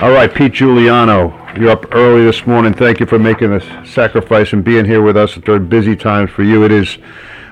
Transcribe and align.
All 0.00 0.12
right, 0.12 0.32
Pete 0.32 0.52
Juliano, 0.52 1.36
you're 1.58 1.70
up 1.70 1.92
early 1.92 2.24
this 2.24 2.46
morning. 2.46 2.72
Thank 2.72 3.00
you 3.00 3.06
for 3.06 3.18
making 3.18 3.50
the 3.50 3.84
sacrifice 3.84 4.52
and 4.52 4.62
being 4.62 4.84
here 4.84 5.02
with 5.02 5.16
us 5.16 5.34
during 5.34 5.68
busy 5.68 5.96
times 5.96 6.30
for 6.30 6.44
you. 6.44 6.64
It 6.64 6.70
is 6.70 6.98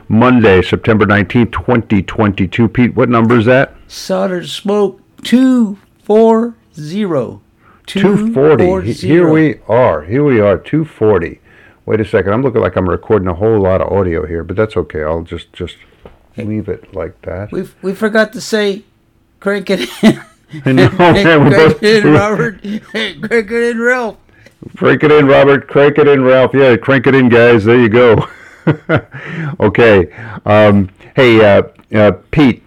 Monday, 0.06 0.62
September 0.62 1.06
19th, 1.06 1.50
2022. 1.50 2.68
Pete, 2.68 2.94
what 2.94 3.08
number 3.08 3.36
is 3.36 3.46
that? 3.46 3.74
Solder 3.88 4.46
Smoke 4.46 5.00
240. 5.24 7.40
240. 7.86 8.92
Here 8.92 9.28
we 9.28 9.58
are. 9.66 10.04
Here 10.04 10.22
we 10.22 10.38
are, 10.38 10.56
240. 10.56 11.40
Wait 11.84 12.00
a 12.00 12.04
second. 12.04 12.32
I'm 12.32 12.42
looking 12.42 12.60
like 12.60 12.76
I'm 12.76 12.88
recording 12.88 13.26
a 13.26 13.34
whole 13.34 13.58
lot 13.58 13.80
of 13.80 13.92
audio 13.92 14.24
here, 14.24 14.44
but 14.44 14.54
that's 14.54 14.76
okay. 14.76 15.02
I'll 15.02 15.22
just 15.22 15.52
just 15.52 15.78
leave 16.36 16.68
it 16.68 16.94
like 16.94 17.20
that. 17.22 17.50
We 17.50 17.68
we 17.82 17.92
forgot 17.92 18.32
to 18.34 18.40
say 18.40 18.84
crank 19.40 19.68
it 19.68 19.88
Know, 20.64 20.72
man, 20.74 21.44
we're 21.44 21.50
crank 21.50 21.54
both- 21.54 21.82
it 21.82 22.04
in, 22.06 22.12
Robert. 22.12 22.60
crank 22.62 23.50
it 23.50 23.52
in, 23.52 23.80
Ralph. 23.80 24.16
Crank 24.76 25.02
it 25.02 25.12
in, 25.12 25.26
Robert. 25.26 25.68
Crank 25.68 25.98
it 25.98 26.08
in, 26.08 26.22
Ralph. 26.22 26.52
Yeah, 26.54 26.76
crank 26.76 27.06
it 27.06 27.14
in, 27.14 27.28
guys. 27.28 27.64
There 27.64 27.78
you 27.78 27.88
go. 27.88 28.28
okay. 29.60 30.12
Um, 30.44 30.88
hey, 31.14 31.44
uh, 31.44 31.62
uh, 31.94 32.12
Pete. 32.30 32.62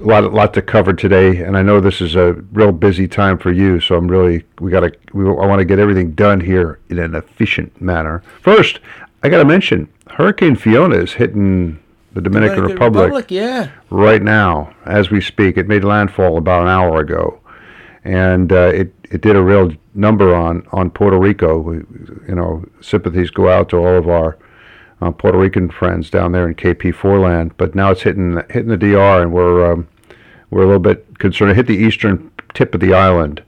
A 0.00 0.04
lot, 0.04 0.32
lot 0.32 0.54
to 0.54 0.62
cover 0.62 0.92
today, 0.92 1.42
and 1.42 1.56
I 1.56 1.62
know 1.62 1.80
this 1.80 2.00
is 2.00 2.14
a 2.14 2.34
real 2.52 2.70
busy 2.70 3.08
time 3.08 3.36
for 3.36 3.50
you. 3.50 3.80
So 3.80 3.96
I'm 3.96 4.06
really, 4.06 4.44
we 4.60 4.70
gotta, 4.70 4.92
we, 5.12 5.24
I 5.24 5.44
want 5.44 5.58
to 5.58 5.64
get 5.64 5.80
everything 5.80 6.12
done 6.12 6.38
here 6.40 6.78
in 6.88 7.00
an 7.00 7.16
efficient 7.16 7.80
manner. 7.80 8.22
First, 8.40 8.78
I 9.24 9.28
gotta 9.28 9.44
mention 9.44 9.88
Hurricane 10.10 10.54
Fiona 10.54 10.94
is 10.98 11.14
hitting 11.14 11.80
the 12.18 12.30
Dominican, 12.30 12.64
Republic 12.64 13.30
yeah. 13.30 13.70
right 13.90 14.22
now 14.22 14.74
as 14.84 15.08
we 15.08 15.20
speak. 15.20 15.56
It 15.56 15.68
made 15.68 15.84
landfall 15.84 16.36
about 16.36 16.62
an 16.62 16.68
hour 16.68 16.98
ago, 16.98 17.40
and 18.02 18.52
uh, 18.52 18.72
it 18.74 18.92
it 19.08 19.20
did 19.20 19.36
a 19.36 19.42
real 19.42 19.72
number 19.94 20.34
on 20.34 20.66
on 20.72 20.90
Puerto 20.90 21.16
Rico. 21.16 21.58
We, 21.58 21.76
you 22.26 22.34
know, 22.34 22.64
sympathies 22.80 23.30
go 23.30 23.48
out 23.48 23.68
to 23.68 23.76
all 23.76 23.96
of 23.96 24.08
our 24.08 24.36
uh, 25.00 25.12
Puerto 25.12 25.38
Rican 25.38 25.70
friends 25.70 26.10
down 26.10 26.32
there 26.32 26.48
in 26.48 26.56
KP4 26.56 27.22
land. 27.22 27.56
But 27.56 27.76
now 27.76 27.92
it's 27.92 28.02
hitting 28.02 28.42
hitting 28.50 28.68
the 28.68 28.76
DR, 28.76 29.22
and 29.22 29.32
we're 29.32 29.72
um, 29.72 29.86
we're 30.50 30.64
a 30.64 30.66
little 30.66 30.80
bit 30.80 31.20
concerned. 31.20 31.52
It 31.52 31.56
hit 31.56 31.68
the 31.68 31.76
eastern 31.76 32.32
tip 32.52 32.74
of 32.74 32.80
the 32.80 32.94
island. 32.94 33.44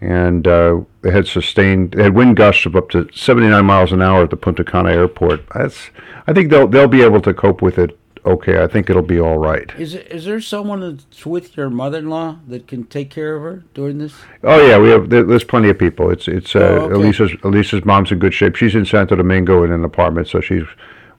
And 0.00 0.46
uh, 0.46 0.82
they 1.00 1.10
had 1.10 1.26
sustained, 1.26 1.92
they 1.92 2.02
had 2.02 2.14
wind 2.14 2.36
gusts 2.36 2.66
of 2.66 2.76
up 2.76 2.90
to 2.90 3.08
79 3.14 3.64
miles 3.64 3.90
an 3.90 4.02
hour 4.02 4.24
at 4.24 4.30
the 4.30 4.36
Punta 4.36 4.62
Cana 4.62 4.90
airport. 4.90 5.48
That's, 5.54 5.88
I 6.26 6.34
think 6.34 6.50
they'll 6.50 6.68
they'll 6.68 6.88
be 6.88 7.00
able 7.00 7.22
to 7.22 7.32
cope 7.32 7.62
with 7.62 7.78
it. 7.78 7.98
Okay, 8.26 8.62
I 8.62 8.66
think 8.66 8.88
it'll 8.88 9.02
be 9.02 9.20
all 9.20 9.36
right. 9.36 9.70
Is 9.78 9.94
it, 9.94 10.06
is 10.10 10.24
there 10.24 10.40
someone 10.40 10.80
that's 10.80 11.26
with 11.26 11.56
your 11.58 11.68
mother-in-law 11.68 12.38
that 12.48 12.66
can 12.66 12.84
take 12.84 13.10
care 13.10 13.36
of 13.36 13.42
her 13.42 13.64
during 13.74 13.98
this? 13.98 14.14
Oh 14.42 14.66
yeah, 14.66 14.78
we 14.78 14.88
have. 14.88 15.10
there- 15.10 15.24
There's 15.24 15.44
plenty 15.44 15.68
of 15.68 15.78
people. 15.78 16.08
It's 16.10 16.26
it's 16.26 16.56
uh, 16.56 16.60
Oh, 16.60 16.64
okay. 16.86 16.94
Elisa's 16.94 17.32
Elisa's 17.44 17.84
mom's 17.84 18.10
in 18.12 18.18
good 18.18 18.32
shape. 18.32 18.56
She's 18.56 18.74
in 18.74 18.86
Santo 18.86 19.14
Domingo 19.16 19.62
in 19.62 19.72
an 19.72 19.84
apartment, 19.84 20.28
so 20.28 20.40
she's 20.40 20.64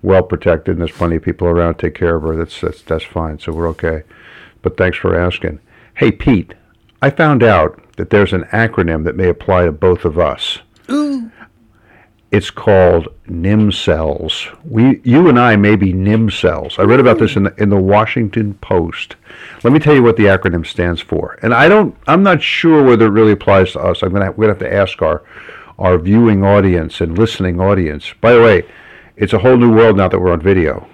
well 0.02 0.23
protected. 0.23 0.73
And 0.78 0.81
there's 0.81 0.97
plenty 0.97 1.17
of 1.17 1.22
people 1.22 1.47
around 1.47 1.75
to 1.75 1.81
take 1.88 1.94
care 1.95 2.16
of 2.16 2.23
her. 2.23 2.36
That's 2.36 2.59
that's 2.59 2.81
that's 2.81 3.06
fine. 3.06 3.38
So 3.38 3.52
we're 3.52 3.67
okay. 3.69 4.02
But 4.64 4.75
thanks 4.75 4.97
for 4.97 5.16
asking. 5.16 5.59
Hey 5.94 6.12
Pete, 6.12 6.56
I 7.03 7.12
found 7.12 7.44
out 7.44 7.80
that 7.97 8.09
there's 8.09 8.34
an 8.34 8.45
acronym 8.45 9.03
that 9.03 9.16
may 9.16 9.30
apply 9.30 9.66
to 9.66 9.72
both 9.72 10.06
of 10.06 10.17
us. 10.17 10.59
Ooh. 10.90 11.30
It's 12.36 12.52
called 12.52 13.08
NIM 13.28 13.72
cells. 13.72 14.50
We, 14.66 15.00
you 15.05 15.30
and 15.30 15.39
I 15.39 15.55
may 15.55 15.78
be 15.78 15.94
NIM 15.94 16.29
cells. 16.29 16.78
I 16.78 16.81
read 16.81 17.00
about 17.00 17.18
this 17.18 17.38
in 17.38 17.44
the, 17.44 17.56
in 17.56 17.69
the 17.69 17.78
Washington 17.78 18.56
Post. 18.56 19.16
Let 19.63 19.72
me 19.72 19.79
tell 19.79 19.96
you 19.96 20.03
what 20.03 20.18
the 20.18 20.25
acronym 20.25 20.68
stands 20.68 21.00
for. 21.00 21.40
And 21.41 21.53
I 21.53 21.69
don't, 21.69 21.96
I'm 22.07 22.23
not 22.23 22.41
sure 22.41 22.84
whether 22.84 23.06
it 23.06 23.12
really 23.12 23.31
applies 23.31 23.72
to 23.72 23.79
us. 23.79 24.03
I'm 24.03 24.12
gonna, 24.12 24.34
we're 24.34 24.47
gonna 24.47 24.59
have 24.59 24.69
to 24.69 24.73
ask 24.73 25.01
our, 25.01 25.23
our 25.79 25.97
viewing 25.97 26.44
audience 26.44 27.00
and 27.00 27.18
listening 27.18 27.62
audience. 27.62 28.12
By 28.19 28.34
the 28.34 28.41
way, 28.41 28.63
it's 29.16 29.31
a 29.31 29.40
whole 29.40 29.56
new 29.56 29.73
world 29.73 29.96
now 29.96 30.09
that 30.09 30.19
we're 30.19 30.34
on 30.34 30.41
video. 30.41 30.85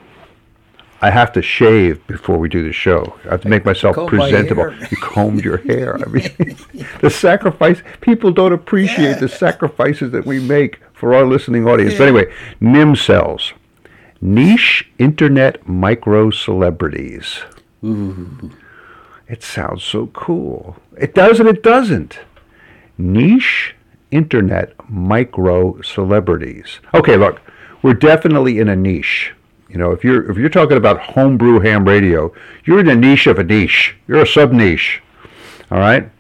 I 1.03 1.09
have 1.09 1.33
to 1.33 1.41
shave 1.41 2.05
before 2.05 2.37
we 2.37 2.49
do 2.49 2.63
the 2.63 2.71
show. 2.71 3.17
I 3.25 3.29
have 3.29 3.41
to 3.41 3.49
make 3.49 3.65
myself 3.65 3.95
Comb 3.95 4.07
presentable. 4.07 4.69
hair. 4.69 4.87
You 4.91 4.97
combed 4.97 5.43
your 5.43 5.57
hair. 5.57 5.95
I 5.99 6.07
mean, 6.07 6.55
the 7.01 7.09
sacrifice. 7.09 7.81
People 8.01 8.31
don't 8.31 8.53
appreciate 8.53 9.19
the 9.19 9.27
sacrifices 9.27 10.11
that 10.11 10.23
we 10.23 10.39
make 10.39 10.79
for 11.01 11.15
our 11.15 11.25
listening 11.25 11.67
audience. 11.67 11.95
But 11.97 12.07
anyway, 12.09 12.31
NIM 12.61 12.95
cells, 12.95 13.53
niche 14.21 14.87
internet 14.99 15.67
micro 15.67 16.29
celebrities. 16.29 17.39
It 19.27 19.41
sounds 19.41 19.83
so 19.83 20.07
cool. 20.13 20.77
It 20.95 21.15
does 21.15 21.39
and 21.39 21.49
it 21.49 21.63
doesn't. 21.63 22.19
Niche 22.99 23.73
internet 24.11 24.75
micro 24.87 25.81
celebrities. 25.81 26.79
Okay, 26.93 27.17
look, 27.17 27.41
we're 27.81 27.95
definitely 27.95 28.59
in 28.59 28.69
a 28.69 28.75
niche. 28.75 29.33
You 29.69 29.77
know, 29.79 29.91
if 29.91 30.03
you're 30.03 30.29
if 30.29 30.37
you're 30.37 30.49
talking 30.49 30.77
about 30.77 30.99
homebrew 30.99 31.61
ham 31.61 31.83
radio, 31.85 32.31
you're 32.63 32.79
in 32.79 32.89
a 32.89 32.95
niche 32.95 33.25
of 33.25 33.39
a 33.39 33.43
niche. 33.43 33.95
You're 34.07 34.21
a 34.21 34.27
sub 34.27 34.51
niche. 34.51 35.01
All 35.71 35.79
right. 35.79 36.11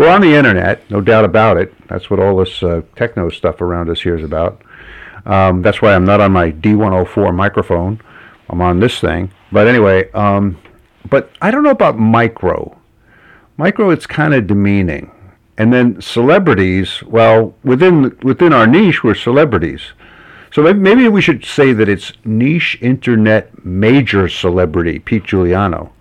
We're 0.00 0.08
on 0.08 0.22
the 0.22 0.34
internet, 0.34 0.90
no 0.90 1.02
doubt 1.02 1.26
about 1.26 1.58
it. 1.58 1.74
That's 1.86 2.08
what 2.08 2.20
all 2.20 2.38
this 2.38 2.62
uh, 2.62 2.80
techno 2.96 3.28
stuff 3.28 3.60
around 3.60 3.90
us 3.90 4.00
here 4.00 4.16
is 4.16 4.24
about. 4.24 4.62
Um, 5.26 5.60
that's 5.60 5.82
why 5.82 5.94
I'm 5.94 6.06
not 6.06 6.22
on 6.22 6.32
my 6.32 6.52
D104 6.52 7.34
microphone. 7.34 8.00
I'm 8.48 8.62
on 8.62 8.80
this 8.80 8.98
thing. 8.98 9.30
But 9.52 9.68
anyway, 9.68 10.10
um, 10.12 10.58
but 11.10 11.30
I 11.42 11.50
don't 11.50 11.62
know 11.62 11.68
about 11.68 11.98
micro. 11.98 12.78
Micro, 13.58 13.90
it's 13.90 14.06
kind 14.06 14.32
of 14.32 14.46
demeaning. 14.46 15.10
And 15.58 15.70
then 15.70 16.00
celebrities, 16.00 17.02
well, 17.02 17.54
within 17.62 18.16
within 18.22 18.54
our 18.54 18.66
niche, 18.66 19.04
we're 19.04 19.14
celebrities. 19.14 19.92
So 20.50 20.62
maybe, 20.62 20.78
maybe 20.78 21.08
we 21.08 21.20
should 21.20 21.44
say 21.44 21.74
that 21.74 21.90
it's 21.90 22.14
niche 22.24 22.78
internet 22.80 23.66
major 23.66 24.30
celebrity 24.30 24.98
Pete 24.98 25.24
Juliano. 25.24 25.92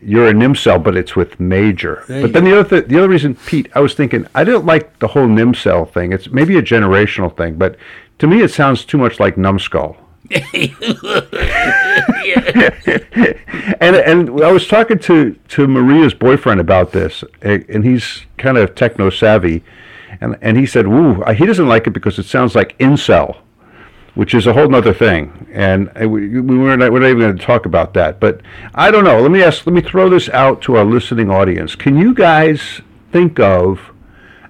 You're 0.00 0.28
a 0.28 0.32
NIMCell, 0.32 0.82
but 0.82 0.96
it's 0.96 1.16
with 1.16 1.40
major. 1.40 2.04
There 2.06 2.22
but 2.22 2.32
then 2.32 2.44
the 2.44 2.58
other 2.58 2.68
th- 2.68 2.88
the 2.88 2.98
other 2.98 3.08
reason, 3.08 3.34
Pete, 3.34 3.68
I 3.74 3.80
was 3.80 3.94
thinking 3.94 4.26
I 4.34 4.44
didn't 4.44 4.64
like 4.64 4.98
the 5.00 5.08
whole 5.08 5.26
NIMCell 5.26 5.92
thing. 5.92 6.12
It's 6.12 6.30
maybe 6.30 6.56
a 6.56 6.62
generational 6.62 7.36
thing, 7.36 7.56
but 7.56 7.76
to 8.20 8.26
me 8.26 8.42
it 8.42 8.50
sounds 8.50 8.84
too 8.84 8.98
much 8.98 9.18
like 9.18 9.36
numbskull. 9.36 9.96
and 13.80 13.96
and 13.96 14.44
I 14.44 14.52
was 14.52 14.68
talking 14.68 14.98
to 15.00 15.32
to 15.32 15.66
Maria's 15.66 16.14
boyfriend 16.14 16.60
about 16.60 16.92
this, 16.92 17.24
and 17.42 17.84
he's 17.84 18.26
kind 18.36 18.58
of 18.58 18.74
techno 18.74 19.10
savvy, 19.10 19.64
and 20.20 20.36
and 20.40 20.56
he 20.56 20.66
said, 20.66 20.86
"Ooh, 20.86 21.22
he 21.32 21.46
doesn't 21.46 21.68
like 21.68 21.86
it 21.86 21.90
because 21.90 22.18
it 22.18 22.26
sounds 22.26 22.54
like 22.54 22.76
incel." 22.78 23.38
Which 24.18 24.34
is 24.34 24.48
a 24.48 24.52
whole 24.52 24.74
other 24.74 24.92
thing, 24.92 25.46
and 25.52 25.92
we, 25.94 26.40
we 26.40 26.58
we're 26.58 26.74
not, 26.74 26.90
we're 26.90 26.98
not 26.98 27.10
even 27.10 27.20
going 27.20 27.38
to 27.38 27.44
talk 27.44 27.66
about 27.66 27.94
that. 27.94 28.18
But 28.18 28.40
I 28.74 28.90
don't 28.90 29.04
know. 29.04 29.20
Let 29.20 29.30
me 29.30 29.44
ask. 29.44 29.64
Let 29.64 29.74
me 29.74 29.80
throw 29.80 30.08
this 30.08 30.28
out 30.30 30.60
to 30.62 30.76
our 30.76 30.84
listening 30.84 31.30
audience. 31.30 31.76
Can 31.76 31.96
you 31.96 32.12
guys 32.14 32.80
think 33.12 33.38
of 33.38 33.92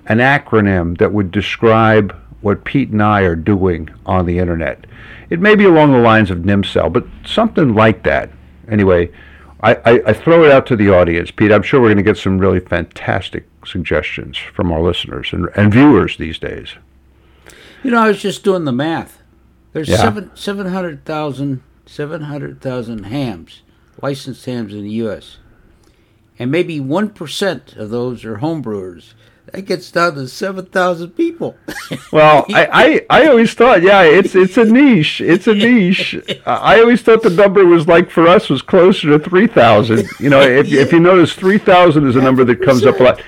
an 0.07 0.19
acronym 0.19 0.97
that 0.99 1.13
would 1.13 1.31
describe 1.31 2.17
what 2.41 2.65
Pete 2.65 2.91
and 2.91 3.03
I 3.03 3.23
are 3.23 3.37
doing 3.37 3.91
on 4.07 4.27
the 4.27 4.39
internet. 4.39 4.87
It 5.29 5.41
may 5.41 5.55
be 5.55 5.65
along 5.65 5.93
the 5.93 5.99
lines 5.99 6.31
of 6.31 6.39
NIMCell, 6.39 6.93
but 6.93 7.07
something 7.27 7.75
like 7.75 8.05
that. 8.05 8.31
Anyway, 8.69 9.11
I, 9.61 9.75
I, 9.75 10.03
I 10.07 10.13
throw 10.13 10.45
it 10.45 10.51
out 10.51 10.67
to 10.69 10.77
the 10.77 10.91
audience, 10.91 11.31
Pete. 11.31 11.53
I'm 11.53 11.63
sure 11.63 11.81
we're 11.81 11.89
going 11.89 11.99
to 11.99 12.03
get 12.03 12.17
some 12.17 12.39
really 12.39 12.61
fantastic 12.61 13.47
suggestions 13.67 14.39
from 14.39 14.73
our 14.73 14.81
listeners 14.81 15.33
and, 15.33 15.49
and 15.57 15.73
viewers 15.73 16.17
these 16.17 16.39
days. 16.39 16.75
You 17.83 17.91
know, 17.91 18.01
I 18.01 18.09
was 18.09 18.23
just 18.23 18.45
doing 18.45 18.65
the 18.65 18.73
math. 18.73 19.18
There's 19.79 19.91
Yeah. 19.91 19.97
seven 19.99 20.31
seven 20.35 20.67
hundred 20.67 21.05
thousand 21.05 21.63
seven 21.87 22.23
hundred 22.23 22.61
thousand 22.61 23.05
hams, 23.05 23.63
licensed 24.03 24.45
hams 24.45 24.75
in 24.75 24.83
the 24.83 24.91
U.S. 25.07 25.37
And 26.37 26.51
maybe 26.51 26.81
one 26.81 27.11
percent 27.11 27.75
of 27.77 27.91
those 27.91 28.25
are 28.25 28.39
homebrewers. 28.39 29.13
That 29.53 29.63
gets 29.63 29.91
down 29.93 30.15
to 30.17 30.27
seven 30.27 30.67
thousand 30.67 31.11
people. 31.11 31.57
Well, 32.13 32.45
I, 32.51 33.03
I, 33.11 33.23
I 33.23 33.27
always 33.29 33.53
thought, 33.55 33.83
yeah, 33.83 34.03
it's 34.03 34.35
it's 34.35 34.57
a 34.57 34.65
niche. 34.65 35.21
It's 35.23 35.47
a 35.47 35.55
niche. 35.55 36.17
I 36.45 36.81
always 36.81 37.01
thought 37.03 37.23
the 37.23 37.31
number 37.31 37.65
was 37.67 37.87
like 37.87 38.11
for 38.11 38.27
us 38.27 38.49
was 38.51 38.61
closer 38.63 39.09
to 39.11 39.19
three 39.19 39.47
thousand. 39.47 40.07
You 40.19 40.29
know, 40.31 40.41
if 40.41 40.73
if 40.73 40.91
you 40.93 41.01
notice, 41.01 41.33
three 41.35 41.59
thousand 41.59 42.09
is 42.09 42.17
a 42.17 42.21
number 42.21 42.45
that 42.45 42.63
comes 42.63 42.85
up 42.85 42.99
a 43.01 43.03
lot. 43.05 43.23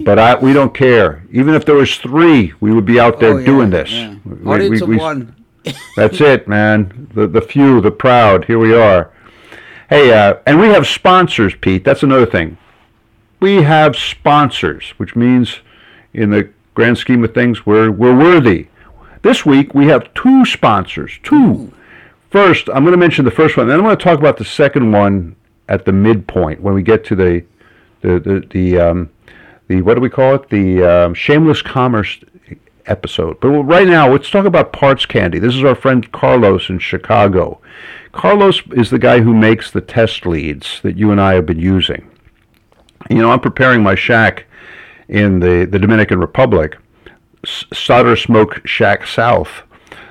But 0.00 0.18
I, 0.18 0.34
we 0.36 0.52
don't 0.52 0.72
care. 0.74 1.22
Even 1.30 1.54
if 1.54 1.64
there 1.66 1.74
was 1.76 1.96
three, 1.98 2.52
we 2.60 2.72
would 2.72 2.86
be 2.86 2.98
out 2.98 3.20
there 3.20 3.34
Oh, 3.34 3.38
yeah, 3.38 3.46
doing 3.46 3.70
this. 3.70 3.90
yeah. 3.92 4.14
We- 4.24 4.50
Audience 4.50 4.82
we- 4.82 4.96
of 4.96 5.00
one. 5.00 5.34
That's 5.96 6.20
it, 6.20 6.48
man. 6.48 7.08
The 7.14 7.26
the 7.26 7.40
few, 7.40 7.80
the 7.80 7.90
proud. 7.90 8.44
Here 8.44 8.58
we 8.58 8.74
are. 8.74 9.10
Hey, 9.88 10.12
uh, 10.12 10.36
and 10.46 10.60
we 10.60 10.68
have 10.68 10.86
sponsors, 10.86 11.54
Pete. 11.54 11.84
That's 11.84 12.02
another 12.02 12.26
thing. 12.26 12.56
We 13.40 13.62
have 13.62 13.96
sponsors, 13.96 14.90
which 14.98 15.16
means, 15.16 15.60
in 16.14 16.30
the 16.30 16.50
grand 16.74 16.98
scheme 16.98 17.24
of 17.24 17.34
things, 17.34 17.66
we're 17.66 17.90
we're 17.90 18.16
worthy. 18.16 18.68
This 19.22 19.44
week 19.44 19.74
we 19.74 19.86
have 19.86 20.12
two 20.14 20.44
sponsors. 20.44 21.18
Two. 21.22 21.72
First, 22.30 22.68
I'm 22.68 22.84
going 22.84 22.92
to 22.92 22.98
mention 22.98 23.24
the 23.24 23.30
first 23.30 23.56
one. 23.56 23.66
Then 23.66 23.78
I'm 23.78 23.84
going 23.84 23.96
to 23.96 24.02
talk 24.02 24.18
about 24.18 24.36
the 24.36 24.44
second 24.44 24.92
one 24.92 25.34
at 25.68 25.84
the 25.84 25.92
midpoint 25.92 26.60
when 26.60 26.74
we 26.74 26.82
get 26.82 27.04
to 27.06 27.16
the 27.16 27.44
the 28.02 28.20
the, 28.20 28.46
the 28.50 28.78
um, 28.78 29.10
the 29.68 29.82
what 29.82 29.94
do 29.94 30.00
we 30.00 30.10
call 30.10 30.34
it? 30.34 30.48
The 30.48 30.82
um, 30.82 31.14
shameless 31.14 31.62
commerce 31.62 32.20
episode. 32.90 33.40
But 33.40 33.48
right 33.48 33.86
now, 33.86 34.10
let's 34.10 34.30
talk 34.30 34.44
about 34.44 34.72
parts 34.72 35.06
candy. 35.06 35.38
This 35.38 35.54
is 35.54 35.64
our 35.64 35.74
friend 35.74 36.10
Carlos 36.12 36.68
in 36.68 36.78
Chicago. 36.78 37.60
Carlos 38.12 38.62
is 38.72 38.90
the 38.90 38.98
guy 38.98 39.20
who 39.20 39.32
makes 39.32 39.70
the 39.70 39.80
test 39.80 40.26
leads 40.26 40.80
that 40.82 40.96
you 40.96 41.10
and 41.12 41.20
I 41.20 41.34
have 41.34 41.46
been 41.46 41.60
using. 41.60 42.10
You 43.08 43.18
know, 43.18 43.30
I'm 43.30 43.40
preparing 43.40 43.82
my 43.82 43.94
shack 43.94 44.46
in 45.08 45.40
the, 45.40 45.66
the 45.70 45.78
Dominican 45.78 46.18
Republic, 46.18 46.76
Solder 47.44 48.16
Smoke 48.16 48.66
Shack 48.66 49.06
South. 49.06 49.62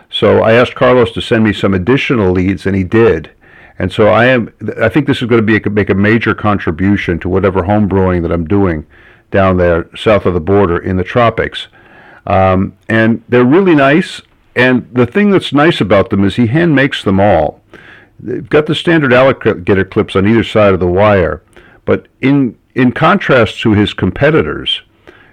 So 0.10 0.42
I 0.42 0.54
asked 0.54 0.76
Carlos 0.76 1.12
to 1.12 1.22
send 1.22 1.44
me 1.44 1.54
some 1.54 1.74
additional 1.74 2.32
leads, 2.32 2.66
and 2.66 2.76
he 2.76 2.84
did. 2.84 3.32
And 3.78 3.92
so 3.92 4.08
I 4.08 4.26
am. 4.26 4.54
I 4.82 4.90
think 4.90 5.08
this 5.08 5.22
is 5.22 5.28
going 5.30 5.40
to 5.40 5.46
be 5.46 5.58
a, 5.58 5.70
make 5.70 5.90
a 5.90 5.96
major 5.96 6.36
contribution 6.36 7.20
to 7.20 7.30
whatever 7.30 7.64
home 7.64 7.88
brewing 7.88 8.24
that 8.24 8.32
I'm 8.32 8.46
doing 8.46 8.86
down 9.32 9.58
there 9.58 9.90
south 9.96 10.26
of 10.26 10.34
the 10.34 10.42
border 10.42 10.78
in 10.78 10.98
the 10.98 11.04
tropics. 11.04 11.68
Um, 12.30 12.78
and 12.88 13.24
they're 13.28 13.44
really 13.44 13.76
nice. 13.76 14.22
And 14.56 14.88
the 14.94 15.08
thing 15.08 15.32
that's 15.32 15.52
nice 15.52 15.82
about 15.82 16.12
them 16.12 16.24
is 16.24 16.36
he 16.36 16.48
hand 16.48 16.76
makes 16.76 17.04
them 17.04 17.20
all. 17.20 17.62
They've 18.20 18.48
got 18.48 18.68
the 18.68 18.76
standard 18.76 19.14
alligator 19.14 19.86
clips 19.86 20.16
on 20.16 20.28
either 20.28 20.44
side 20.44 20.74
of 20.74 20.80
the 20.80 20.88
wire, 20.88 21.42
but 21.86 22.08
in 22.22 22.58
in 22.76 22.92
contrast 22.92 23.60
to 23.62 23.74
his 23.74 23.94
competitors, 23.94 24.82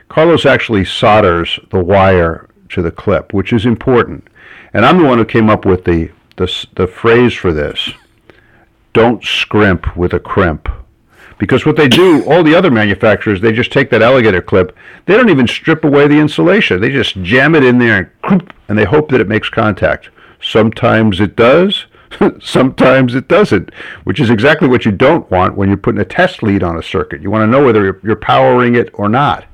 Carlos 0.08 0.46
actually 0.46 0.84
solders 0.84 1.60
the 1.70 1.82
wire 1.82 2.48
to 2.70 2.80
the 2.82 2.90
clip, 2.90 3.34
which 3.34 3.52
is 3.52 3.66
important. 3.66 4.26
And 4.72 4.86
I'm 4.86 4.98
the 4.98 5.04
one 5.04 5.18
who 5.18 5.24
came 5.24 5.50
up 5.50 5.66
with 5.66 5.84
the 5.84 6.10
the, 6.36 6.66
the 6.76 6.86
phrase 6.86 7.34
for 7.34 7.52
this: 7.52 7.90
"Don't 8.92 9.22
scrimp 9.22 9.96
with 9.96 10.14
a 10.14 10.20
crimp." 10.20 10.68
Because 11.38 11.66
what 11.66 11.76
they 11.76 11.88
do, 11.88 12.24
all 12.24 12.42
the 12.42 12.54
other 12.54 12.70
manufacturers, 12.70 13.40
they 13.40 13.52
just 13.52 13.70
take 13.70 13.90
that 13.90 14.02
alligator 14.02 14.40
clip. 14.40 14.76
They 15.04 15.16
don't 15.16 15.28
even 15.28 15.46
strip 15.46 15.84
away 15.84 16.08
the 16.08 16.18
insulation. 16.18 16.80
They 16.80 16.90
just 16.90 17.22
jam 17.22 17.54
it 17.54 17.62
in 17.62 17.78
there 17.78 18.10
and, 18.24 18.52
and 18.68 18.78
they 18.78 18.84
hope 18.84 19.10
that 19.10 19.20
it 19.20 19.28
makes 19.28 19.48
contact. 19.50 20.08
Sometimes 20.40 21.20
it 21.20 21.36
does. 21.36 21.86
Sometimes 22.40 23.14
it 23.14 23.28
doesn't, 23.28 23.74
which 24.04 24.20
is 24.20 24.30
exactly 24.30 24.68
what 24.68 24.84
you 24.84 24.92
don't 24.92 25.30
want 25.30 25.56
when 25.56 25.68
you're 25.68 25.76
putting 25.76 26.00
a 26.00 26.04
test 26.04 26.42
lead 26.42 26.62
on 26.62 26.78
a 26.78 26.82
circuit. 26.82 27.20
You 27.20 27.30
want 27.30 27.42
to 27.42 27.46
know 27.46 27.64
whether 27.64 28.00
you're, 28.02 28.16
powering 28.16 28.76
it 28.76 28.90
or 28.94 29.08
not. 29.08 29.44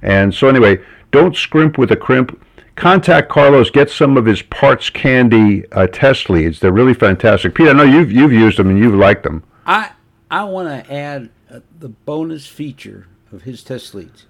And 0.00 0.34
so, 0.34 0.48
anyway, 0.48 0.80
don't 1.10 1.36
scrimp 1.36 1.78
with 1.78 1.92
a 1.92 1.96
crimp. 1.96 2.40
Contact 2.74 3.28
Carlos. 3.28 3.70
Get 3.70 3.90
some 3.90 4.16
of 4.16 4.24
his 4.24 4.42
parts 4.42 4.90
candy 4.90 5.70
uh, 5.72 5.86
test 5.86 6.30
leads. 6.30 6.58
They're 6.58 6.72
really 6.72 6.94
fantastic. 6.94 7.54
Pete, 7.54 7.68
I 7.68 7.72
know 7.72 7.82
you've 7.82 8.10
you've 8.10 8.32
used 8.32 8.58
them 8.58 8.70
and 8.70 8.78
you've 8.78 8.94
liked 8.94 9.22
them. 9.22 9.44
I 9.66 9.90
I 10.32 10.44
want 10.44 10.68
to 10.86 10.92
add 10.92 11.30
uh, 11.50 11.60
the 11.78 11.90
bonus 11.90 12.46
feature 12.46 13.06
of 13.30 13.42
his 13.42 13.62
test 13.62 13.94
leads. 13.94 14.26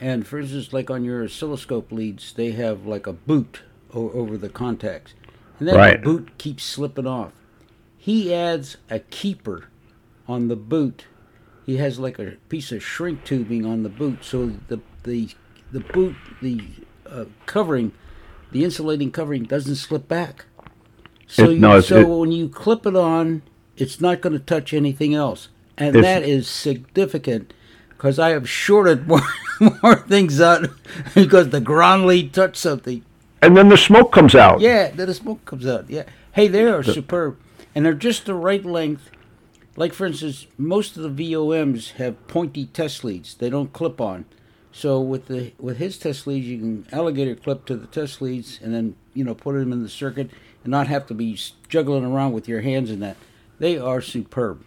And 0.00 0.26
for 0.26 0.40
instance, 0.40 0.72
like 0.72 0.90
on 0.90 1.04
your 1.04 1.22
oscilloscope 1.22 1.92
leads, 1.92 2.32
they 2.32 2.52
have 2.52 2.86
like 2.86 3.06
a 3.06 3.12
boot 3.12 3.60
o- 3.94 4.10
over 4.10 4.36
the 4.36 4.48
contacts. 4.48 5.14
And 5.58 5.68
then 5.68 5.76
Right. 5.76 6.02
the 6.02 6.04
boot 6.10 6.38
keeps 6.38 6.64
slipping 6.64 7.06
off. 7.06 7.32
He 7.96 8.34
adds 8.34 8.78
a 8.90 8.98
keeper 8.98 9.68
on 10.26 10.48
the 10.48 10.56
boot. 10.56 11.04
He 11.66 11.76
has 11.76 11.98
like 12.00 12.18
a 12.18 12.32
piece 12.48 12.72
of 12.72 12.82
shrink 12.82 13.22
tubing 13.24 13.64
on 13.64 13.82
the 13.84 13.88
boot, 13.88 14.24
so 14.24 14.50
the 14.68 14.80
the 15.04 15.28
the 15.70 15.80
boot 15.80 16.16
the 16.40 16.62
uh, 17.08 17.26
covering, 17.46 17.92
the 18.50 18.64
insulating 18.64 19.12
covering 19.12 19.44
doesn't 19.44 19.76
slip 19.76 20.08
back. 20.08 20.46
So 21.28 21.44
It- 21.44 21.52
you, 21.54 21.58
no, 21.60 21.80
so 21.80 22.00
it- 22.00 22.08
when 22.08 22.32
you 22.32 22.48
clip 22.48 22.86
it 22.86 22.96
on, 22.96 23.42
it's 23.76 24.00
not 24.00 24.20
going 24.20 24.32
to 24.34 24.38
touch 24.38 24.72
anything 24.74 25.14
else, 25.14 25.48
and 25.78 25.96
It's- 25.96 26.04
that 26.04 26.28
is 26.28 26.46
significant 26.48 27.52
because 27.90 28.18
I 28.18 28.30
have 28.30 28.48
shorted 28.48 29.06
more 29.08 29.22
more 29.82 29.96
things 29.96 30.40
out 30.40 30.68
because 31.14 31.50
the 31.50 31.60
ground 31.60 32.06
lead 32.06 32.32
touched 32.32 32.56
something. 32.56 33.04
And 33.40 33.56
then 33.56 33.68
the 33.68 33.76
smoke 33.76 34.12
comes 34.12 34.34
out. 34.34 34.60
Yeah, 34.60 34.90
then 34.90 35.08
the 35.08 35.14
smoke 35.14 35.44
comes 35.44 35.66
out. 35.66 35.88
Yeah. 35.90 36.04
Hey, 36.32 36.48
they 36.48 36.64
are 36.64 36.82
superb, 36.82 37.36
and 37.74 37.84
they're 37.84 37.94
just 37.94 38.24
the 38.26 38.34
right 38.34 38.64
length. 38.64 39.10
Like 39.76 39.92
for 39.94 40.06
instance, 40.06 40.46
most 40.58 40.96
of 40.96 41.02
the 41.16 41.32
VOMs 41.32 41.92
have 41.92 42.26
pointy 42.28 42.66
test 42.66 43.04
leads. 43.04 43.34
They 43.34 43.50
don't 43.50 43.72
clip 43.72 44.00
on. 44.00 44.26
So 44.70 45.00
with 45.00 45.26
the 45.26 45.52
with 45.58 45.78
his 45.78 45.98
test 45.98 46.26
leads, 46.26 46.46
you 46.46 46.58
can 46.58 46.86
alligator 46.92 47.34
clip 47.34 47.64
to 47.66 47.76
the 47.76 47.86
test 47.86 48.20
leads, 48.22 48.58
and 48.62 48.74
then 48.74 48.96
you 49.14 49.24
know 49.24 49.34
put 49.34 49.52
them 49.54 49.72
in 49.72 49.82
the 49.82 49.88
circuit, 49.88 50.30
and 50.64 50.70
not 50.70 50.86
have 50.88 51.06
to 51.06 51.14
be 51.14 51.38
juggling 51.68 52.04
around 52.04 52.32
with 52.32 52.48
your 52.48 52.60
hands 52.62 52.90
in 52.90 53.00
that. 53.00 53.16
They 53.62 53.78
are 53.78 54.00
superb. 54.00 54.64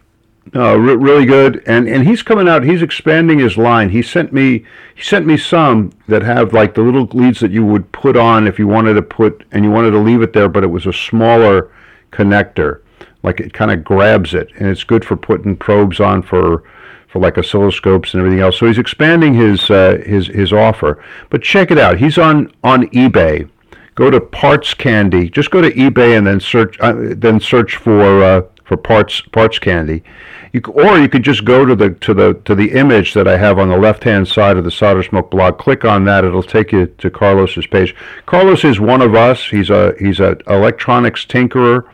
No, 0.54 0.74
re- 0.74 0.96
really 0.96 1.26
good. 1.26 1.62
And 1.66 1.86
and 1.86 2.08
he's 2.08 2.22
coming 2.22 2.48
out. 2.48 2.64
He's 2.64 2.80
expanding 2.80 3.38
his 3.38 3.58
line. 3.58 3.90
He 3.90 4.00
sent 4.00 4.32
me 4.32 4.64
he 4.94 5.02
sent 5.02 5.26
me 5.26 5.36
some 5.36 5.92
that 6.08 6.22
have 6.22 6.54
like 6.54 6.72
the 6.72 6.80
little 6.80 7.04
leads 7.12 7.40
that 7.40 7.50
you 7.50 7.62
would 7.66 7.92
put 7.92 8.16
on 8.16 8.46
if 8.46 8.58
you 8.58 8.66
wanted 8.66 8.94
to 8.94 9.02
put 9.02 9.44
and 9.52 9.66
you 9.66 9.70
wanted 9.70 9.90
to 9.90 9.98
leave 9.98 10.22
it 10.22 10.32
there, 10.32 10.48
but 10.48 10.64
it 10.64 10.68
was 10.68 10.86
a 10.86 10.94
smaller 10.94 11.70
connector. 12.10 12.80
Like 13.22 13.38
it 13.38 13.52
kind 13.52 13.70
of 13.70 13.84
grabs 13.84 14.32
it, 14.32 14.50
and 14.56 14.66
it's 14.70 14.82
good 14.82 15.04
for 15.04 15.14
putting 15.14 15.58
probes 15.58 16.00
on 16.00 16.22
for 16.22 16.62
for 17.06 17.18
like 17.18 17.34
oscilloscopes 17.34 18.14
and 18.14 18.20
everything 18.20 18.40
else. 18.40 18.58
So 18.58 18.66
he's 18.66 18.78
expanding 18.78 19.34
his 19.34 19.70
uh, 19.70 20.02
his 20.06 20.28
his 20.28 20.54
offer. 20.54 21.04
But 21.28 21.42
check 21.42 21.70
it 21.70 21.76
out. 21.76 21.98
He's 21.98 22.16
on 22.16 22.50
on 22.64 22.86
eBay. 22.92 23.50
Go 23.96 24.10
to 24.10 24.20
Parts 24.20 24.72
Candy. 24.74 25.28
Just 25.28 25.50
go 25.50 25.60
to 25.60 25.70
eBay 25.72 26.16
and 26.16 26.26
then 26.26 26.38
search 26.38 26.78
uh, 26.80 26.94
then 26.96 27.40
search 27.40 27.76
for 27.76 28.22
uh, 28.22 28.42
for 28.66 28.76
parts 28.76 29.20
parts 29.20 29.58
candy. 29.58 30.02
You, 30.52 30.60
or 30.72 30.98
you 30.98 31.08
could 31.08 31.22
just 31.22 31.44
go 31.44 31.64
to 31.64 31.76
the 31.76 31.90
to 31.90 32.12
the 32.12 32.34
to 32.44 32.54
the 32.54 32.72
image 32.72 33.14
that 33.14 33.28
I 33.28 33.38
have 33.38 33.58
on 33.58 33.68
the 33.68 33.76
left 33.76 34.04
hand 34.04 34.26
side 34.26 34.56
of 34.56 34.64
the 34.64 34.70
Solder 34.70 35.02
Smoke 35.02 35.30
blog. 35.30 35.58
Click 35.58 35.84
on 35.84 36.04
that; 36.04 36.24
it'll 36.24 36.42
take 36.42 36.72
you 36.72 36.86
to 36.86 37.10
Carlos's 37.10 37.66
page. 37.66 37.94
Carlos 38.26 38.64
is 38.64 38.80
one 38.80 39.02
of 39.02 39.14
us. 39.14 39.48
He's 39.48 39.70
a 39.70 39.94
he's 39.98 40.18
a 40.18 40.36
electronics 40.48 41.24
tinkerer, 41.24 41.84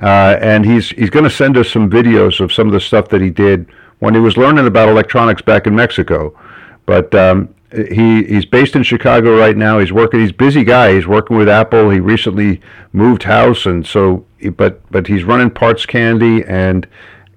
uh, 0.00 0.36
and 0.40 0.64
he's 0.64 0.90
he's 0.90 1.10
going 1.10 1.24
to 1.24 1.30
send 1.30 1.56
us 1.56 1.68
some 1.68 1.90
videos 1.90 2.40
of 2.40 2.52
some 2.52 2.68
of 2.68 2.72
the 2.72 2.80
stuff 2.80 3.08
that 3.08 3.20
he 3.20 3.30
did 3.30 3.66
when 3.98 4.14
he 4.14 4.20
was 4.20 4.36
learning 4.36 4.66
about 4.66 4.88
electronics 4.88 5.42
back 5.42 5.66
in 5.66 5.74
Mexico. 5.74 6.38
But 6.86 7.12
um, 7.14 7.52
he 7.74 8.24
he's 8.24 8.44
based 8.44 8.76
in 8.76 8.82
Chicago 8.82 9.38
right 9.38 9.56
now. 9.56 9.78
He's 9.78 9.92
working. 9.92 10.20
He's 10.20 10.30
a 10.30 10.34
busy 10.34 10.64
guy. 10.64 10.94
He's 10.94 11.06
working 11.06 11.36
with 11.36 11.48
Apple. 11.48 11.90
He 11.90 12.00
recently 12.00 12.60
moved 12.92 13.24
house, 13.24 13.66
and 13.66 13.86
so 13.86 14.24
but 14.56 14.80
but 14.90 15.06
he's 15.06 15.24
running 15.24 15.50
parts 15.50 15.86
candy 15.86 16.44
and. 16.44 16.86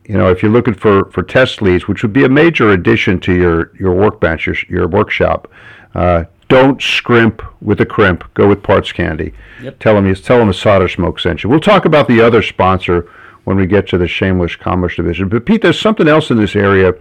You 0.10 0.18
know, 0.18 0.32
if 0.32 0.42
you're 0.42 0.54
looking 0.54 0.74
for, 0.74 1.12
for 1.12 1.22
test 1.22 1.62
leads, 1.62 1.90
which 1.90 2.02
would 2.02 2.14
be 2.14 2.24
a 2.24 2.30
major 2.30 2.72
addition 2.72 3.20
to 3.20 3.34
your, 3.34 3.74
your 3.78 3.94
workbench, 3.94 4.48
your, 4.48 4.56
your 4.70 4.88
workshop, 4.88 5.52
uh, 5.96 6.24
don't 6.48 6.82
scrimp 6.82 7.42
with 7.62 7.82
a 7.82 7.86
crimp. 7.86 8.24
Go 8.34 8.48
with 8.48 8.64
Parts 8.64 8.92
Candy. 8.94 9.34
Yep. 9.62 9.80
Tell 9.80 9.96
them 9.96 10.16
tell 10.16 10.40
them 10.40 10.48
the 10.48 10.54
Solder 10.54 10.88
Smoke 10.88 11.20
sent 11.20 11.44
you. 11.44 11.50
We'll 11.50 11.60
talk 11.60 11.84
about 11.84 12.08
the 12.08 12.22
other 12.22 12.42
sponsor 12.42 13.12
when 13.48 13.56
we 13.56 13.66
get 13.66 13.88
to 13.88 13.98
the 13.98 14.10
Shameless 14.10 14.58
Commerce 14.58 14.98
Division. 14.98 15.30
But 15.30 15.46
Pete, 15.46 15.62
there's 15.62 15.80
something 15.80 16.10
else 16.10 16.32
in 16.32 16.38
this 16.38 16.54
area, 16.54 16.94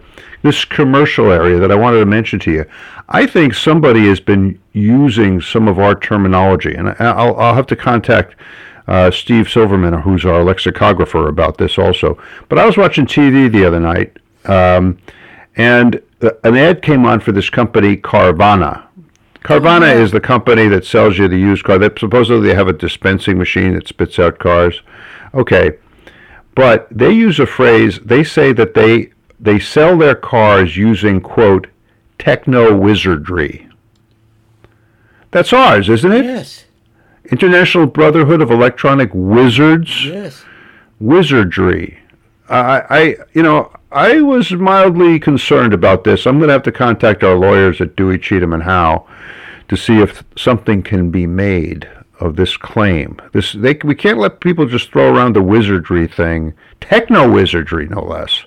this 0.43 0.63
commercial 0.63 1.29
area 1.29 1.59
that 1.59 1.73
I 1.73 1.75
wanted 1.75 1.99
to 1.99 2.05
mention 2.05 2.39
to 2.39 2.51
you. 2.51 2.65
I 3.09 3.25
think 3.25 3.53
somebody 3.53 4.07
has 4.07 4.21
been 4.21 4.57
using 4.71 5.41
some 5.41 5.67
of 5.67 5.77
our 5.77 5.93
terminology, 5.93 6.73
and 6.73 6.95
I'll, 7.01 7.35
I'll 7.35 7.53
have 7.53 7.67
to 7.67 7.75
contact 7.75 8.35
uh, 8.87 9.11
Steve 9.11 9.49
Silverman, 9.49 9.93
who's 10.03 10.23
our 10.23 10.41
lexicographer, 10.41 11.27
about 11.27 11.57
this 11.57 11.77
also. 11.77 12.17
But 12.47 12.59
I 12.59 12.65
was 12.65 12.77
watching 12.77 13.05
TV 13.05 13.51
the 13.51 13.65
other 13.65 13.81
night, 13.81 14.15
um, 14.45 14.99
and 15.57 16.01
uh, 16.21 16.29
an 16.45 16.55
ad 16.55 16.81
came 16.81 17.05
on 17.05 17.19
for 17.19 17.33
this 17.33 17.49
company, 17.49 17.97
Carvana. 17.97 18.87
Carvana 19.43 19.93
is 19.93 20.11
the 20.11 20.21
company 20.21 20.69
that 20.69 20.85
sells 20.85 21.17
you 21.17 21.27
the 21.27 21.37
used 21.37 21.65
car. 21.65 21.77
That 21.77 21.99
supposedly 21.99 22.47
they 22.47 22.55
have 22.55 22.69
a 22.69 22.73
dispensing 22.73 23.37
machine 23.37 23.73
that 23.73 23.89
spits 23.89 24.17
out 24.17 24.39
cars. 24.39 24.81
Okay, 25.33 25.73
but 26.57 26.87
they 26.89 27.11
use 27.11 27.39
a 27.39 27.45
phrase. 27.45 27.99
They 28.03 28.23
say 28.23 28.51
that 28.53 28.73
they 28.73 29.11
they 29.39 29.59
sell 29.59 29.95
their 29.95 30.15
cars 30.15 30.75
using 30.75 31.21
quote 31.21 31.67
techno 32.17 32.75
wizardry. 32.75 33.69
That's 35.29 35.53
ours, 35.53 35.87
isn't 35.87 36.11
it? 36.11 36.25
Yes, 36.25 36.65
International 37.25 37.85
Brotherhood 37.85 38.41
of 38.41 38.49
Electronic 38.49 39.11
Wizards. 39.13 40.03
yes. 40.05 40.43
Wizardry. 40.99 41.99
I, 42.49 42.81
I, 42.89 43.15
you 43.33 43.43
know, 43.43 43.71
I 43.91 44.21
was 44.21 44.51
mildly 44.51 45.19
concerned 45.19 45.75
about 45.75 46.05
this. 46.05 46.25
I'm 46.25 46.39
going 46.39 46.47
to 46.47 46.53
have 46.53 46.63
to 46.63 46.71
contact 46.71 47.23
our 47.23 47.35
lawyers 47.35 47.81
at 47.81 47.95
Dewey, 47.95 48.17
Cheatham, 48.17 48.53
and 48.53 48.63
Howe 48.63 49.05
to 49.67 49.77
see 49.77 49.99
if 49.99 50.23
something 50.35 50.81
can 50.81 51.11
be 51.11 51.27
made 51.27 51.87
of 52.19 52.35
this 52.35 52.57
claim. 52.57 53.17
This, 53.33 53.53
they, 53.53 53.77
we 53.83 53.95
can't 53.95 54.17
let 54.17 54.39
people 54.39 54.65
just 54.65 54.91
throw 54.91 55.13
around 55.13 55.33
the 55.35 55.41
wizardry 55.41 56.07
thing, 56.07 56.53
techno 56.81 57.29
wizardry, 57.31 57.87
no 57.87 58.01
less. 58.01 58.43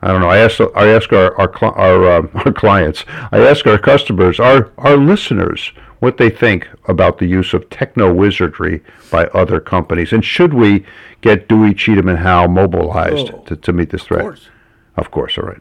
I 0.00 0.08
don't 0.12 0.20
know. 0.20 0.28
I 0.28 0.38
ask, 0.38 0.60
I 0.76 0.88
ask 0.88 1.12
our 1.12 1.34
our 1.40 1.64
our, 1.76 2.12
um, 2.18 2.30
our 2.34 2.52
clients, 2.52 3.04
I 3.32 3.40
ask 3.40 3.66
our 3.66 3.78
customers, 3.78 4.38
our 4.38 4.70
our 4.78 4.96
listeners, 4.96 5.72
what 5.98 6.18
they 6.18 6.30
think 6.30 6.68
about 6.86 7.18
the 7.18 7.26
use 7.26 7.52
of 7.52 7.68
techno 7.68 8.12
wizardry 8.12 8.82
by 9.10 9.26
other 9.28 9.58
companies, 9.58 10.12
and 10.12 10.24
should 10.24 10.54
we 10.54 10.84
get 11.20 11.48
Dewey, 11.48 11.74
Cheatham, 11.74 12.08
and 12.08 12.18
Howe 12.18 12.46
mobilized 12.46 13.32
Oh, 13.34 13.42
to, 13.46 13.56
to 13.56 13.72
meet 13.72 13.90
this 13.90 14.04
threat? 14.04 14.20
course. 14.22 14.48
Of 14.96 15.10
course. 15.10 15.36
All 15.36 15.44
right, 15.48 15.60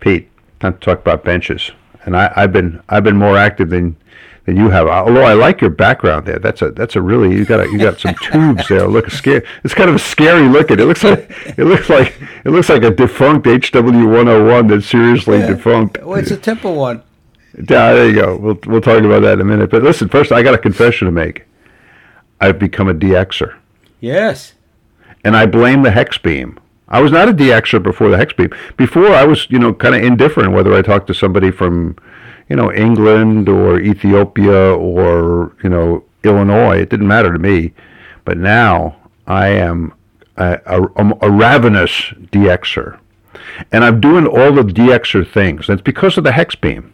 Pete. 0.00 0.30
time 0.60 0.72
to 0.74 0.78
talk 0.80 1.00
about 1.00 1.22
benches. 1.24 1.70
And 2.06 2.16
I, 2.16 2.32
I've 2.36 2.52
been 2.52 2.80
I've 2.88 3.04
been 3.04 3.16
more 3.18 3.36
active 3.36 3.68
than 3.68 3.96
than 4.48 4.56
you 4.56 4.70
have. 4.70 4.88
Although 4.88 5.22
I 5.22 5.34
like 5.34 5.60
your 5.60 5.70
background 5.70 6.26
there. 6.26 6.38
That's 6.38 6.62
a 6.62 6.70
that's 6.70 6.96
a 6.96 7.02
really 7.02 7.34
you 7.36 7.44
got 7.44 7.60
a, 7.60 7.70
you 7.70 7.78
got 7.78 8.00
some 8.00 8.14
tubes 8.32 8.66
there. 8.68 8.86
Look 8.88 9.10
scary. 9.10 9.46
It's 9.62 9.74
kind 9.74 9.90
of 9.90 9.96
a 9.96 9.98
scary 9.98 10.48
looking. 10.48 10.80
It 10.80 10.84
looks 10.84 11.04
like 11.04 11.30
it 11.58 11.64
looks 11.64 11.88
like 11.90 12.14
it 12.44 12.50
looks 12.50 12.68
like 12.68 12.82
a 12.82 12.90
defunct 12.90 13.46
HW 13.46 13.74
101 13.82 14.66
that's 14.68 14.86
seriously 14.86 15.38
Yeah. 15.38 15.48
defunct. 15.48 16.02
Well, 16.02 16.18
it's 16.18 16.30
a 16.30 16.36
temple 16.36 16.74
one. 16.74 17.02
Yeah, 17.56 17.92
there 17.92 18.08
you 18.08 18.14
go. 18.14 18.36
We'll 18.36 18.58
we'll 18.66 18.80
talk 18.80 19.02
about 19.02 19.20
that 19.22 19.34
in 19.34 19.40
a 19.40 19.44
minute. 19.44 19.70
But 19.70 19.82
listen, 19.82 20.08
first 20.08 20.32
I 20.32 20.42
got 20.42 20.54
a 20.54 20.58
confession 20.58 21.06
to 21.06 21.12
make. 21.12 21.44
I've 22.40 22.58
become 22.58 22.88
a 22.88 22.94
DXer, 22.94 23.54
Yes. 24.00 24.54
and 25.24 25.36
I 25.36 25.44
blame 25.46 25.82
the 25.82 25.90
hex 25.90 26.18
beam. 26.18 26.58
I 26.88 27.00
was 27.02 27.10
not 27.12 27.28
a 27.28 27.32
DXer 27.32 27.82
before 27.82 28.08
the 28.10 28.16
hex 28.16 28.32
beam. 28.32 28.50
Before 28.76 29.08
I 29.08 29.24
was, 29.24 29.46
you 29.50 29.58
know, 29.58 29.74
kind 29.74 29.94
of 29.94 30.02
indifferent 30.04 30.52
whether 30.52 30.72
I 30.72 30.80
talked 30.82 31.06
to 31.08 31.14
somebody 31.14 31.50
from, 31.50 31.96
you 32.48 32.56
know, 32.56 32.72
England 32.72 33.48
or 33.48 33.80
Ethiopia 33.80 34.74
or 34.74 35.56
you 35.62 35.70
know 35.70 36.04
Illinois. 36.24 36.78
It 36.78 36.90
didn't 36.90 37.08
matter 37.08 37.32
to 37.32 37.38
me. 37.38 37.72
But 38.24 38.38
now 38.38 38.96
I 39.26 39.48
am 39.48 39.94
a, 40.36 40.60
a, 40.66 41.12
a 41.22 41.30
ravenous 41.30 41.92
DXer, 42.32 42.98
and 43.72 43.84
I'm 43.84 44.00
doing 44.00 44.26
all 44.26 44.52
the 44.52 44.62
DXer 44.62 45.26
things. 45.26 45.66
That's 45.66 45.82
because 45.82 46.18
of 46.18 46.24
the 46.24 46.32
hex 46.32 46.54
beam. 46.54 46.92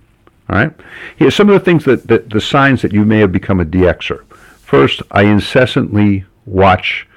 All 0.48 0.56
right. 0.56 0.72
Here's 1.16 1.34
some 1.34 1.48
of 1.48 1.54
the 1.54 1.64
things 1.64 1.84
that, 1.84 2.06
that 2.08 2.30
the 2.30 2.40
signs 2.40 2.82
that 2.82 2.92
you 2.92 3.04
may 3.04 3.18
have 3.18 3.32
become 3.32 3.60
a 3.60 3.64
DXer. 3.64 4.24
First, 4.60 5.02
I 5.10 5.22
incessantly 5.22 6.24
watch 6.44 7.08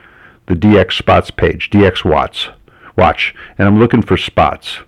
the 0.45 0.55
DX 0.55 0.93
spots 0.93 1.29
page, 1.29 1.69
DX 1.69 2.05
watts, 2.05 2.49
watch, 2.95 3.35
and 3.57 3.67
I'm 3.67 3.79
looking 3.79 4.01
for 4.01 4.15
spots 4.15 4.79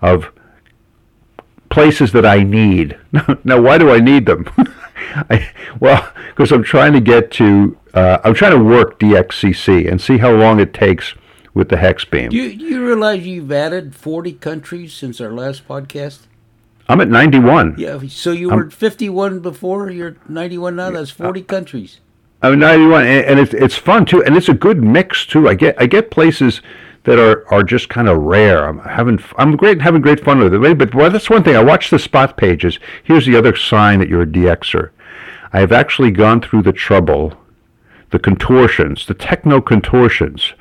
of 0.00 0.30
places 1.70 2.12
that 2.12 2.26
I 2.26 2.42
need. 2.42 2.98
now, 3.44 3.60
why 3.60 3.78
do 3.78 3.90
I 3.90 4.00
need 4.00 4.26
them? 4.26 4.48
I, 5.30 5.50
well, 5.80 6.12
because 6.28 6.52
I'm 6.52 6.62
trying 6.62 6.92
to 6.92 7.00
get 7.00 7.30
to, 7.32 7.76
uh, 7.94 8.18
I'm 8.24 8.34
trying 8.34 8.52
to 8.52 8.62
work 8.62 8.98
DXCC 8.98 9.90
and 9.90 10.00
see 10.00 10.18
how 10.18 10.32
long 10.32 10.60
it 10.60 10.74
takes 10.74 11.14
with 11.54 11.68
the 11.68 11.76
hex 11.76 12.04
beam. 12.04 12.30
Do 12.30 12.36
you, 12.36 12.56
do 12.56 12.64
you 12.64 12.86
realize 12.86 13.26
you've 13.26 13.50
added 13.50 13.94
40 13.94 14.34
countries 14.34 14.92
since 14.92 15.20
our 15.20 15.32
last 15.32 15.66
podcast? 15.66 16.20
I'm 16.88 17.00
at 17.00 17.08
91. 17.08 17.74
Yeah. 17.78 18.00
So 18.08 18.32
you 18.32 18.50
were 18.50 18.70
51 18.70 19.40
before, 19.40 19.90
you're 19.90 20.16
91 20.28 20.76
now? 20.76 20.90
That's 20.90 21.10
40 21.10 21.42
countries. 21.42 22.00
I'm 22.40 22.58
91, 22.60 23.06
and, 23.06 23.26
and 23.26 23.40
it's 23.40 23.52
it's 23.52 23.76
fun 23.76 24.06
too, 24.06 24.22
and 24.22 24.36
it's 24.36 24.48
a 24.48 24.54
good 24.54 24.80
mix 24.80 25.26
too. 25.26 25.48
I 25.48 25.54
get 25.54 25.74
I 25.80 25.86
get 25.86 26.12
places 26.12 26.60
that 27.08 27.18
are, 27.18 27.50
are 27.50 27.62
just 27.62 27.88
kind 27.88 28.06
of 28.06 28.18
rare. 28.18 28.68
I'm 28.68 28.80
having 28.80 29.18
I'm 29.38 29.56
great 29.56 29.80
having 29.80 30.02
great 30.02 30.22
fun 30.22 30.40
with 30.40 30.52
it. 30.52 30.78
But 30.78 30.94
well, 30.94 31.10
that's 31.10 31.30
one 31.30 31.42
thing. 31.42 31.56
I 31.56 31.62
watch 31.64 31.88
the 31.88 31.98
spot 31.98 32.36
pages. 32.36 32.78
Here's 33.02 33.24
the 33.24 33.34
other 33.34 33.56
sign 33.56 33.98
that 34.00 34.10
you're 34.10 34.22
a 34.22 34.26
DXer. 34.26 34.90
I 35.50 35.60
have 35.60 35.72
actually 35.72 36.10
gone 36.10 36.42
through 36.42 36.62
the 36.62 36.72
trouble, 36.74 37.32
the 38.10 38.18
contortions, 38.18 39.06
the 39.06 39.14
techno 39.14 39.62
contortions 39.62 40.52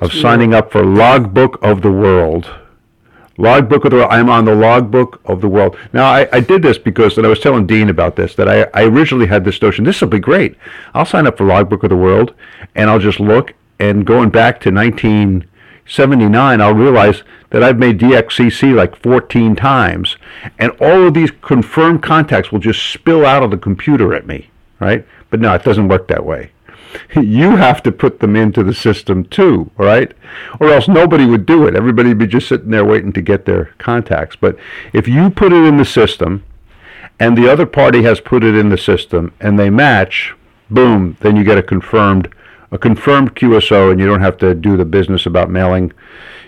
of 0.00 0.10
signing 0.14 0.54
up 0.54 0.72
for 0.72 0.82
Logbook 0.82 1.62
of 1.62 1.82
the 1.82 1.92
World. 1.92 2.50
Logbook 3.36 3.84
of 3.84 3.90
the 3.90 3.98
World. 3.98 4.10
I'm 4.10 4.30
on 4.30 4.46
the 4.46 4.54
Logbook 4.54 5.20
of 5.26 5.42
the 5.42 5.48
World. 5.48 5.76
Now, 5.92 6.06
I, 6.06 6.26
I 6.32 6.40
did 6.40 6.62
this 6.62 6.78
because, 6.78 7.18
and 7.18 7.26
I 7.26 7.30
was 7.30 7.40
telling 7.40 7.66
Dean 7.66 7.90
about 7.90 8.16
this, 8.16 8.34
that 8.36 8.48
I, 8.48 8.62
I 8.72 8.84
originally 8.84 9.26
had 9.26 9.44
this 9.44 9.60
notion, 9.60 9.84
this 9.84 10.00
will 10.00 10.08
be 10.08 10.18
great. 10.18 10.56
I'll 10.94 11.04
sign 11.04 11.26
up 11.26 11.36
for 11.36 11.44
Logbook 11.44 11.82
of 11.82 11.90
the 11.90 11.96
World, 11.96 12.34
and 12.74 12.88
I'll 12.88 12.98
just 12.98 13.20
look, 13.20 13.52
and 13.78 14.06
going 14.06 14.30
back 14.30 14.60
to 14.60 14.70
1979, 15.86 16.60
I'll 16.60 16.74
realize 16.74 17.22
that 17.50 17.62
I've 17.62 17.78
made 17.78 17.98
DXCC 17.98 18.74
like 18.74 18.96
14 18.96 19.56
times, 19.56 20.16
and 20.58 20.72
all 20.80 21.06
of 21.06 21.14
these 21.14 21.30
confirmed 21.42 22.02
contacts 22.02 22.52
will 22.52 22.60
just 22.60 22.92
spill 22.92 23.26
out 23.26 23.42
of 23.42 23.50
the 23.50 23.58
computer 23.58 24.14
at 24.14 24.26
me, 24.26 24.50
right? 24.78 25.06
But 25.30 25.40
no, 25.40 25.54
it 25.54 25.64
doesn't 25.64 25.88
work 25.88 26.08
that 26.08 26.24
way 26.24 26.52
you 27.16 27.56
have 27.56 27.82
to 27.82 27.92
put 27.92 28.20
them 28.20 28.36
into 28.36 28.62
the 28.62 28.74
system 28.74 29.24
too, 29.24 29.70
right? 29.76 30.12
Or 30.60 30.70
else 30.70 30.88
nobody 30.88 31.26
would 31.26 31.46
do 31.46 31.66
it. 31.66 31.76
Everybody 31.76 32.10
would 32.10 32.18
be 32.18 32.26
just 32.26 32.48
sitting 32.48 32.70
there 32.70 32.84
waiting 32.84 33.12
to 33.14 33.22
get 33.22 33.44
their 33.44 33.66
contacts. 33.78 34.36
But 34.36 34.56
if 34.92 35.08
you 35.08 35.30
put 35.30 35.52
it 35.52 35.64
in 35.64 35.76
the 35.76 35.84
system 35.84 36.44
and 37.18 37.36
the 37.36 37.50
other 37.50 37.66
party 37.66 38.02
has 38.02 38.20
put 38.20 38.44
it 38.44 38.54
in 38.54 38.68
the 38.68 38.78
system 38.78 39.32
and 39.40 39.58
they 39.58 39.70
match, 39.70 40.34
boom, 40.70 41.16
then 41.20 41.36
you 41.36 41.44
get 41.44 41.58
a 41.58 41.62
confirmed 41.62 42.32
a 42.72 42.78
confirmed 42.78 43.34
QSO 43.34 43.90
and 43.90 44.00
you 44.00 44.06
don't 44.06 44.20
have 44.20 44.38
to 44.38 44.54
do 44.54 44.76
the 44.76 44.84
business 44.84 45.26
about 45.26 45.50
mailing, 45.50 45.92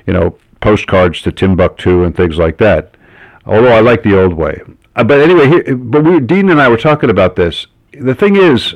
you 0.06 0.12
know, 0.12 0.36
postcards 0.60 1.20
to 1.22 1.32
Timbuktu 1.32 2.04
and 2.04 2.16
things 2.16 2.38
like 2.38 2.58
that. 2.58 2.96
Although 3.44 3.72
I 3.72 3.80
like 3.80 4.02
the 4.02 4.20
old 4.20 4.34
way. 4.34 4.62
Uh, 4.94 5.04
but 5.04 5.20
anyway, 5.20 5.72
but 5.72 6.04
we, 6.04 6.20
Dean 6.20 6.50
and 6.50 6.60
I 6.60 6.68
were 6.68 6.76
talking 6.76 7.10
about 7.10 7.36
this. 7.36 7.66
The 7.92 8.14
thing 8.14 8.36
is, 8.36 8.74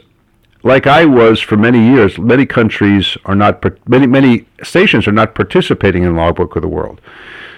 like 0.63 0.87
I 0.87 1.05
was 1.05 1.41
for 1.41 1.57
many 1.57 1.79
years, 1.79 2.19
many 2.19 2.45
countries 2.47 3.17
are 3.25 3.37
not, 3.37 3.65
many 3.89 4.07
many 4.07 4.47
stations 4.63 5.07
are 5.07 5.13
not 5.13 5.35
participating 5.35 6.03
in 6.03 6.17
Logbook 6.17 6.57
of 6.57 6.63
the 6.63 6.69
World. 6.69 7.01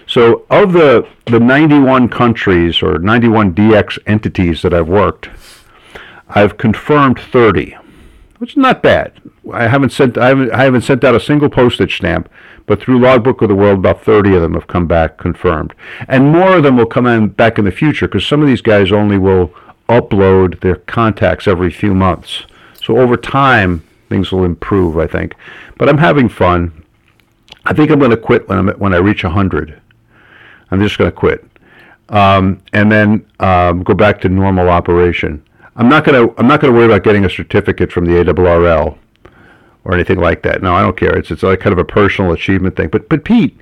So 0.07 0.45
of 0.51 0.73
the 0.73 1.07
the 1.27 1.41
91 1.41 2.09
countries 2.09 2.83
or 2.83 2.99
91 2.99 3.55
DX 3.55 3.99
entities 4.07 4.63
that 4.63 4.75
I've 4.75 4.89
worked, 4.89 5.31
I've 6.29 6.59
confirmed 6.59 7.19
30, 7.21 7.77
which 8.39 8.53
is 8.53 8.57
not 8.57 8.83
bad. 8.83 9.13
I 9.53 9.69
haven't 9.69 9.91
sent 9.91 10.17
I 10.19 10.29
haven't, 10.29 10.53
I 10.53 10.65
haven't 10.65 10.83
sent 10.83 11.05
out 11.05 11.15
a 11.15 11.21
single 11.21 11.49
postage 11.49 11.97
stamp, 11.97 12.29
but 12.67 12.81
through 12.81 13.01
Logbook 13.01 13.43
of 13.43 13.49
the 13.49 13.55
World, 13.55 13.79
about 13.79 14.03
30 14.03 14.35
of 14.35 14.43
them 14.43 14.55
have 14.55 14.67
come 14.67 14.87
back 14.87 15.19
confirmed, 15.19 15.75
and 16.09 16.33
more 16.33 16.57
of 16.57 16.63
them 16.63 16.77
will 16.77 16.87
come 16.87 17.07
in 17.07 17.29
back 17.29 17.59
in 17.59 17.65
the 17.65 17.73
future 17.73 18.07
because 18.07 18.27
some 18.27 18.41
of 18.41 18.47
these 18.47 18.63
guys 18.63 18.93
only 18.93 19.19
will 19.19 19.53
upload 19.89 20.61
their 20.61 20.77
contacts 20.77 21.49
every 21.49 21.71
few 21.71 21.95
months. 21.95 22.45
So 22.83 22.99
over 22.99 23.17
time, 23.17 23.83
things 24.09 24.33
will 24.33 24.45
improve, 24.45 24.99
I 24.99 25.07
think. 25.07 25.35
But 25.79 25.89
I'm 25.89 25.99
having 25.99 26.29
fun. 26.29 26.85
I 27.65 27.73
think 27.73 27.91
I'm 27.91 27.99
going 27.99 28.11
to 28.11 28.17
quit 28.17 28.49
when 28.49 28.59
I'm 28.59 28.69
when 28.79 28.95
I 28.95 28.99
reach 28.99 29.25
100. 29.25 29.81
I'm 30.71 30.81
just 30.81 30.99
going 30.99 31.11
to 31.11 31.17
quit, 31.17 31.45
um, 32.11 32.61
and 32.73 32.93
then 32.93 33.27
um, 33.41 33.83
go 33.83 33.95
back 33.95 34.21
to 34.23 34.29
normal 34.29 34.69
operation. 34.69 35.43
I'm 35.79 35.89
not 35.89 36.05
going 36.05 36.29
to 36.29 36.35
I'm 36.39 36.47
not 36.49 36.61
to 36.61 36.71
worry 36.73 36.87
about 36.87 37.05
getting 37.05 37.25
a 37.25 37.31
certificate 37.31 37.91
from 37.93 38.05
the 38.05 38.13
ARRL 38.13 38.99
or 39.85 39.95
anything 39.95 40.19
like 40.19 40.43
that. 40.43 40.61
No, 40.61 40.75
I 40.75 40.83
don't 40.83 40.97
care. 40.97 41.17
It's 41.17 41.31
it's 41.31 41.43
like 41.45 41.61
kind 41.61 41.73
of 41.73 41.79
a 41.79 41.85
personal 41.85 42.33
achievement 42.33 42.77
thing. 42.77 42.89
But 42.89 43.09
but 43.09 43.25
Pete, 43.25 43.59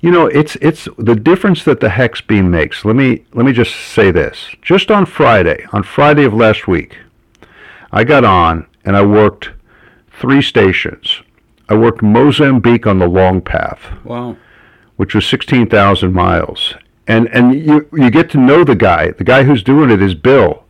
you 0.00 0.10
know, 0.10 0.26
it's 0.26 0.56
it's 0.56 0.88
the 0.98 1.14
difference 1.14 1.64
that 1.64 1.78
the 1.80 1.90
hex 1.90 2.20
beam 2.20 2.50
makes. 2.50 2.84
Let 2.84 2.96
me 2.96 3.24
let 3.34 3.46
me 3.46 3.52
just 3.52 3.74
say 3.74 4.10
this. 4.10 4.48
Just 4.62 4.90
on 4.90 5.06
Friday, 5.06 5.64
on 5.72 5.84
Friday 5.84 6.24
of 6.24 6.34
last 6.34 6.66
week, 6.66 6.96
I 7.92 8.02
got 8.04 8.24
on 8.24 8.66
and 8.84 8.96
I 8.96 9.02
worked 9.06 9.50
three 10.20 10.42
stations. 10.42 11.22
I 11.68 11.74
worked 11.74 12.02
Mozambique 12.02 12.86
on 12.86 12.98
the 12.98 13.08
long 13.08 13.40
path, 13.40 13.80
Wow. 14.04 14.36
which 14.96 15.14
was 15.14 15.24
16,000 15.26 16.12
miles. 16.12 16.74
And 17.06 17.28
and 17.28 17.54
you 17.54 17.88
you 17.92 18.10
get 18.10 18.28
to 18.30 18.38
know 18.38 18.64
the 18.64 18.74
guy. 18.74 19.12
The 19.12 19.24
guy 19.24 19.44
who's 19.44 19.62
doing 19.62 19.90
it 19.90 20.02
is 20.02 20.14
Bill. 20.14 20.63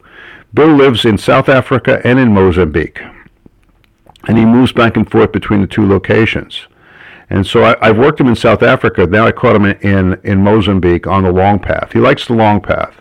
Bill 0.54 0.75
lives 0.75 1.04
in 1.04 1.18
South 1.18 1.49
Africa 1.49 2.00
and 2.04 2.18
in 2.18 2.32
Mozambique. 2.32 3.00
And 4.28 4.38
he 4.38 4.44
moves 4.44 4.73
back 4.73 4.96
and 4.96 5.11
forth 5.11 5.32
between 5.32 5.61
the 5.61 5.66
two 5.66 5.87
locations. 5.87 6.66
And 7.28 7.46
so 7.46 7.64
I, 7.64 7.76
I've 7.88 7.99
worked 7.99 8.20
him 8.20 8.28
in 8.28 8.37
South 8.37 8.62
Africa. 8.62 9.06
Now 9.06 9.26
I 9.26 9.32
caught 9.32 9.56
him 9.56 9.64
in, 9.64 9.76
in, 9.80 10.20
in 10.23 10.38
Mozambique 10.42 11.06
on 11.06 11.25
the 11.25 11.32
long 11.32 11.58
path. 11.58 11.92
He 11.92 11.99
likes 11.99 12.26
the 12.26 12.34
long 12.34 12.61
path. 12.61 12.94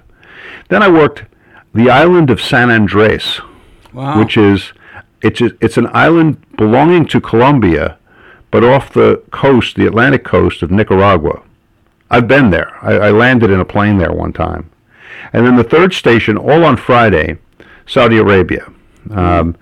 Then 0.70 0.82
I 0.82 0.90
worked 0.90 1.24
the 1.74 1.90
island 1.90 2.30
of 2.30 2.42
San 2.42 2.72
Andres, 2.72 3.40
Wow. 3.94 4.18
which 4.20 4.38
is 4.38 4.74
it's 5.22 5.40
a, 5.40 5.52
it's 5.62 5.78
an 5.78 5.88
island 5.94 6.44
belonging 6.58 7.06
to 7.08 7.22
Colombia, 7.22 7.98
but 8.50 8.64
off 8.64 8.92
the 8.92 9.22
coast, 9.32 9.76
the 9.76 9.86
Atlantic 9.86 10.24
coast 10.24 10.64
of 10.64 10.72
Nicaragua. 10.72 11.44
I've 12.10 12.28
been 12.28 12.50
there. 12.50 12.78
I, 12.84 13.08
I 13.08 13.12
landed 13.12 13.50
in 13.52 13.60
a 13.60 13.66
plane 13.66 13.98
there 14.00 14.12
one 14.12 14.34
time, 14.34 14.70
and 15.32 15.46
then 15.46 15.56
the 15.56 15.64
third 15.64 15.94
station, 15.94 16.38
all 16.38 16.64
on 16.66 16.76
Friday, 16.78 17.38
Saudi 17.86 18.18
Arabia. 18.18 18.72
Um, 19.12 19.56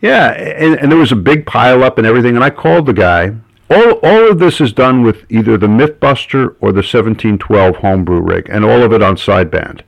yeah, 0.00 0.30
and, 0.30 0.78
and 0.78 0.90
there 0.92 0.98
was 0.98 1.12
a 1.12 1.16
big 1.16 1.46
pile 1.46 1.82
up 1.82 1.98
and 1.98 2.06
everything, 2.06 2.36
and 2.36 2.44
I 2.44 2.50
called 2.50 2.86
the 2.86 2.92
guy. 2.92 3.34
All, 3.70 3.92
all 4.02 4.30
of 4.30 4.38
this 4.38 4.60
is 4.60 4.72
done 4.72 5.02
with 5.02 5.26
either 5.30 5.58
the 5.58 5.66
MythBuster 5.66 6.56
or 6.60 6.72
the 6.72 6.78
1712 6.78 7.76
homebrew 7.76 8.20
rig, 8.20 8.48
and 8.48 8.64
all 8.64 8.82
of 8.82 8.92
it 8.92 9.02
on 9.02 9.16
sideband. 9.16 9.82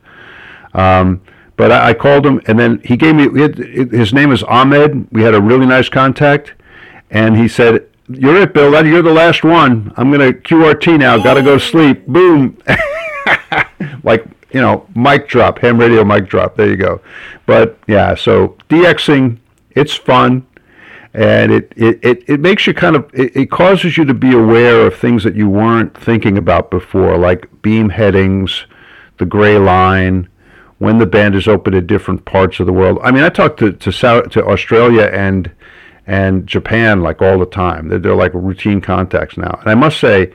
Um, 0.74 1.22
but 1.56 1.72
I, 1.72 1.90
I 1.90 1.94
called 1.94 2.26
him, 2.26 2.40
and 2.46 2.58
then 2.58 2.80
he 2.84 2.96
gave 2.96 3.14
me 3.14 3.28
his 3.96 4.12
name 4.12 4.32
is 4.32 4.42
Ahmed. 4.42 5.08
We 5.12 5.22
had 5.22 5.34
a 5.34 5.40
really 5.40 5.66
nice 5.66 5.88
contact, 5.88 6.54
and 7.10 7.36
he 7.36 7.48
said, 7.48 7.86
"You're 8.08 8.36
it, 8.36 8.52
Bill. 8.52 8.84
You're 8.86 9.02
the 9.02 9.12
last 9.12 9.44
one. 9.44 9.92
I'm 9.96 10.10
gonna 10.10 10.32
QRT 10.32 10.98
now. 10.98 11.18
Got 11.18 11.34
to 11.34 11.42
go 11.42 11.58
sleep." 11.58 12.06
Boom, 12.06 12.58
like 14.02 14.26
you 14.52 14.60
know, 14.60 14.86
mic 14.94 15.28
drop, 15.28 15.58
ham 15.58 15.78
radio 15.78 16.04
mic 16.04 16.28
drop. 16.28 16.56
There 16.56 16.68
you 16.68 16.76
go. 16.76 17.00
But 17.46 17.78
yeah, 17.86 18.14
so 18.14 18.56
DXing, 18.68 19.38
it's 19.70 19.94
fun 19.94 20.46
and 21.12 21.50
it, 21.50 21.72
it, 21.76 21.98
it, 22.04 22.28
it 22.28 22.40
makes 22.40 22.68
you 22.68 22.74
kind 22.74 22.94
of 22.94 23.10
it, 23.12 23.34
it 23.34 23.50
causes 23.50 23.96
you 23.96 24.04
to 24.04 24.14
be 24.14 24.32
aware 24.32 24.86
of 24.86 24.94
things 24.94 25.24
that 25.24 25.34
you 25.34 25.48
weren't 25.48 25.96
thinking 25.96 26.38
about 26.38 26.70
before 26.70 27.18
like 27.18 27.48
beam 27.62 27.88
headings 27.88 28.66
the 29.20 29.26
gray 29.26 29.58
line, 29.58 30.28
when 30.78 30.98
the 30.98 31.06
band 31.06 31.36
is 31.36 31.46
open 31.46 31.74
in 31.74 31.86
different 31.86 32.24
parts 32.24 32.58
of 32.58 32.66
the 32.66 32.72
world. 32.72 32.98
I 33.02 33.12
mean, 33.12 33.22
I 33.22 33.28
talk 33.28 33.56
to 33.58 33.70
to, 33.70 33.92
South, 33.92 34.30
to 34.30 34.44
Australia 34.44 35.10
and 35.12 35.52
and 36.06 36.46
Japan 36.46 37.02
like 37.02 37.22
all 37.22 37.38
the 37.38 37.46
time. 37.46 37.88
They're, 37.88 38.00
they're 38.00 38.16
like 38.16 38.32
routine 38.34 38.80
contacts 38.80 39.36
now. 39.36 39.58
And 39.60 39.70
I 39.70 39.74
must 39.76 40.00
say, 40.00 40.32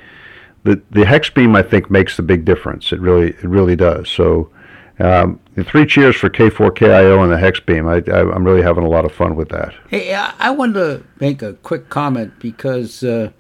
the 0.65 0.81
the 0.91 1.05
hex 1.05 1.29
beam 1.29 1.55
I 1.55 1.63
think 1.63 1.89
makes 1.89 2.17
the 2.17 2.24
big 2.24 2.45
difference. 2.45 2.91
It 2.91 3.00
really 3.00 3.29
it 3.29 3.43
really 3.45 3.75
does. 3.75 4.10
So. 4.10 4.51
Um, 4.98 5.41
the 5.55 5.65
three 5.65 5.86
cheers 5.86 6.15
for 6.15 6.29
K4KIO 6.29 7.22
and 7.22 7.29
the 7.29 7.38
hex 7.38 7.60
beam. 7.60 7.86
I, 7.86 7.95
I, 8.07 8.34
am 8.34 8.45
really 8.45 8.62
having 8.62 8.86
a 8.86 8.88
lot 8.88 9.03
of 9.03 9.12
fun 9.12 9.36
with 9.36 9.50
that. 9.50 9.74
Hey, 9.89 10.15
I, 10.15 10.34
I 10.39 10.51
wanted 10.51 10.75
to 10.75 11.03
make 11.19 11.41
a 11.41 11.55
quick 11.55 11.89
comment 11.89 12.39
because 12.39 13.03
uh, 13.03 13.31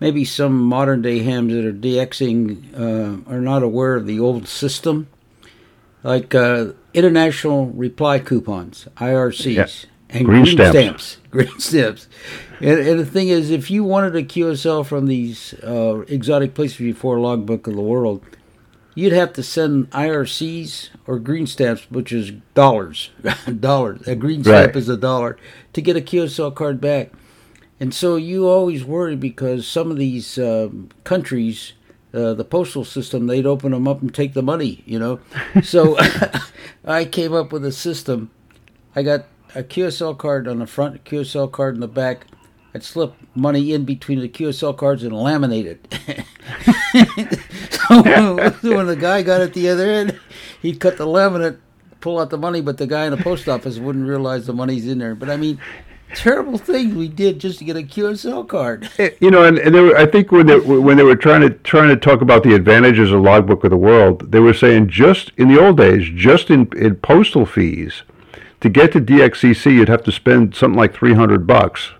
maybe 0.00 0.26
some 0.26 0.60
modern 0.60 1.00
day 1.00 1.20
hams 1.20 1.54
that 1.54 1.64
are 1.64 1.72
DXing 1.72 2.74
uh, 2.78 3.32
are 3.32 3.40
not 3.40 3.62
aware 3.62 3.96
of 3.96 4.06
the 4.06 4.20
old 4.20 4.46
system 4.46 5.08
like 6.02 6.34
uh, 6.34 6.72
international 6.94 7.66
reply 7.66 8.18
coupons, 8.18 8.88
IRCs, 8.96 9.54
yeah. 9.54 9.90
and 10.10 10.24
green, 10.24 10.44
green 10.44 10.56
stamps. 10.56 10.72
stamps. 10.72 11.16
Green 11.30 11.58
stamps. 11.60 12.08
And, 12.60 12.78
and, 12.78 13.00
the 13.00 13.06
thing 13.06 13.28
is, 13.28 13.50
if 13.50 13.70
you 13.70 13.84
wanted 13.84 14.16
a 14.16 14.22
QSL 14.22 14.84
from 14.84 15.06
these 15.06 15.54
uh, 15.62 16.00
exotic 16.08 16.54
places 16.54 16.78
before 16.78 17.20
Logbook 17.20 17.66
of 17.66 17.74
the 17.74 17.82
World, 17.82 18.24
you'd 18.94 19.12
have 19.12 19.32
to 19.34 19.42
send 19.42 19.90
IRCs 19.90 20.90
or 21.06 21.18
green 21.18 21.46
stamps, 21.46 21.90
which 21.90 22.12
is 22.12 22.32
dollars. 22.54 23.10
dollars. 23.60 24.06
A 24.08 24.16
green 24.16 24.42
stamp 24.42 24.74
right. 24.74 24.76
is 24.76 24.88
a 24.88 24.96
dollar 24.96 25.38
to 25.72 25.80
get 25.80 25.96
a 25.96 26.00
QSL 26.00 26.54
card 26.54 26.80
back. 26.80 27.12
And 27.80 27.94
so 27.94 28.16
you 28.16 28.48
always 28.48 28.84
worry 28.84 29.14
because 29.14 29.66
some 29.66 29.90
of 29.90 29.96
these 29.96 30.36
uh, 30.36 30.68
countries 31.04 31.74
uh, 32.12 32.32
the 32.32 32.44
postal 32.44 32.84
system, 32.84 33.26
they'd 33.26 33.46
open 33.46 33.72
them 33.72 33.86
up 33.86 34.00
and 34.00 34.14
take 34.14 34.32
the 34.32 34.42
money, 34.42 34.82
you 34.86 34.98
know. 34.98 35.20
So 35.62 35.98
I 36.84 37.04
came 37.04 37.34
up 37.34 37.52
with 37.52 37.64
a 37.64 37.72
system. 37.72 38.30
I 38.96 39.02
got 39.02 39.26
a 39.54 39.62
QSL 39.62 40.16
card 40.16 40.48
on 40.48 40.58
the 40.58 40.66
front, 40.66 40.96
a 40.96 40.98
QSL 41.00 41.52
card 41.52 41.74
in 41.74 41.80
the 41.80 41.88
back. 41.88 42.26
I'd 42.74 42.84
slip 42.84 43.14
money 43.34 43.72
in 43.72 43.84
between 43.84 44.20
the 44.20 44.28
QSL 44.28 44.76
cards 44.76 45.02
and 45.02 45.12
laminate 45.12 45.64
it. 45.64 46.24
so 48.60 48.76
when 48.76 48.86
the 48.86 48.96
guy 48.96 49.22
got 49.22 49.40
at 49.40 49.54
the 49.54 49.68
other 49.68 49.88
end, 49.88 50.18
he'd 50.60 50.78
cut 50.78 50.96
the 50.96 51.06
laminate, 51.06 51.58
pull 52.00 52.18
out 52.18 52.30
the 52.30 52.38
money, 52.38 52.60
but 52.60 52.76
the 52.76 52.86
guy 52.86 53.06
in 53.06 53.10
the 53.10 53.22
post 53.22 53.48
office 53.48 53.78
wouldn't 53.78 54.06
realize 54.06 54.46
the 54.46 54.52
money's 54.52 54.86
in 54.86 54.98
there. 54.98 55.14
But 55.14 55.30
I 55.30 55.36
mean, 55.36 55.58
terrible 56.14 56.58
things 56.58 56.94
we 56.94 57.08
did 57.08 57.38
just 57.38 57.58
to 57.58 57.64
get 57.64 57.76
a 57.76 57.82
QSL 57.82 58.48
card. 58.48 58.90
Eh, 58.98 59.10
you 59.20 59.30
know, 59.30 59.44
and, 59.44 59.58
and 59.58 59.74
were, 59.74 59.96
I 59.96 60.06
think 60.06 60.32
when 60.32 60.46
they 60.46 60.58
when 60.58 60.96
they 60.96 61.04
were 61.04 61.16
trying 61.16 61.42
to 61.42 61.50
trying 61.50 61.88
to 61.88 61.96
talk 61.96 62.20
about 62.20 62.42
the 62.42 62.54
advantages 62.54 63.12
of 63.12 63.20
Logbook 63.20 63.64
of 63.64 63.70
the 63.70 63.76
World, 63.76 64.32
they 64.32 64.40
were 64.40 64.54
saying 64.54 64.88
just 64.88 65.32
in 65.36 65.48
the 65.48 65.60
old 65.60 65.76
days, 65.76 66.08
just 66.14 66.50
in, 66.50 66.68
in 66.76 66.96
postal 66.96 67.46
fees, 67.46 68.02
to 68.60 68.68
get 68.68 68.92
to 68.92 69.00
DXCC, 69.00 69.72
you'd 69.72 69.88
have 69.88 70.02
to 70.04 70.12
spend 70.12 70.54
something 70.54 70.78
like 70.78 70.94
three 70.94 71.14
hundred 71.14 71.46
bucks. 71.46 71.92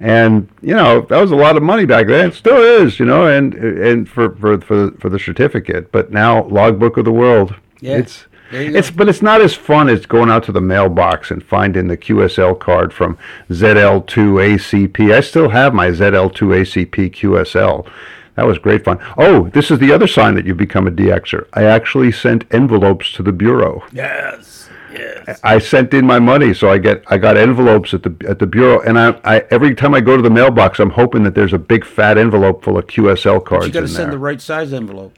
And 0.00 0.48
you 0.62 0.74
know 0.74 1.00
that 1.02 1.20
was 1.20 1.32
a 1.32 1.36
lot 1.36 1.56
of 1.56 1.62
money 1.62 1.84
back 1.84 2.06
then. 2.06 2.28
It 2.28 2.34
still 2.34 2.58
is, 2.58 3.00
you 3.00 3.06
know, 3.06 3.26
and 3.26 3.54
and 3.54 4.08
for 4.08 4.34
for 4.36 4.60
for, 4.60 4.92
for 4.92 5.08
the 5.08 5.18
certificate. 5.18 5.90
But 5.90 6.12
now 6.12 6.44
Logbook 6.44 6.96
of 6.96 7.04
the 7.04 7.12
World, 7.12 7.54
yeah. 7.80 7.96
it's 7.98 8.26
it's 8.50 8.90
but 8.90 9.08
it's 9.08 9.22
not 9.22 9.40
as 9.40 9.54
fun 9.54 9.88
as 9.88 10.06
going 10.06 10.30
out 10.30 10.44
to 10.44 10.52
the 10.52 10.60
mailbox 10.60 11.30
and 11.30 11.44
finding 11.44 11.88
the 11.88 11.96
QSL 11.96 12.58
card 12.58 12.92
from 12.92 13.18
ZL2ACP. 13.50 15.12
I 15.12 15.20
still 15.20 15.50
have 15.50 15.74
my 15.74 15.88
ZL2ACP 15.88 17.10
QSL. 17.10 17.90
That 18.36 18.46
was 18.46 18.58
great 18.58 18.84
fun. 18.84 19.00
Oh, 19.16 19.48
this 19.48 19.70
is 19.70 19.80
the 19.80 19.92
other 19.92 20.06
sign 20.06 20.36
that 20.36 20.46
you've 20.46 20.56
become 20.56 20.86
a 20.86 20.92
DXer. 20.92 21.48
I 21.54 21.64
actually 21.64 22.12
sent 22.12 22.44
envelopes 22.54 23.12
to 23.14 23.22
the 23.24 23.32
bureau. 23.32 23.84
Yes. 23.92 24.67
Yes. 24.92 25.40
I 25.44 25.58
sent 25.58 25.92
in 25.94 26.06
my 26.06 26.18
money, 26.18 26.54
so 26.54 26.70
I 26.70 26.78
get 26.78 27.04
I 27.08 27.18
got 27.18 27.36
envelopes 27.36 27.92
at 27.94 28.02
the 28.02 28.14
at 28.28 28.38
the 28.38 28.46
bureau, 28.46 28.80
and 28.80 28.98
I, 28.98 29.20
I 29.24 29.44
every 29.50 29.74
time 29.74 29.94
I 29.94 30.00
go 30.00 30.16
to 30.16 30.22
the 30.22 30.30
mailbox, 30.30 30.80
I'm 30.80 30.90
hoping 30.90 31.22
that 31.24 31.34
there's 31.34 31.52
a 31.52 31.58
big 31.58 31.84
fat 31.84 32.16
envelope 32.16 32.64
full 32.64 32.78
of 32.78 32.86
QSL 32.86 33.44
cards. 33.44 33.64
But 33.64 33.66
you 33.66 33.72
got 33.72 33.80
to 33.80 33.88
send 33.88 34.06
there. 34.06 34.12
the 34.12 34.18
right 34.18 34.40
size 34.40 34.72
envelope. 34.72 35.14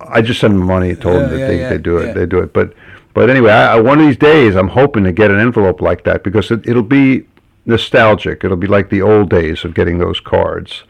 I 0.00 0.22
just 0.22 0.40
send 0.40 0.54
them 0.54 0.64
money 0.64 0.94
told 0.94 1.16
Yeah, 1.16 1.20
them 1.20 1.30
that 1.30 1.38
yeah, 1.38 1.46
they, 1.46 1.58
yeah, 1.58 1.68
they 1.68 1.78
do 1.78 1.98
it. 1.98 2.14
They 2.14 2.26
do 2.26 2.38
it. 2.38 2.52
But 2.52 2.74
but 3.12 3.28
anyway, 3.28 3.50
I, 3.52 3.76
I, 3.76 3.80
one 3.80 4.00
of 4.00 4.06
these 4.06 4.16
days, 4.16 4.56
I'm 4.56 4.68
hoping 4.68 5.04
to 5.04 5.12
get 5.12 5.30
an 5.30 5.38
envelope 5.38 5.80
like 5.80 6.04
that 6.04 6.22
because 6.22 6.50
it, 6.50 6.66
it'll 6.66 6.82
be 6.82 7.26
nostalgic. 7.66 8.44
It'll 8.44 8.56
be 8.56 8.66
like 8.66 8.88
the 8.88 9.02
old 9.02 9.30
days 9.30 9.64
of 9.64 9.74
getting 9.74 9.98
those 9.98 10.20
cards. 10.20 10.84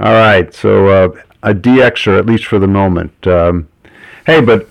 All 0.00 0.12
right, 0.12 0.52
so 0.54 0.88
uh, 0.88 1.20
a 1.42 1.54
DXer 1.54 2.18
at 2.18 2.24
least 2.24 2.46
for 2.46 2.58
the 2.58 2.66
moment. 2.66 3.26
Um, 3.26 3.68
hey, 4.26 4.40
but 4.40 4.69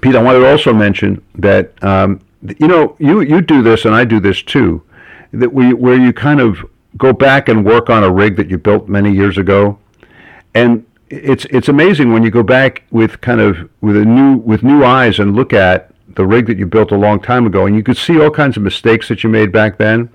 Pete, 0.00 0.14
I 0.14 0.22
wanted 0.22 0.40
to 0.40 0.50
also 0.50 0.72
mention 0.72 1.22
that 1.34 1.82
um, 1.82 2.20
you 2.58 2.68
know 2.68 2.96
you 2.98 3.22
you 3.22 3.40
do 3.40 3.62
this 3.62 3.84
and 3.84 3.94
I 3.94 4.04
do 4.04 4.20
this 4.20 4.42
too. 4.42 4.82
That 5.32 5.52
we 5.52 5.72
where 5.72 5.98
you 5.98 6.12
kind 6.12 6.40
of 6.40 6.64
go 6.96 7.12
back 7.12 7.48
and 7.48 7.64
work 7.64 7.90
on 7.90 8.04
a 8.04 8.10
rig 8.10 8.36
that 8.36 8.48
you 8.48 8.58
built 8.58 8.88
many 8.88 9.12
years 9.12 9.36
ago, 9.36 9.78
and 10.54 10.86
it's 11.08 11.44
it's 11.46 11.68
amazing 11.68 12.12
when 12.12 12.22
you 12.22 12.30
go 12.30 12.42
back 12.42 12.84
with 12.90 13.20
kind 13.20 13.40
of 13.40 13.68
with 13.80 13.96
a 13.96 14.04
new 14.04 14.36
with 14.38 14.62
new 14.62 14.84
eyes 14.84 15.18
and 15.18 15.34
look 15.34 15.52
at 15.52 15.90
the 16.14 16.26
rig 16.26 16.46
that 16.46 16.58
you 16.58 16.66
built 16.66 16.92
a 16.92 16.96
long 16.96 17.20
time 17.20 17.46
ago, 17.46 17.66
and 17.66 17.74
you 17.74 17.82
could 17.82 17.96
see 17.96 18.20
all 18.20 18.30
kinds 18.30 18.56
of 18.56 18.62
mistakes 18.62 19.08
that 19.08 19.24
you 19.24 19.30
made 19.30 19.50
back 19.50 19.76
then, 19.76 20.08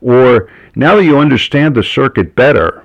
or 0.00 0.48
now 0.76 0.94
that 0.94 1.04
you 1.04 1.18
understand 1.18 1.74
the 1.74 1.82
circuit 1.82 2.36
better, 2.36 2.84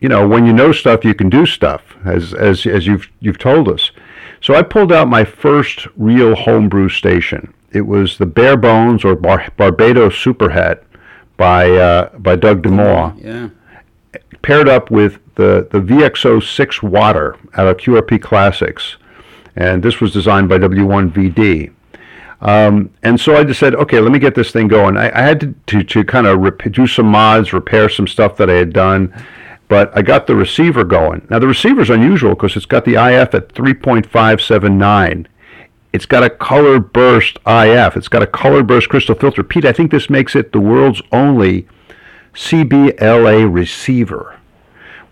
you 0.00 0.08
know 0.08 0.26
when 0.26 0.46
you 0.46 0.52
know 0.52 0.72
stuff, 0.72 1.04
you 1.04 1.14
can 1.14 1.30
do 1.30 1.46
stuff 1.46 1.96
as 2.04 2.34
as 2.34 2.66
as 2.66 2.88
you've 2.88 3.08
you've 3.20 3.38
told 3.38 3.68
us. 3.68 3.92
So 4.40 4.54
I 4.54 4.62
pulled 4.62 4.92
out 4.92 5.08
my 5.08 5.24
first 5.24 5.86
real 5.96 6.34
homebrew 6.34 6.88
station. 6.88 7.52
It 7.72 7.82
was 7.82 8.18
the 8.18 8.26
Bare 8.26 8.56
Bones 8.56 9.04
or 9.04 9.14
Bar- 9.14 9.52
Barbados 9.56 10.14
Superhet 10.14 10.82
by 11.36 11.70
uh, 11.70 12.18
by 12.18 12.36
Doug 12.36 12.62
DeMaw 12.62 13.22
Yeah. 13.22 13.48
paired 14.42 14.68
up 14.68 14.90
with 14.90 15.18
the, 15.36 15.68
the 15.70 15.80
VXO 15.80 16.42
6 16.42 16.82
water 16.82 17.36
out 17.56 17.66
of 17.66 17.76
QRP 17.76 18.20
Classics. 18.20 18.96
And 19.56 19.82
this 19.82 20.00
was 20.00 20.12
designed 20.12 20.48
by 20.48 20.58
W1VD. 20.58 21.72
Um, 22.40 22.90
and 23.02 23.20
so 23.20 23.36
I 23.36 23.44
just 23.44 23.60
said, 23.60 23.74
okay, 23.74 24.00
let 24.00 24.12
me 24.12 24.18
get 24.18 24.34
this 24.34 24.50
thing 24.50 24.66
going. 24.68 24.96
I, 24.96 25.10
I 25.16 25.22
had 25.22 25.40
to, 25.40 25.54
to, 25.66 25.82
to 25.82 26.04
kind 26.04 26.26
of 26.26 26.40
rep- 26.40 26.72
do 26.72 26.86
some 26.86 27.06
mods, 27.06 27.52
repair 27.52 27.88
some 27.90 28.06
stuff 28.06 28.36
that 28.38 28.48
I 28.48 28.54
had 28.54 28.72
done, 28.72 29.12
but 29.70 29.96
I 29.96 30.02
got 30.02 30.26
the 30.26 30.34
receiver 30.34 30.82
going. 30.82 31.24
Now, 31.30 31.38
the 31.38 31.46
receiver's 31.46 31.90
unusual 31.90 32.34
because 32.34 32.56
it's 32.56 32.66
got 32.66 32.84
the 32.84 32.96
IF 32.96 33.32
at 33.34 33.54
3.579. 33.54 35.26
It's 35.92 36.06
got 36.06 36.24
a 36.24 36.28
color 36.28 36.80
burst 36.80 37.38
IF. 37.46 37.96
It's 37.96 38.08
got 38.08 38.24
a 38.24 38.26
color 38.26 38.64
burst 38.64 38.88
crystal 38.88 39.14
filter. 39.14 39.44
Pete, 39.44 39.64
I 39.64 39.72
think 39.72 39.92
this 39.92 40.10
makes 40.10 40.34
it 40.34 40.50
the 40.50 40.58
world's 40.58 41.00
only 41.12 41.68
CBLA 42.34 43.52
receiver. 43.52 44.40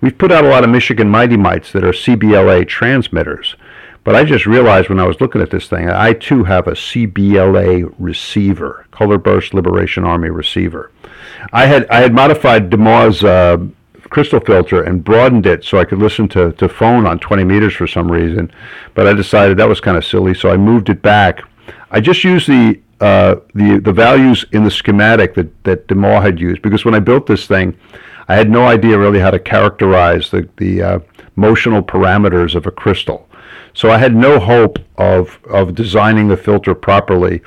We've 0.00 0.18
put 0.18 0.32
out 0.32 0.44
a 0.44 0.48
lot 0.48 0.64
of 0.64 0.70
Michigan 0.70 1.08
Mighty 1.08 1.36
Mites 1.36 1.70
that 1.70 1.84
are 1.84 1.92
CBLA 1.92 2.66
transmitters, 2.66 3.54
but 4.02 4.16
I 4.16 4.24
just 4.24 4.44
realized 4.44 4.88
when 4.88 4.98
I 4.98 5.06
was 5.06 5.20
looking 5.20 5.40
at 5.40 5.50
this 5.50 5.68
thing, 5.68 5.88
I 5.88 6.14
too 6.14 6.44
have 6.44 6.66
a 6.66 6.72
CBLA 6.72 7.94
receiver, 7.98 8.86
Color 8.90 9.18
Burst 9.18 9.54
Liberation 9.54 10.04
Army 10.04 10.30
receiver. 10.30 10.90
I 11.52 11.66
had 11.66 11.88
I 11.88 12.00
had 12.00 12.12
modified 12.12 12.70
DeMaw's 12.70 13.22
uh, 13.22 13.58
crystal 14.10 14.40
filter 14.40 14.82
and 14.82 15.04
broadened 15.04 15.46
it 15.46 15.64
so 15.64 15.78
I 15.78 15.84
could 15.84 15.98
listen 15.98 16.28
to, 16.28 16.52
to 16.52 16.68
phone 16.68 17.06
on 17.06 17.18
20 17.18 17.44
meters 17.44 17.74
for 17.74 17.86
some 17.86 18.10
reason, 18.10 18.50
but 18.94 19.06
I 19.06 19.12
decided 19.12 19.56
that 19.56 19.68
was 19.68 19.80
kind 19.80 19.96
of 19.96 20.04
silly, 20.04 20.34
so 20.34 20.50
I 20.50 20.56
moved 20.56 20.88
it 20.88 21.02
back. 21.02 21.42
I 21.90 22.00
just 22.00 22.24
used 22.24 22.48
the 22.48 22.80
uh, 23.00 23.36
the 23.54 23.78
the 23.78 23.92
values 23.92 24.44
in 24.52 24.64
the 24.64 24.70
schematic 24.70 25.34
that 25.34 25.64
that 25.64 25.86
DeMaw 25.86 26.20
had 26.20 26.40
used 26.40 26.62
because 26.62 26.84
when 26.84 26.94
I 26.94 26.98
built 26.98 27.26
this 27.26 27.46
thing, 27.46 27.76
I 28.26 28.34
had 28.34 28.50
no 28.50 28.66
idea 28.66 28.98
really 28.98 29.20
how 29.20 29.30
to 29.30 29.38
characterize 29.38 30.30
the 30.30 30.48
the 30.56 30.82
uh, 30.82 30.98
motional 31.36 31.82
parameters 31.82 32.54
of 32.54 32.66
a 32.66 32.70
crystal. 32.70 33.28
So 33.72 33.90
I 33.90 33.98
had 33.98 34.16
no 34.16 34.40
hope 34.40 34.80
of 34.96 35.38
of 35.48 35.74
designing 35.74 36.26
the 36.26 36.36
filter 36.36 36.74
properly. 36.74 37.40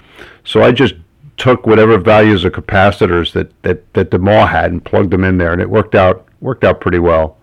So 0.46 0.64
I 0.64 0.72
just 0.72 0.96
took 1.36 1.66
whatever 1.66 1.98
values 1.98 2.46
of 2.46 2.54
capacitors 2.54 3.34
that 3.34 3.52
that 3.64 3.94
that 3.94 4.10
DeMaw 4.10 4.48
had 4.48 4.72
and 4.72 4.84
plugged 4.84 5.12
them 5.12 5.26
in 5.26 5.38
there, 5.38 5.52
and 5.52 5.62
it 5.62 5.70
worked 5.70 5.96
out 5.96 6.28
worked 6.42 6.64
out 6.64 6.82
pretty 6.82 7.00
well. 7.00 7.38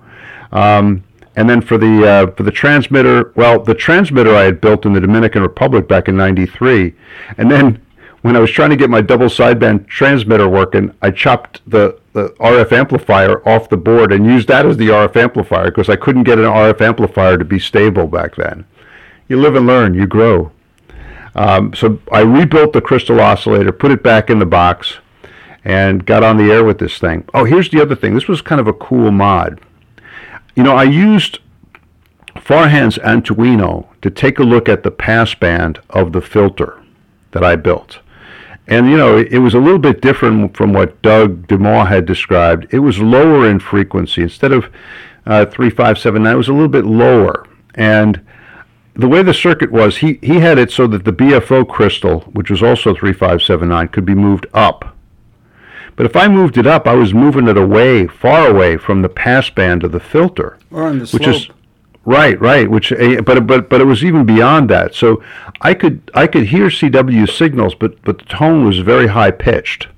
Um, 0.52 1.04
and 1.37 1.48
then 1.48 1.61
for 1.61 1.78
the 1.78 2.06
uh, 2.06 2.30
for 2.32 2.42
the 2.42 2.50
transmitter, 2.50 3.32
well, 3.37 3.61
the 3.62 3.74
transmitter 3.74 4.34
I 4.34 4.42
had 4.42 4.61
built 4.61 4.84
in 4.84 4.92
the 4.92 5.00
Dominican 5.00 5.42
Republic 5.42 5.87
back 5.88 6.08
in 6.08 6.16
'93, 6.16 6.94
and 7.37 7.50
then 7.50 7.80
when 8.22 8.37
I 8.37 8.40
was 8.40 8.50
trying 8.50 8.70
to 8.70 8.76
get 8.76 8.90
my 8.90 9.00
double 9.00 9.26
sideband 9.26 9.87
transmitter 9.87 10.48
working, 10.48 10.92
I 11.00 11.11
chopped 11.11 11.61
the, 11.70 11.98
the 12.12 12.30
RF 12.40 12.72
amplifier 12.72 13.46
off 13.48 13.68
the 13.68 13.76
board 13.76 14.12
and 14.12 14.26
used 14.26 14.48
that 14.48 14.66
as 14.66 14.76
the 14.76 14.88
RF 14.88 15.16
amplifier 15.16 15.66
because 15.66 15.88
I 15.88 15.96
couldn't 15.96 16.24
get 16.24 16.38
an 16.38 16.44
RF 16.44 16.80
amplifier 16.80 17.38
to 17.38 17.44
be 17.44 17.61
stable 17.61 18.06
back 18.06 18.34
then. 18.34 18.64
You 19.28 19.40
live 19.40 19.54
and 19.54 19.66
learn, 19.66 19.94
you 19.94 20.06
grow. 20.06 20.50
Um, 21.37 21.72
so 21.74 22.00
I 22.11 22.20
rebuilt 22.20 22.72
the 22.72 22.80
crystal 22.80 23.20
oscillator, 23.20 23.70
put 23.70 23.92
it 23.92 24.02
back 24.02 24.30
in 24.30 24.40
the 24.40 24.46
box, 24.46 24.96
and 25.68 26.07
got 26.07 26.24
on 26.24 26.38
the 26.38 26.50
air 26.50 26.64
with 26.64 26.78
this 26.78 26.98
thing. 26.98 27.28
Oh, 27.35 27.44
here's 27.44 27.68
the 27.68 27.81
other 27.81 27.94
thing. 27.94 28.14
This 28.14 28.26
was 28.26 28.40
kind 28.40 28.59
of 28.59 28.66
a 28.66 28.72
cool 28.72 29.11
mod. 29.11 29.61
You 30.57 30.62
know, 30.62 30.74
I 30.74 30.85
used 30.85 31.40
Farhan's 32.37 32.96
Antuino 32.96 33.87
to 34.00 34.11
take 34.11 34.38
a 34.38 34.44
look 34.44 34.66
at 34.66 34.83
the 34.83 34.90
passband 34.90 35.78
of 35.90 36.12
the 36.12 36.22
filter 36.22 36.83
that 37.33 37.44
I 37.44 37.54
built. 37.57 37.98
And, 38.66 38.90
you 38.90 38.96
know, 38.96 39.18
it 39.18 39.38
was 39.38 39.52
a 39.52 39.59
little 39.59 39.78
bit 39.78 40.00
different 40.00 40.57
from 40.57 40.72
what 40.72 41.00
Doug 41.02 41.46
DeMaw 41.48 41.87
had 41.87 42.07
described. 42.07 42.66
It 42.72 42.78
was 42.78 42.98
lower 42.98 43.48
in 43.48 43.61
frequency. 43.61 44.22
Instead 44.22 44.52
of 44.52 44.64
uh, 45.26 45.44
3579, 45.44 46.33
it 46.33 46.37
was 46.37 46.48
a 46.48 46.52
little 46.54 46.68
bit 46.68 46.87
lower. 46.87 47.46
And 47.74 48.24
the 48.94 49.09
way 49.09 49.22
the 49.22 49.35
circuit 49.35 49.70
was, 49.70 49.98
he, 49.98 50.18
he 50.22 50.40
had 50.40 50.59
it 50.59 50.70
so 50.70 50.87
that 50.87 51.04
the 51.04 51.12
BFO 51.12 51.68
crystal, 51.68 52.20
which 52.33 52.50
was 52.50 52.62
also 52.62 52.94
3579, 52.94 53.88
could 53.88 54.07
be 54.07 54.14
moved 54.14 54.46
up. 54.54 54.94
But 55.98 56.06
if 56.06 56.14
I 56.14 56.28
moved 56.28 56.56
it 56.56 56.66
up, 56.66 56.87
I 56.87 56.94
was 56.94 57.12
moving 57.12 57.48
it 57.48 57.56
away, 57.56 58.06
far 58.06 58.46
away 58.46 58.76
from 58.76 59.02
the 59.02 59.08
passband 59.08 59.82
of 59.82 59.90
the 59.90 59.98
filter. 59.98 60.56
Or 60.70 60.87
on 60.87 61.00
the 61.00 61.06
which 61.06 61.26
is 61.26 61.48
right, 62.04 62.40
right. 62.40 62.70
Which, 62.70 62.92
eh, 62.92 63.20
but 63.20 63.48
but 63.48 63.68
but 63.68 63.80
it 63.80 63.84
was 63.84 64.04
even 64.04 64.24
beyond 64.24 64.70
that. 64.70 64.94
So 64.94 65.20
I 65.61 65.74
could 65.74 66.08
I 66.14 66.28
could 66.28 66.46
hear 66.46 66.68
CW 66.68 67.28
signals, 67.28 67.74
but 67.74 68.00
but 68.02 68.18
the 68.18 68.24
tone 68.26 68.64
was 68.64 68.78
very 68.78 69.08
high 69.08 69.32
pitched, 69.32 69.88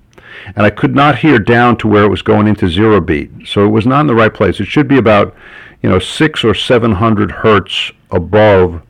and 0.56 0.64
I 0.64 0.70
could 0.70 0.94
not 0.94 1.18
hear 1.18 1.38
down 1.38 1.76
to 1.76 1.86
where 1.86 2.04
it 2.04 2.10
was 2.10 2.22
going 2.22 2.48
into 2.48 2.66
zero 2.66 3.02
beat. 3.02 3.30
So 3.46 3.66
it 3.66 3.70
was 3.70 3.86
not 3.86 4.00
in 4.00 4.06
the 4.06 4.14
right 4.14 4.32
place. 4.32 4.58
It 4.58 4.68
should 4.68 4.88
be 4.88 4.96
about 4.96 5.34
you 5.82 5.90
know 5.90 5.98
six 5.98 6.42
or 6.42 6.54
seven 6.54 6.92
hundred 6.92 7.30
hertz 7.30 7.92
above 8.10 8.80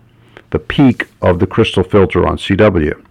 the 0.50 0.60
peak 0.60 1.08
of 1.20 1.40
the 1.40 1.46
crystal 1.48 1.82
filter 1.82 2.24
on 2.24 2.36
CW. 2.36 3.04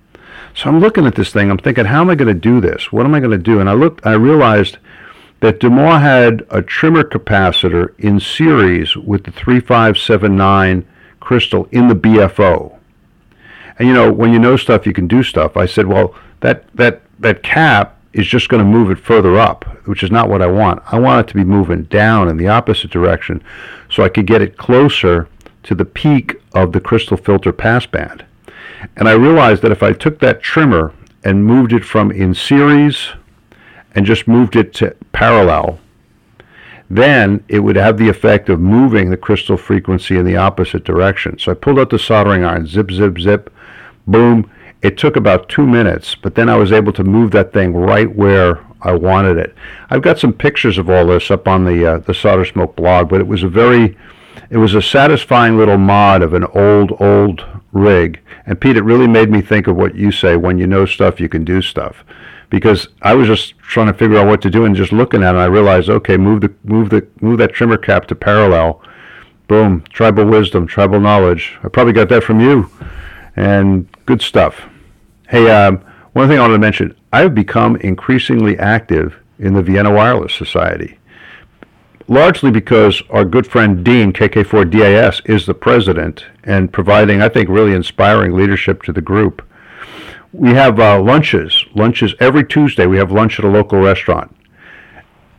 So 0.55 0.69
I'm 0.69 0.79
looking 0.79 1.05
at 1.05 1.15
this 1.15 1.31
thing. 1.31 1.49
I'm 1.49 1.57
thinking, 1.57 1.85
how 1.85 2.01
am 2.01 2.09
I 2.09 2.15
going 2.15 2.33
to 2.33 2.39
do 2.39 2.59
this? 2.59 2.91
What 2.91 3.05
am 3.05 3.13
I 3.13 3.19
going 3.19 3.31
to 3.31 3.38
do? 3.38 3.59
And 3.59 3.69
I 3.69 3.73
looked. 3.73 4.05
I 4.05 4.13
realized 4.13 4.77
that 5.39 5.59
DeMaw 5.59 6.01
had 6.01 6.45
a 6.49 6.62
trimmer 6.62 7.03
capacitor 7.03 7.93
in 7.97 8.19
series 8.19 8.95
with 8.95 9.23
the 9.23 9.31
3579 9.31 10.85
crystal 11.19 11.67
in 11.71 11.88
the 11.88 11.95
BFO. 11.95 12.77
And 13.77 13.88
you 13.88 13.93
know, 13.93 14.12
when 14.12 14.33
you 14.33 14.39
know 14.39 14.57
stuff, 14.57 14.85
you 14.85 14.93
can 14.93 15.07
do 15.07 15.23
stuff. 15.23 15.55
I 15.55 15.65
said, 15.65 15.88
well, 15.88 16.13
that 16.41 16.65
that 16.75 17.01
that 17.19 17.43
cap 17.43 17.97
is 18.13 18.27
just 18.27 18.49
going 18.49 18.63
to 18.63 18.69
move 18.69 18.91
it 18.91 18.99
further 18.99 19.38
up, 19.38 19.65
which 19.88 20.03
is 20.03 20.12
not 20.12 20.29
what 20.29 20.41
I 20.41 20.47
want. 20.47 20.81
I 20.88 20.99
want 20.99 21.25
it 21.25 21.29
to 21.29 21.35
be 21.35 21.43
moving 21.43 21.83
down 21.83 22.27
in 22.27 22.38
the 22.38 22.47
opposite 22.47 22.91
direction 22.91 23.41
so 23.89 24.03
I 24.03 24.09
could 24.09 24.25
get 24.25 24.41
it 24.41 24.57
closer 24.57 25.27
to 25.63 25.75
the 25.75 25.85
peak 25.85 26.41
of 26.53 26.71
the 26.71 26.79
crystal 26.81 27.17
filter 27.17 27.53
passband. 27.53 28.23
And 28.95 29.09
I 29.09 29.13
realized 29.13 29.61
that 29.63 29.71
if 29.71 29.83
I 29.83 29.93
took 29.93 30.19
that 30.19 30.41
trimmer 30.41 30.93
and 31.23 31.45
moved 31.45 31.73
it 31.73 31.83
from 31.83 32.11
in 32.11 32.33
series 32.33 33.09
and 33.95 34.05
just 34.05 34.27
moved 34.27 34.55
it 34.55 34.73
to 34.75 34.95
parallel, 35.11 35.79
then 36.89 37.43
it 37.47 37.59
would 37.59 37.75
have 37.75 37.97
the 37.97 38.09
effect 38.09 38.49
of 38.49 38.59
moving 38.59 39.09
the 39.09 39.17
crystal 39.17 39.57
frequency 39.57 40.17
in 40.17 40.25
the 40.25 40.37
opposite 40.37 40.83
direction. 40.83 41.37
So 41.37 41.51
I 41.51 41.55
pulled 41.55 41.79
out 41.79 41.89
the 41.89 41.99
soldering 41.99 42.43
iron, 42.43 42.65
zip, 42.65 42.91
zip, 42.91 43.19
zip, 43.19 43.53
boom. 44.07 44.49
It 44.81 44.97
took 44.97 45.15
about 45.15 45.49
two 45.49 45.67
minutes, 45.67 46.15
but 46.15 46.35
then 46.35 46.49
I 46.49 46.55
was 46.55 46.71
able 46.71 46.93
to 46.93 47.03
move 47.03 47.31
that 47.31 47.53
thing 47.53 47.75
right 47.75 48.09
where 48.15 48.65
I 48.81 48.93
wanted 48.93 49.37
it. 49.37 49.53
I've 49.89 50.01
got 50.01 50.19
some 50.19 50.33
pictures 50.33 50.77
of 50.77 50.89
all 50.89 51.07
this 51.07 51.29
up 51.29 51.47
on 51.47 51.65
the 51.65 51.85
uh, 51.85 51.97
the 51.99 52.13
Solder 52.13 52.45
Smoke 52.45 52.75
blog, 52.75 53.09
but 53.09 53.19
it 53.19 53.27
was 53.27 53.43
a 53.43 53.49
very, 53.49 53.97
it 54.49 54.58
was 54.58 54.75
a 54.75 54.82
satisfying 54.82 55.58
little 55.58 55.78
mod 55.78 56.21
of 56.21 56.34
an 56.34 56.45
old 56.54 57.02
old 57.02 57.45
rig. 57.71 58.19
And 58.45 58.60
Pete, 58.60 58.78
it 58.78 58.84
really 58.84 59.08
made 59.08 59.30
me 59.30 59.41
think 59.41 59.67
of 59.67 59.75
what 59.75 59.95
you 59.95 60.12
say: 60.12 60.36
when 60.36 60.58
you 60.58 60.67
know 60.67 60.86
stuff, 60.86 61.19
you 61.19 61.30
can 61.30 61.43
do 61.43 61.62
stuff. 61.62 62.04
Because 62.49 62.88
I 63.04 63.13
was 63.13 63.28
just 63.28 63.58
trying 63.60 63.88
to 63.88 63.93
figure 63.93 64.17
out 64.17 64.28
what 64.28 64.41
to 64.41 64.49
do 64.49 64.65
and 64.65 64.75
just 64.75 64.91
looking 64.91 65.21
at 65.21 65.36
it, 65.36 65.38
I 65.38 65.45
realized, 65.45 65.89
okay, 65.89 66.17
move 66.17 66.41
the 66.41 66.54
move 66.63 66.89
the 66.89 67.08
move 67.21 67.38
that 67.39 67.54
trimmer 67.54 67.78
cap 67.78 68.08
to 68.08 68.15
parallel. 68.15 68.82
Boom, 69.47 69.84
tribal 69.89 70.25
wisdom, 70.25 70.67
tribal 70.67 70.99
knowledge. 70.99 71.58
I 71.63 71.69
probably 71.69 71.93
got 71.93 72.10
that 72.10 72.23
from 72.23 72.39
you, 72.39 72.69
and 73.36 73.88
good 74.06 74.21
stuff. 74.21 74.67
Hey, 75.28 75.49
um, 75.49 75.84
one 76.13 76.28
thing 76.28 76.38
I 76.38 76.41
wanted 76.41 76.54
to 76.54 76.60
mention: 76.60 76.95
I've 77.13 77.34
become 77.34 77.75
increasingly 77.78 78.58
active 78.60 79.15
in 79.39 79.54
the 79.54 79.63
Vienna 79.63 79.91
Wireless 79.91 80.34
Society 80.34 80.98
largely 82.10 82.52
because 82.52 83.02
our 83.12 83.24
good 83.24 83.48
friend 83.48 83.86
Dean, 83.86 84.12
KK4DAS, 84.12 85.30
is 85.30 85.45
the 85.45 85.54
president 85.54 86.26
and 86.43 86.74
providing, 86.74 87.22
I 87.22 87.30
think, 87.30 87.48
really 87.48 87.74
inspiring 87.74 88.36
leadership 88.36 88.84
to 88.84 88.91
the 88.91 89.02
group. 89.02 89.45
We 90.34 90.50
have 90.50 90.80
uh, 90.80 91.02
lunches, 91.02 91.65
lunches 91.76 92.13
every 92.19 92.45
Tuesday. 92.45 92.88
We 92.88 92.98
have 92.98 93.12
lunch 93.12 93.39
at 93.39 93.45
a 93.45 93.50
local 93.50 93.80
restaurant. 93.80 94.36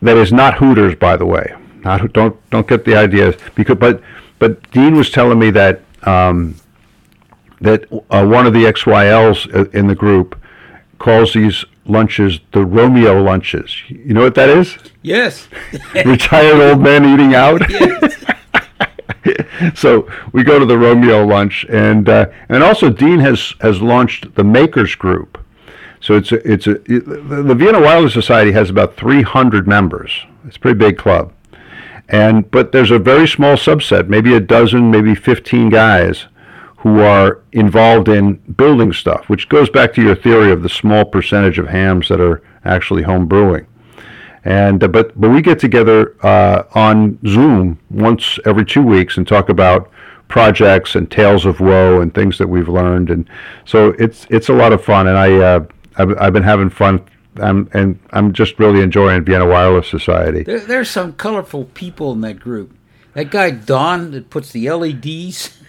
That 0.01 0.17
is 0.17 0.33
not 0.33 0.55
Hooters, 0.55 0.95
by 0.95 1.17
the 1.17 1.25
way. 1.25 1.53
Not, 1.83 2.13
don't 2.13 2.49
don't 2.49 2.67
get 2.67 2.85
the 2.85 2.95
idea 2.95 3.35
because 3.55 3.77
but 3.77 4.01
but 4.39 4.69
Dean 4.71 4.95
was 4.95 5.09
telling 5.09 5.39
me 5.39 5.49
that 5.51 5.81
um, 6.03 6.55
that 7.59 7.85
uh, 7.91 8.25
one 8.25 8.45
of 8.45 8.53
the 8.53 8.65
XYLs 8.65 9.73
in 9.73 9.87
the 9.87 9.95
group 9.95 10.39
calls 10.99 11.33
these 11.33 11.65
lunches 11.85 12.39
the 12.51 12.65
Romeo 12.65 13.21
lunches. 13.21 13.75
You 13.89 14.13
know 14.13 14.21
what 14.21 14.35
that 14.35 14.49
is? 14.49 14.77
Yes. 15.01 15.47
Retired 16.05 16.61
old 16.61 16.81
man 16.81 17.05
eating 17.05 17.33
out. 17.33 17.61
yes. 17.69 18.15
so 19.75 20.09
we 20.31 20.43
go 20.43 20.59
to 20.59 20.65
the 20.65 20.77
Romeo 20.77 21.25
lunch, 21.25 21.65
and 21.69 22.07
uh, 22.09 22.27
and 22.49 22.63
also 22.63 22.89
Dean 22.89 23.19
has 23.19 23.53
has 23.61 23.81
launched 23.81 24.35
the 24.35 24.43
Makers 24.43 24.95
Group. 24.95 25.37
So 25.99 26.15
it's 26.15 26.31
a, 26.31 26.51
it's 26.51 26.67
a 26.67 26.71
it, 26.91 27.05
the 27.05 27.55
Vienna 27.55 27.79
Wireless 27.79 28.13
Society 28.13 28.51
has 28.53 28.69
about 28.69 28.95
300 28.95 29.67
members. 29.67 30.25
It's 30.45 30.57
a 30.57 30.59
pretty 30.59 30.79
big 30.79 30.97
club, 30.97 31.33
and 32.09 32.49
but 32.49 32.71
there's 32.71 32.91
a 32.91 32.99
very 32.99 33.27
small 33.27 33.55
subset, 33.55 34.07
maybe 34.07 34.33
a 34.33 34.39
dozen, 34.39 34.89
maybe 34.89 35.13
15 35.13 35.69
guys 35.69 36.27
who 36.81 36.99
are 36.99 37.43
involved 37.51 38.09
in 38.09 38.33
building 38.57 38.91
stuff, 38.91 39.29
which 39.29 39.47
goes 39.49 39.69
back 39.69 39.93
to 39.93 40.01
your 40.01 40.15
theory 40.15 40.51
of 40.51 40.63
the 40.63 40.69
small 40.69 41.05
percentage 41.05 41.59
of 41.59 41.67
hams 41.67 42.07
that 42.07 42.19
are 42.19 42.41
actually 42.65 43.03
home 43.03 43.27
brewing. 43.27 43.67
And 44.45 44.83
uh, 44.83 44.87
but 44.87 45.19
but 45.21 45.29
we 45.29 45.43
get 45.43 45.59
together 45.59 46.15
uh, 46.25 46.63
on 46.73 47.19
Zoom 47.27 47.77
once 47.91 48.39
every 48.47 48.65
two 48.65 48.81
weeks 48.81 49.17
and 49.17 49.27
talk 49.27 49.49
about 49.49 49.91
projects 50.27 50.95
and 50.95 51.11
tales 51.11 51.45
of 51.45 51.59
woe 51.59 52.01
and 52.01 52.11
things 52.15 52.39
that 52.39 52.47
we've 52.47 52.69
learned, 52.69 53.11
and 53.11 53.29
so 53.65 53.89
it's 53.99 54.25
it's 54.31 54.49
a 54.49 54.53
lot 54.53 54.73
of 54.73 54.83
fun. 54.83 55.05
And 55.05 55.17
I 55.19 55.35
uh, 55.35 55.65
I've, 55.97 56.17
I've 56.19 56.33
been 56.33 56.41
having 56.41 56.71
fun. 56.71 57.05
I'm, 57.35 57.69
and 57.73 57.99
I'm 58.09 58.33
just 58.33 58.57
really 58.57 58.81
enjoying 58.81 59.23
Vienna 59.23 59.47
Wireless 59.47 59.87
Society. 59.87 60.41
There, 60.43 60.59
there's 60.59 60.89
some 60.89 61.13
colorful 61.13 61.65
people 61.65 62.11
in 62.11 62.21
that 62.21 62.39
group. 62.39 62.75
That 63.13 63.29
guy 63.29 63.51
Don 63.51 64.11
that 64.11 64.31
puts 64.31 64.51
the 64.51 64.69
LEDs. 64.71 65.60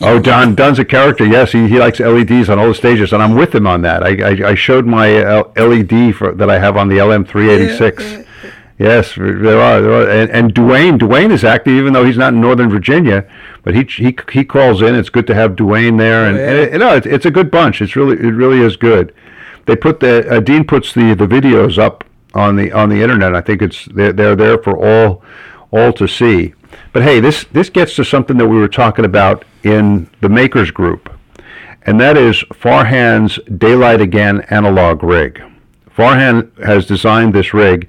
Oh, 0.00 0.18
Don 0.20 0.54
Don's 0.54 0.78
a 0.78 0.84
character. 0.84 1.24
Yes, 1.26 1.52
he, 1.52 1.68
he 1.68 1.78
likes 1.78 1.98
LEDs 1.98 2.48
on 2.48 2.58
all 2.58 2.68
the 2.68 2.74
stages, 2.74 3.12
and 3.12 3.22
I'm 3.22 3.34
with 3.34 3.54
him 3.54 3.66
on 3.66 3.82
that. 3.82 4.02
I 4.04 4.10
I, 4.46 4.50
I 4.50 4.54
showed 4.54 4.86
my 4.86 5.16
L- 5.16 5.52
LED 5.56 6.14
for, 6.14 6.32
that 6.34 6.48
I 6.48 6.58
have 6.58 6.76
on 6.76 6.88
the 6.88 6.98
LM386. 6.98 8.00
Yeah, 8.00 8.18
yeah. 8.18 8.24
Yes, 8.78 9.16
there 9.16 9.58
are. 9.60 9.80
There 9.80 9.92
are. 9.92 10.08
And, 10.08 10.30
and 10.30 10.54
Dwayne, 10.54 10.98
Dwayne 11.00 11.32
is 11.32 11.42
active, 11.42 11.72
even 11.74 11.92
though 11.92 12.04
he's 12.04 12.16
not 12.16 12.32
in 12.32 12.40
Northern 12.40 12.70
Virginia. 12.70 13.28
But 13.64 13.74
he 13.74 13.82
he 13.82 14.16
he 14.30 14.44
calls 14.44 14.82
in. 14.82 14.94
It's 14.94 15.10
good 15.10 15.26
to 15.26 15.34
have 15.34 15.56
Dwayne 15.56 15.98
there, 15.98 16.26
and, 16.26 16.36
Oh, 16.38 16.40
yeah. 16.40 16.48
and 16.50 16.58
it, 16.58 16.72
you 16.74 16.78
know, 16.78 16.94
it's, 16.94 17.06
it's 17.06 17.26
a 17.26 17.30
good 17.32 17.50
bunch. 17.50 17.82
It's 17.82 17.96
really 17.96 18.16
it 18.16 18.30
really 18.32 18.60
is 18.60 18.76
good. 18.76 19.12
They 19.66 19.74
put 19.74 19.98
the 19.98 20.30
uh, 20.30 20.38
Dean 20.40 20.64
puts 20.64 20.94
the, 20.94 21.14
the 21.14 21.26
videos 21.26 21.76
up 21.76 22.04
on 22.34 22.54
the 22.54 22.70
on 22.70 22.88
the 22.88 23.02
internet. 23.02 23.34
I 23.34 23.40
think 23.40 23.62
it's 23.62 23.84
they're, 23.86 24.12
they're 24.12 24.36
there 24.36 24.58
for 24.58 24.76
all 24.78 25.24
all 25.72 25.92
to 25.94 26.06
see. 26.06 26.54
But 26.92 27.02
hey, 27.02 27.20
this 27.20 27.44
this 27.52 27.70
gets 27.70 27.94
to 27.96 28.04
something 28.04 28.36
that 28.38 28.46
we 28.46 28.56
were 28.56 28.68
talking 28.68 29.04
about 29.04 29.44
in 29.62 30.08
the 30.20 30.28
Makers 30.28 30.70
Group, 30.70 31.10
and 31.82 32.00
that 32.00 32.16
is 32.16 32.42
Farhan's 32.52 33.38
Daylight 33.58 34.00
Again 34.00 34.40
analog 34.50 35.02
rig. 35.02 35.42
Farhan 35.94 36.56
has 36.64 36.86
designed 36.86 37.34
this 37.34 37.52
rig. 37.52 37.88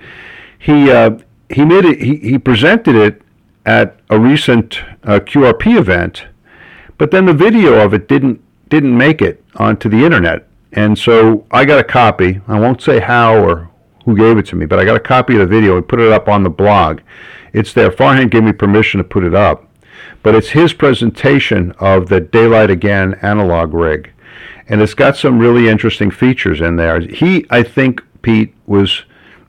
He 0.58 0.92
uh, 0.92 1.20
he 1.50 1.66
made 1.66 1.86
it. 1.86 2.02
He, 2.02 2.18
he 2.18 2.38
presented 2.38 2.96
it 2.96 3.22
at 3.66 4.00
a 4.10 4.20
recent 4.20 4.82
uh, 5.04 5.20
QRP 5.20 5.78
event, 5.78 6.26
but 6.98 7.12
then 7.12 7.26
the 7.26 7.34
video 7.34 7.84
of 7.84 7.94
it 7.94 8.08
didn't 8.08 8.42
didn't 8.70 8.98
make 8.98 9.22
it 9.22 9.44
onto 9.56 9.90
the 9.90 10.04
internet. 10.06 10.48
And 10.74 10.98
so 10.98 11.46
I 11.52 11.66
got 11.66 11.80
a 11.80 11.84
copy. 11.84 12.42
I 12.48 12.60
won't 12.60 12.82
say 12.82 13.00
how 13.00 13.44
or 13.44 13.70
who 14.06 14.16
gave 14.16 14.38
it 14.38 14.46
to 14.48 14.56
me, 14.56 14.66
but 14.66 14.80
I 14.80 14.86
got 14.86 14.96
a 14.96 15.00
copy 15.00 15.34
of 15.34 15.40
the 15.40 15.48
video 15.48 15.78
and 15.78 15.88
put 15.88 16.00
it 16.00 16.12
up 16.12 16.28
on 16.28 16.44
the 16.44 16.50
blog. 16.50 17.02
It's 17.54 17.74
there. 17.74 17.92
Farhan 17.92 18.30
gave 18.30 18.44
me 18.44 18.52
permission 18.52 19.00
to 19.00 19.04
put 19.04 19.24
it 19.24 19.36
up, 19.36 19.68
but 20.24 20.36
it's 20.36 20.50
his 20.50 20.74
presentation 20.74 21.72
of 21.80 22.10
the 22.10 22.20
Daylight 22.20 22.70
Again 22.70 23.16
analog 23.22 23.74
rig, 23.74 24.12
and 24.68 24.82
it's 24.82 24.94
got 24.94 25.18
some 25.18 25.40
really 25.40 25.68
interesting 25.68 26.12
features 26.12 26.62
in 26.62 26.76
there. 26.76 27.00
He, 27.00 27.46
I 27.50 27.64
think, 27.64 28.04
Pete 28.22 28.54
was 28.68 29.04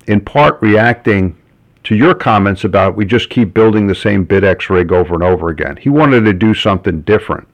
in 0.07 0.21
part 0.21 0.61
reacting 0.63 1.37
to 1.85 1.95
your 1.95 2.15
comments 2.15 2.65
about 2.65 2.97
we 2.97 3.05
just 3.05 3.31
keep 3.31 3.55
building 3.55 3.87
the 3.87 3.95
same 3.95 4.27
BitX 4.27 4.69
rig 4.69 4.93
over 4.93 5.15
and 5.15 5.23
over 5.23 5.49
again. 5.49 5.77
He 5.77 5.89
wanted 5.89 6.25
to 6.25 6.33
do 6.33 6.55
something 6.55 7.03
different. 7.03 7.49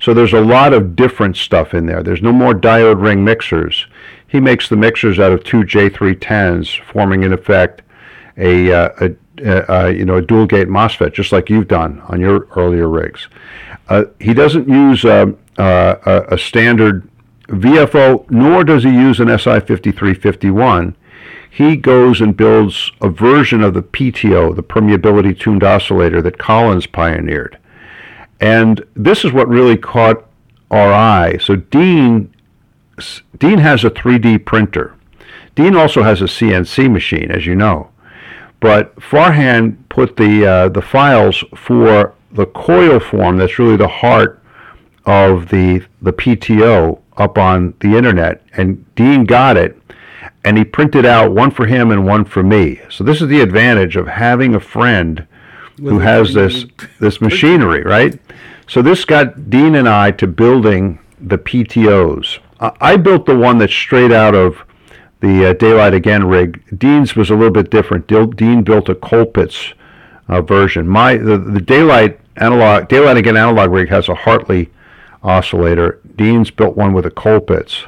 So 0.00 0.12
there's 0.12 0.34
a 0.34 0.40
lot 0.40 0.74
of 0.74 0.94
different 0.94 1.36
stuff 1.36 1.72
in 1.72 1.86
there. 1.86 2.02
There's 2.02 2.22
no 2.22 2.32
more 2.32 2.52
diode 2.52 3.02
ring 3.02 3.24
mixers. 3.24 3.86
He 4.28 4.40
makes 4.40 4.68
the 4.68 4.76
mixers 4.76 5.18
out 5.18 5.32
of 5.32 5.42
two 5.42 5.62
J310s, 5.62 6.82
forming 6.84 7.22
in 7.22 7.32
effect 7.32 7.82
a, 8.36 8.72
uh, 8.72 8.88
a 9.00 9.10
uh, 9.44 9.64
uh, 9.68 9.86
you 9.86 10.04
know, 10.04 10.16
a 10.16 10.22
dual 10.22 10.46
gate 10.46 10.68
MOSFET, 10.68 11.12
just 11.12 11.32
like 11.32 11.50
you've 11.50 11.68
done 11.68 12.00
on 12.08 12.20
your 12.20 12.48
earlier 12.56 12.88
rigs. 12.88 13.28
Uh, 13.88 14.04
he 14.18 14.34
doesn't 14.34 14.68
use 14.68 15.04
um, 15.04 15.38
uh, 15.58 15.96
a, 16.06 16.34
a 16.34 16.38
standard 16.38 17.08
VFO, 17.48 18.28
nor 18.30 18.64
does 18.64 18.84
he 18.84 18.90
use 18.90 19.20
an 19.20 19.28
SI5351. 19.28 20.94
He 21.50 21.76
goes 21.76 22.20
and 22.20 22.36
builds 22.36 22.90
a 23.00 23.08
version 23.08 23.62
of 23.62 23.74
the 23.74 23.82
PTO, 23.82 24.54
the 24.54 24.62
permeability 24.62 25.38
tuned 25.38 25.64
oscillator 25.64 26.20
that 26.22 26.38
Collins 26.38 26.86
pioneered. 26.86 27.58
And 28.40 28.84
this 28.94 29.24
is 29.24 29.32
what 29.32 29.48
really 29.48 29.76
caught 29.76 30.24
our 30.70 30.92
eye. 30.92 31.38
So 31.38 31.56
Dean 31.56 32.32
Dean 33.38 33.58
has 33.58 33.84
a 33.84 33.90
3D 33.90 34.44
printer. 34.44 34.94
Dean 35.54 35.76
also 35.76 36.02
has 36.02 36.20
a 36.20 36.24
CNC 36.24 36.90
machine, 36.90 37.30
as 37.30 37.46
you 37.46 37.54
know. 37.54 37.90
But 38.60 38.96
Farhan 38.96 39.76
put 39.88 40.16
the 40.16 40.46
uh, 40.46 40.68
the 40.68 40.82
files 40.82 41.44
for 41.54 42.14
the 42.32 42.46
coil 42.46 43.00
form 43.00 43.36
that's 43.38 43.58
really 43.58 43.76
the 43.76 43.88
heart 43.88 44.42
of 45.04 45.48
the 45.48 45.84
the 46.02 46.12
PTO 46.12 47.00
up 47.16 47.38
on 47.38 47.74
the 47.80 47.96
internet, 47.96 48.42
and 48.52 48.84
Dean 48.94 49.24
got 49.24 49.56
it, 49.56 49.78
and 50.44 50.58
he 50.58 50.64
printed 50.64 51.06
out 51.06 51.32
one 51.32 51.50
for 51.50 51.66
him 51.66 51.90
and 51.90 52.06
one 52.06 52.24
for 52.24 52.42
me. 52.42 52.80
So 52.90 53.04
this 53.04 53.22
is 53.22 53.28
the 53.28 53.40
advantage 53.40 53.96
of 53.96 54.06
having 54.06 54.54
a 54.54 54.60
friend 54.60 55.26
With 55.78 55.94
who 55.94 55.98
has 56.00 56.34
this 56.34 56.66
this 56.98 57.20
machinery, 57.20 57.82
right? 57.82 58.18
So 58.68 58.82
this 58.82 59.04
got 59.04 59.48
Dean 59.48 59.76
and 59.76 59.88
I 59.88 60.10
to 60.12 60.26
building 60.26 60.98
the 61.20 61.38
PTOs. 61.38 62.38
I 62.58 62.96
built 62.96 63.26
the 63.26 63.36
one 63.36 63.58
that's 63.58 63.72
straight 63.72 64.12
out 64.12 64.34
of 64.34 64.64
the 65.20 65.50
uh, 65.50 65.52
Daylight 65.54 65.94
Again 65.94 66.26
rig. 66.26 66.62
Dean's 66.78 67.16
was 67.16 67.30
a 67.30 67.34
little 67.34 67.52
bit 67.52 67.70
different. 67.70 68.06
Dean 68.06 68.62
built 68.62 68.88
a 68.88 68.94
Colpitts 68.94 69.74
uh, 70.28 70.42
version. 70.42 70.88
My 70.88 71.16
the, 71.16 71.38
the 71.38 71.60
Daylight 71.60 72.20
analog 72.36 72.88
Daylight 72.88 73.16
Again 73.16 73.36
analog 73.36 73.70
rig 73.70 73.88
has 73.88 74.08
a 74.08 74.14
Hartley 74.14 74.70
oscillator. 75.22 76.00
Dean's 76.16 76.50
built 76.50 76.76
one 76.76 76.92
with 76.92 77.06
a 77.06 77.10
Colpitts, 77.10 77.86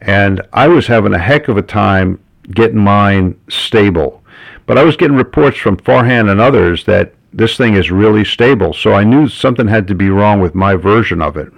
and 0.00 0.40
I 0.52 0.68
was 0.68 0.86
having 0.86 1.14
a 1.14 1.18
heck 1.18 1.48
of 1.48 1.56
a 1.56 1.62
time 1.62 2.20
getting 2.50 2.78
mine 2.78 3.38
stable. 3.48 4.22
But 4.66 4.78
I 4.78 4.84
was 4.84 4.96
getting 4.96 5.16
reports 5.16 5.58
from 5.58 5.76
Farhan 5.76 6.30
and 6.30 6.40
others 6.40 6.84
that 6.84 7.14
this 7.32 7.56
thing 7.56 7.74
is 7.74 7.90
really 7.90 8.24
stable. 8.24 8.72
So 8.72 8.92
I 8.92 9.04
knew 9.04 9.28
something 9.28 9.68
had 9.68 9.86
to 9.88 9.94
be 9.94 10.10
wrong 10.10 10.40
with 10.40 10.54
my 10.54 10.74
version 10.74 11.22
of 11.22 11.36
it. 11.36 11.52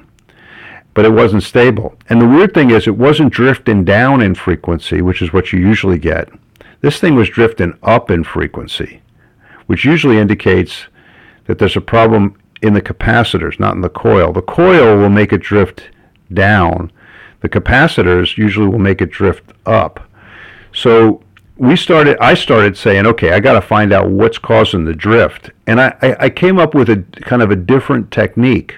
But 0.98 1.04
it 1.04 1.12
wasn't 1.12 1.44
stable. 1.44 1.94
And 2.08 2.20
the 2.20 2.26
weird 2.26 2.52
thing 2.52 2.72
is, 2.72 2.88
it 2.88 2.96
wasn't 2.96 3.32
drifting 3.32 3.84
down 3.84 4.20
in 4.20 4.34
frequency, 4.34 5.00
which 5.00 5.22
is 5.22 5.32
what 5.32 5.52
you 5.52 5.60
usually 5.60 5.96
get. 5.96 6.28
This 6.80 6.98
thing 6.98 7.14
was 7.14 7.28
drifting 7.28 7.78
up 7.84 8.10
in 8.10 8.24
frequency, 8.24 9.00
which 9.66 9.84
usually 9.84 10.18
indicates 10.18 10.88
that 11.44 11.60
there's 11.60 11.76
a 11.76 11.80
problem 11.80 12.36
in 12.62 12.74
the 12.74 12.82
capacitors, 12.82 13.60
not 13.60 13.76
in 13.76 13.80
the 13.80 13.88
coil. 13.88 14.32
The 14.32 14.42
coil 14.42 14.96
will 14.96 15.08
make 15.08 15.32
it 15.32 15.40
drift 15.40 15.88
down. 16.34 16.90
The 17.42 17.48
capacitors 17.48 18.36
usually 18.36 18.66
will 18.66 18.80
make 18.80 19.00
it 19.00 19.12
drift 19.12 19.52
up. 19.66 20.00
So 20.72 21.22
we 21.58 21.76
started 21.76 22.16
i 22.20 22.34
started 22.34 22.76
saying 22.76 23.04
okay 23.04 23.32
i 23.32 23.40
got 23.40 23.54
to 23.54 23.60
find 23.60 23.92
out 23.92 24.08
what's 24.08 24.38
causing 24.38 24.84
the 24.84 24.94
drift 24.94 25.50
and 25.66 25.80
I, 25.80 25.92
I, 26.02 26.16
I, 26.26 26.30
came 26.30 26.56
up 26.56 26.72
with 26.72 26.88
a 26.88 27.04
kind 27.22 27.42
of 27.42 27.50
a 27.50 27.56
different 27.56 28.12
technique 28.12 28.76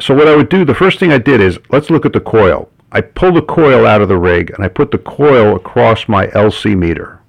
so 0.00 0.14
what 0.14 0.28
i 0.28 0.36
would 0.36 0.48
do 0.48 0.64
the 0.64 0.74
first 0.74 0.98
thing 0.98 1.12
i 1.12 1.18
did 1.18 1.40
is 1.40 1.58
let's 1.70 1.90
look 1.90 2.06
at 2.06 2.12
the 2.12 2.20
coil. 2.20 2.70
I 2.90 3.02
pull 3.02 3.32
the 3.32 3.42
coil 3.42 3.86
out 3.86 4.00
of 4.00 4.08
the 4.08 4.16
rig 4.16 4.50
and 4.50 4.64
i 4.64 4.68
put 4.68 4.90
the 4.90 4.98
coil 4.98 5.56
across 5.56 6.08
my 6.08 6.26
lc 6.28 6.76
meter. 6.76 7.20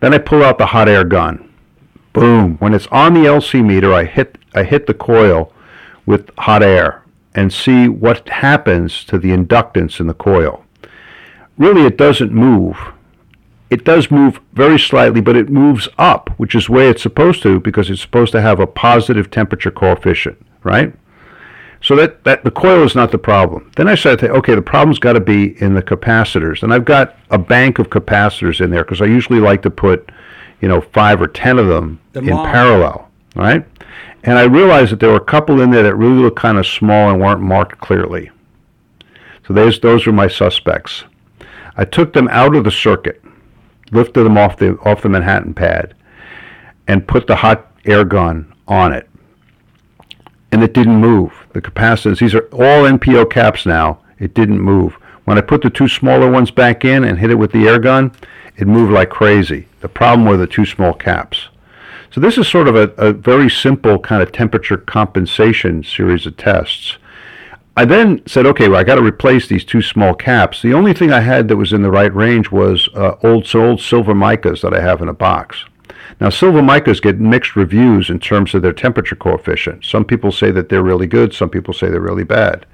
Then 0.00 0.14
i 0.14 0.18
pull 0.18 0.42
out 0.42 0.58
the 0.58 0.66
hot 0.66 0.88
air 0.88 1.04
gun. 1.04 1.52
Boom. 2.12 2.56
When 2.58 2.74
it's 2.74 2.86
on 2.88 3.14
the 3.14 3.20
lc 3.20 3.64
meter 3.64 3.92
i 3.92 4.04
hit 4.04 4.38
i 4.54 4.62
hit 4.64 4.86
the 4.86 4.94
coil 4.94 5.52
with 6.06 6.30
hot 6.38 6.62
air 6.62 7.02
and 7.34 7.52
see 7.52 7.88
what 7.88 8.28
happens 8.28 9.04
to 9.04 9.18
the 9.18 9.30
inductance 9.30 10.00
in 10.00 10.06
the 10.06 10.14
coil. 10.14 10.64
Really 11.58 11.82
it 11.82 11.96
doesn't 11.96 12.32
move. 12.32 12.76
It 13.70 13.84
does 13.84 14.10
move 14.10 14.40
very 14.52 14.78
slightly, 14.78 15.20
but 15.20 15.36
it 15.36 15.48
moves 15.48 15.88
up, 15.98 16.30
which 16.36 16.54
is 16.54 16.66
the 16.66 16.72
way 16.72 16.88
it's 16.88 17.02
supposed 17.02 17.42
to 17.42 17.58
because 17.58 17.90
it's 17.90 18.00
supposed 18.00 18.32
to 18.32 18.40
have 18.40 18.60
a 18.60 18.66
positive 18.66 19.30
temperature 19.30 19.70
coefficient, 19.70 20.38
right? 20.62 20.94
So 21.84 21.94
that, 21.96 22.24
that 22.24 22.44
the 22.44 22.50
coil 22.50 22.82
is 22.82 22.94
not 22.94 23.12
the 23.12 23.18
problem. 23.18 23.70
Then 23.76 23.88
I 23.88 23.94
started 23.94 24.20
to 24.20 24.26
think, 24.26 24.38
okay, 24.38 24.54
the 24.54 24.62
problem's 24.62 24.98
got 24.98 25.12
to 25.12 25.20
be 25.20 25.60
in 25.62 25.74
the 25.74 25.82
capacitors. 25.82 26.62
And 26.62 26.72
I've 26.72 26.84
got 26.84 27.16
a 27.30 27.38
bank 27.38 27.78
of 27.78 27.90
capacitors 27.90 28.60
in 28.60 28.70
there 28.70 28.84
because 28.84 29.02
I 29.02 29.04
usually 29.04 29.40
like 29.40 29.62
to 29.62 29.70
put, 29.70 30.10
you 30.60 30.68
know, 30.68 30.80
five 30.80 31.20
or 31.20 31.28
ten 31.28 31.58
of 31.58 31.68
them 31.68 32.00
the 32.12 32.20
in 32.20 32.30
mom. 32.30 32.46
parallel, 32.46 33.10
right? 33.36 33.66
And 34.22 34.38
I 34.38 34.44
realized 34.44 34.92
that 34.92 35.00
there 35.00 35.10
were 35.10 35.16
a 35.16 35.24
couple 35.24 35.60
in 35.60 35.70
there 35.70 35.82
that 35.82 35.94
really 35.94 36.22
looked 36.22 36.38
kind 36.38 36.56
of 36.56 36.66
small 36.66 37.10
and 37.10 37.20
weren't 37.20 37.42
marked 37.42 37.78
clearly. 37.78 38.30
So 39.46 39.52
those, 39.52 39.78
those 39.78 40.06
were 40.06 40.12
my 40.12 40.28
suspects. 40.28 41.04
I 41.76 41.84
took 41.84 42.14
them 42.14 42.28
out 42.28 42.56
of 42.56 42.64
the 42.64 42.70
circuit 42.70 43.22
lifted 43.94 44.24
them 44.24 44.36
off 44.36 44.56
the 44.56 44.76
off 44.80 45.02
the 45.02 45.08
Manhattan 45.08 45.54
pad, 45.54 45.94
and 46.88 47.06
put 47.06 47.26
the 47.26 47.36
hot 47.36 47.70
air 47.84 48.04
gun 48.04 48.52
on 48.68 48.92
it, 48.92 49.08
and 50.54 50.62
it 50.62 50.72
didn't 50.72 51.00
move. 51.00 51.32
The 51.52 51.60
capacitors, 51.60 52.20
these 52.20 52.32
are 52.32 52.46
all 52.52 52.84
NPO 52.84 53.28
caps 53.28 53.66
now. 53.66 53.98
It 54.20 54.34
didn't 54.34 54.60
move. 54.60 54.92
When 55.24 55.36
I 55.36 55.40
put 55.40 55.62
the 55.62 55.68
two 55.68 55.88
smaller 55.88 56.30
ones 56.30 56.52
back 56.52 56.84
in 56.84 57.02
and 57.02 57.18
hit 57.18 57.32
it 57.32 57.34
with 57.34 57.50
the 57.50 57.66
air 57.66 57.80
gun, 57.80 58.12
it 58.56 58.68
moved 58.68 58.92
like 58.92 59.10
crazy. 59.10 59.66
The 59.80 59.88
problem 59.88 60.28
were 60.28 60.36
the 60.36 60.46
two 60.46 60.64
small 60.64 60.92
caps. 60.92 61.48
So 62.12 62.20
this 62.20 62.38
is 62.38 62.46
sort 62.46 62.68
of 62.68 62.76
a, 62.76 62.90
a 62.96 63.12
very 63.12 63.50
simple 63.50 63.98
kind 63.98 64.22
of 64.22 64.30
temperature 64.30 64.76
compensation 64.76 65.82
series 65.82 66.24
of 66.24 66.36
tests. 66.36 66.98
I 67.76 67.84
then 67.84 68.24
said, 68.24 68.46
okay, 68.46 68.68
well, 68.68 68.78
I 68.78 68.84
got 68.84 68.94
to 68.94 69.02
replace 69.02 69.48
these 69.48 69.64
two 69.64 69.82
small 69.82 70.14
caps. 70.14 70.62
The 70.62 70.72
only 70.72 70.94
thing 70.94 71.10
I 71.10 71.18
had 71.18 71.48
that 71.48 71.56
was 71.56 71.72
in 71.72 71.82
the 71.82 71.90
right 71.90 72.14
range 72.14 72.52
was 72.52 72.88
uh, 72.94 73.16
old, 73.24 73.48
so 73.48 73.64
old 73.64 73.80
silver 73.80 74.14
micas 74.14 74.60
that 74.60 74.72
I 74.72 74.80
have 74.80 75.02
in 75.02 75.08
a 75.08 75.12
box. 75.12 75.64
Now, 76.20 76.28
silver 76.28 76.60
micas 76.60 77.02
get 77.02 77.18
mixed 77.18 77.56
reviews 77.56 78.10
in 78.10 78.20
terms 78.20 78.54
of 78.54 78.62
their 78.62 78.72
temperature 78.72 79.16
coefficient. 79.16 79.84
Some 79.84 80.04
people 80.04 80.30
say 80.30 80.50
that 80.52 80.68
they're 80.68 80.82
really 80.82 81.06
good, 81.06 81.34
some 81.34 81.50
people 81.50 81.74
say 81.74 81.88
they're 81.88 82.00
really 82.00 82.24
bad. 82.24 82.66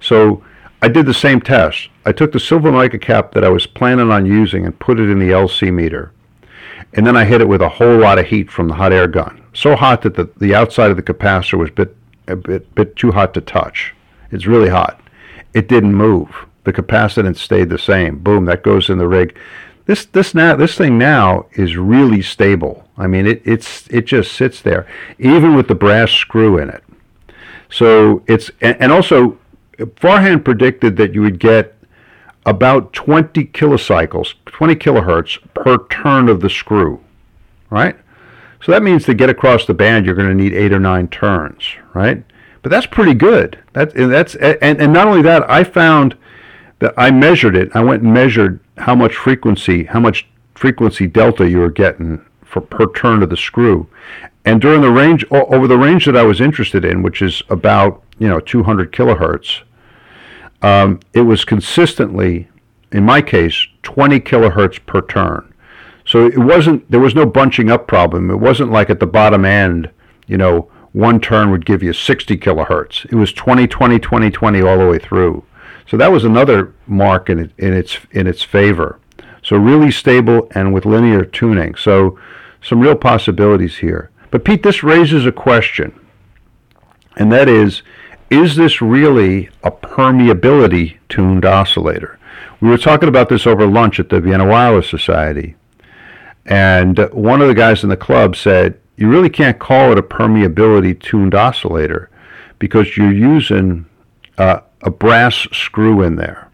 So 0.00 0.44
I 0.80 0.88
did 0.88 1.06
the 1.06 1.14
same 1.14 1.40
test. 1.40 1.88
I 2.06 2.12
took 2.12 2.32
the 2.32 2.40
silver 2.40 2.70
mica 2.70 2.98
cap 2.98 3.32
that 3.32 3.44
I 3.44 3.48
was 3.48 3.66
planning 3.66 4.12
on 4.12 4.26
using 4.26 4.64
and 4.64 4.78
put 4.78 5.00
it 5.00 5.10
in 5.10 5.18
the 5.18 5.30
LC 5.30 5.72
meter. 5.72 6.12
And 6.94 7.06
then 7.06 7.16
I 7.16 7.24
hit 7.24 7.40
it 7.40 7.48
with 7.48 7.62
a 7.62 7.68
whole 7.68 7.98
lot 7.98 8.18
of 8.18 8.26
heat 8.26 8.50
from 8.50 8.68
the 8.68 8.74
hot 8.74 8.92
air 8.92 9.08
gun. 9.08 9.42
So 9.52 9.74
hot 9.74 10.02
that 10.02 10.14
the, 10.14 10.30
the 10.36 10.54
outside 10.54 10.90
of 10.90 10.96
the 10.96 11.02
capacitor 11.02 11.58
was 11.58 11.70
bit, 11.70 11.96
a 12.28 12.36
bit, 12.36 12.72
bit 12.74 12.94
too 12.96 13.10
hot 13.10 13.34
to 13.34 13.40
touch. 13.40 13.94
It's 14.30 14.46
really 14.46 14.68
hot. 14.68 15.00
It 15.52 15.68
didn't 15.68 15.94
move. 15.94 16.46
The 16.64 16.72
capacitance 16.72 17.38
stayed 17.38 17.70
the 17.70 17.78
same. 17.78 18.18
Boom, 18.18 18.44
that 18.44 18.62
goes 18.62 18.88
in 18.88 18.98
the 18.98 19.08
rig. 19.08 19.36
This 19.88 20.04
this 20.04 20.34
now 20.34 20.54
this 20.54 20.76
thing 20.76 20.98
now 20.98 21.46
is 21.52 21.78
really 21.78 22.20
stable. 22.20 22.86
I 22.98 23.06
mean, 23.06 23.26
it 23.26 23.40
it's 23.46 23.88
it 23.88 24.04
just 24.04 24.32
sits 24.32 24.60
there, 24.60 24.86
even 25.18 25.56
with 25.56 25.66
the 25.66 25.74
brass 25.74 26.10
screw 26.10 26.58
in 26.58 26.68
it. 26.68 26.84
So 27.70 28.22
it's 28.26 28.50
and, 28.60 28.76
and 28.80 28.92
also, 28.92 29.38
Farhan 29.78 30.44
predicted 30.44 30.98
that 30.98 31.14
you 31.14 31.22
would 31.22 31.38
get 31.38 31.74
about 32.44 32.92
20 32.92 33.46
kilocycles, 33.46 34.34
20 34.44 34.74
kilohertz 34.74 35.38
per 35.54 35.78
turn 35.86 36.28
of 36.28 36.40
the 36.40 36.50
screw, 36.50 37.02
right? 37.70 37.96
So 38.62 38.72
that 38.72 38.82
means 38.82 39.06
to 39.06 39.14
get 39.14 39.30
across 39.30 39.64
the 39.64 39.72
band, 39.72 40.04
you're 40.04 40.14
going 40.14 40.28
to 40.28 40.34
need 40.34 40.52
eight 40.52 40.74
or 40.74 40.80
nine 40.80 41.08
turns, 41.08 41.64
right? 41.94 42.22
But 42.60 42.70
that's 42.70 42.86
pretty 42.86 43.14
good. 43.14 43.58
That, 43.72 43.94
that's 43.94 44.34
and, 44.34 44.82
and 44.82 44.92
not 44.92 45.06
only 45.06 45.22
that, 45.22 45.48
I 45.50 45.64
found 45.64 46.14
that 46.80 46.92
I 46.98 47.10
measured 47.10 47.56
it. 47.56 47.70
I 47.74 47.82
went 47.82 48.02
and 48.02 48.12
measured 48.12 48.60
how 48.78 48.94
much 48.94 49.14
frequency, 49.16 49.84
how 49.84 50.00
much 50.00 50.26
frequency 50.54 51.06
delta 51.06 51.48
you 51.48 51.58
were 51.58 51.70
getting 51.70 52.24
for 52.44 52.60
per 52.60 52.90
turn 52.92 53.22
of 53.22 53.30
the 53.30 53.36
screw. 53.36 53.86
And 54.44 54.60
during 54.60 54.80
the 54.80 54.90
range, 54.90 55.24
over 55.30 55.66
the 55.66 55.78
range 55.78 56.06
that 56.06 56.16
I 56.16 56.22
was 56.22 56.40
interested 56.40 56.84
in, 56.84 57.02
which 57.02 57.20
is 57.20 57.42
about 57.50 58.02
you 58.18 58.28
know 58.28 58.40
200 58.40 58.92
kilohertz, 58.92 59.62
um, 60.62 61.00
it 61.12 61.20
was 61.20 61.44
consistently, 61.44 62.48
in 62.92 63.04
my 63.04 63.20
case, 63.20 63.66
20 63.82 64.20
kilohertz 64.20 64.84
per 64.86 65.02
turn. 65.02 65.52
So 66.06 66.26
it 66.26 66.38
wasn't 66.38 66.90
there 66.90 67.00
was 67.00 67.14
no 67.14 67.26
bunching 67.26 67.70
up 67.70 67.86
problem. 67.86 68.30
It 68.30 68.36
wasn't 68.36 68.72
like 68.72 68.88
at 68.88 69.00
the 69.00 69.06
bottom 69.06 69.44
end, 69.44 69.90
you 70.26 70.38
know, 70.38 70.70
one 70.92 71.20
turn 71.20 71.50
would 71.50 71.66
give 71.66 71.82
you 71.82 71.92
60 71.92 72.38
kilohertz. 72.38 73.04
It 73.12 73.14
was 73.14 73.32
20, 73.32 73.66
20, 73.66 73.98
20, 73.98 74.30
20 74.30 74.62
all 74.62 74.78
the 74.78 74.86
way 74.86 74.98
through. 74.98 75.44
So 75.90 75.96
that 75.96 76.12
was 76.12 76.24
another 76.24 76.74
mark 76.86 77.30
in, 77.30 77.38
it, 77.38 77.50
in 77.58 77.72
its 77.72 77.98
in 78.10 78.26
its 78.26 78.42
favor. 78.42 79.00
So 79.42 79.56
really 79.56 79.90
stable 79.90 80.48
and 80.54 80.74
with 80.74 80.84
linear 80.84 81.24
tuning. 81.24 81.74
So 81.76 82.18
some 82.62 82.80
real 82.80 82.96
possibilities 82.96 83.78
here. 83.78 84.10
But 84.30 84.44
Pete, 84.44 84.62
this 84.62 84.82
raises 84.82 85.24
a 85.24 85.32
question, 85.32 85.98
and 87.16 87.32
that 87.32 87.48
is, 87.48 87.82
is 88.28 88.56
this 88.56 88.82
really 88.82 89.48
a 89.62 89.70
permeability 89.70 90.98
tuned 91.08 91.46
oscillator? 91.46 92.18
We 92.60 92.68
were 92.68 92.76
talking 92.76 93.08
about 93.08 93.30
this 93.30 93.46
over 93.46 93.66
lunch 93.66 93.98
at 93.98 94.10
the 94.10 94.20
Vienna 94.20 94.46
Wireless 94.46 94.90
Society, 94.90 95.54
And 96.48 96.98
one 97.12 97.42
of 97.42 97.48
the 97.48 97.54
guys 97.54 97.82
in 97.82 97.90
the 97.90 97.96
club 97.96 98.34
said, 98.34 98.80
you 98.96 99.08
really 99.08 99.28
can't 99.28 99.58
call 99.58 99.92
it 99.92 99.98
a 99.98 100.02
permeability 100.02 100.98
tuned 100.98 101.34
oscillator 101.34 102.10
because 102.58 102.96
you're 102.96 103.12
using 103.12 103.84
uh, 104.38 104.60
a 104.82 104.90
brass 104.90 105.46
screw 105.52 106.02
in 106.02 106.16
there. 106.16 106.48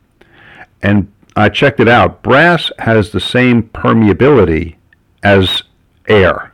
And 0.82 1.10
I 1.36 1.48
checked 1.48 1.80
it 1.80 1.88
out. 1.88 2.22
Brass 2.22 2.70
has 2.78 3.10
the 3.10 3.20
same 3.20 3.64
permeability 3.64 4.76
as 5.22 5.62
air, 6.06 6.52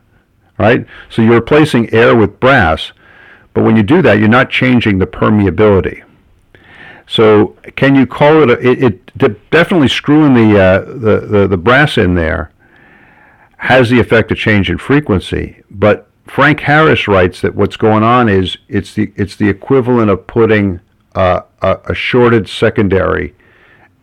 right? 0.58 0.86
So 1.08 1.22
you're 1.22 1.34
replacing 1.34 1.92
air 1.92 2.16
with 2.16 2.40
brass, 2.40 2.92
but 3.52 3.64
when 3.64 3.76
you 3.76 3.82
do 3.82 4.00
that, 4.02 4.18
you're 4.18 4.28
not 4.28 4.50
changing 4.50 4.98
the 4.98 5.06
permeability. 5.06 6.04
So 7.06 7.56
can 7.74 7.96
you 7.96 8.06
call 8.06 8.42
it? 8.44 8.50
A, 8.50 8.68
it, 8.70 8.82
it 9.22 9.50
definitely 9.50 9.88
screwing 9.88 10.34
the, 10.34 10.60
uh, 10.60 10.80
the, 10.84 11.26
the 11.26 11.48
the 11.48 11.56
brass 11.56 11.98
in 11.98 12.14
there 12.14 12.52
has 13.56 13.90
the 13.90 13.98
effect 13.98 14.30
of 14.30 14.38
changing 14.38 14.78
frequency. 14.78 15.62
But 15.70 16.08
Frank 16.26 16.60
Harris 16.60 17.08
writes 17.08 17.40
that 17.40 17.56
what's 17.56 17.76
going 17.76 18.04
on 18.04 18.28
is 18.28 18.58
it's 18.68 18.94
the 18.94 19.12
it's 19.16 19.34
the 19.34 19.48
equivalent 19.48 20.08
of 20.08 20.28
putting 20.28 20.78
uh, 21.14 21.42
a, 21.62 21.78
a 21.86 21.94
shorted 21.94 22.48
secondary 22.48 23.34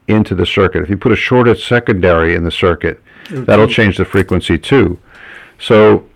into 0.07 0.35
the 0.35 0.45
circuit. 0.45 0.83
If 0.83 0.89
you 0.89 0.97
put 0.97 1.11
a 1.11 1.17
shorted 1.17 1.59
secondary 1.59 2.35
in 2.35 2.43
the 2.43 2.51
circuit, 2.51 3.01
that'll 3.29 3.67
change 3.67 3.97
the 3.97 4.05
frequency 4.05 4.57
too. 4.57 4.99
So 5.59 6.07